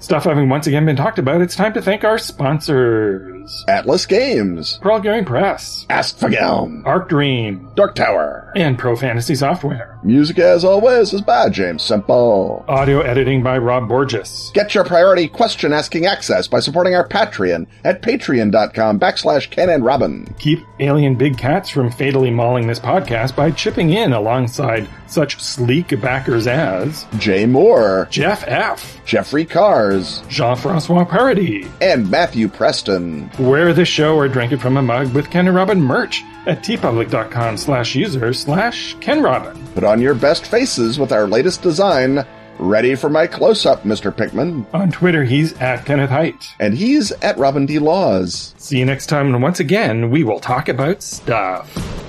Stuff 0.00 0.24
having 0.24 0.48
once 0.48 0.66
again 0.66 0.86
been 0.86 0.96
talked 0.96 1.18
about, 1.18 1.40
it's 1.40 1.56
time 1.56 1.74
to 1.74 1.82
thank 1.82 2.04
our 2.04 2.18
sponsors. 3.48 3.64
Atlas 3.68 4.06
Games. 4.06 4.78
Pelgrane 4.82 5.26
Press. 5.26 5.86
Åskfågeln. 5.90 6.82
Arc 6.86 7.08
Dream. 7.08 7.68
Dark 7.74 7.94
Tower. 7.94 8.52
And 8.54 8.78
Pro 8.78 8.96
Fantasy 8.96 9.34
Software. 9.34 9.98
Music, 10.02 10.38
as 10.38 10.64
always, 10.64 11.12
is 11.12 11.20
by 11.20 11.48
James 11.48 11.82
Semple. 11.82 12.64
Audio 12.68 13.00
editing 13.00 13.42
by 13.42 13.58
Rob 13.58 13.88
Borges. 13.88 14.50
Get 14.54 14.74
your 14.74 14.84
priority 14.84 15.28
question 15.28 15.72
asking 15.72 16.06
access 16.06 16.46
by 16.46 16.60
supporting 16.60 16.94
our 16.94 17.06
Patreon 17.06 17.66
at 17.84 18.02
patreon.com 18.02 19.00
backslash 19.00 19.50
Ken 19.50 19.68
and 19.68 19.84
Robin. 19.84 20.32
Keep 20.38 20.60
alien 20.80 21.16
big 21.16 21.36
cats 21.36 21.68
from 21.68 21.90
fatally 21.90 22.30
mauling 22.30 22.66
this 22.66 22.78
podcast 22.78 23.34
by 23.34 23.50
chipping 23.50 23.90
in 23.90 24.12
alongside 24.12 24.88
such 25.08 25.40
sleek 25.40 26.00
backers 26.00 26.46
as 26.46 27.06
Jay 27.18 27.46
Moore, 27.46 28.06
Jeff 28.10 28.44
F., 28.46 29.00
Jeffrey 29.04 29.44
Cars, 29.44 30.22
Jean 30.28 30.56
Francois 30.56 31.04
Parody, 31.04 31.66
and 31.80 32.10
Matthew 32.10 32.48
Preston. 32.48 33.30
Wear 33.38 33.72
the 33.72 33.84
show 33.84 34.16
or 34.16 34.26
drink 34.26 34.50
it 34.52 34.60
from 34.60 34.76
a 34.76 34.82
mug 34.82 35.14
with 35.14 35.30
Ken 35.30 35.46
and 35.46 35.54
Robin 35.54 35.80
merch 35.80 36.24
at 36.46 36.64
teepublic.com 36.64 37.56
slash 37.56 37.94
user 37.94 38.32
slash 38.32 38.94
Ken 38.94 39.22
Robin. 39.22 39.64
Put 39.74 39.84
on 39.84 40.00
your 40.00 40.14
best 40.14 40.46
faces 40.46 40.98
with 40.98 41.12
our 41.12 41.28
latest 41.28 41.62
design. 41.62 42.26
Ready 42.58 42.96
for 42.96 43.08
my 43.08 43.28
close 43.28 43.64
up, 43.64 43.84
Mr. 43.84 44.14
Pickman. 44.14 44.66
On 44.72 44.90
Twitter, 44.90 45.22
he's 45.22 45.52
at 45.60 45.86
Kenneth 45.86 46.10
Hite. 46.10 46.48
And 46.58 46.74
he's 46.74 47.12
at 47.12 47.38
Robin 47.38 47.64
D. 47.64 47.78
Laws. 47.78 48.54
See 48.58 48.80
you 48.80 48.84
next 48.84 49.06
time, 49.06 49.32
and 49.32 49.40
once 49.40 49.60
again, 49.60 50.10
we 50.10 50.24
will 50.24 50.40
talk 50.40 50.68
about 50.68 51.00
stuff. 51.00 52.07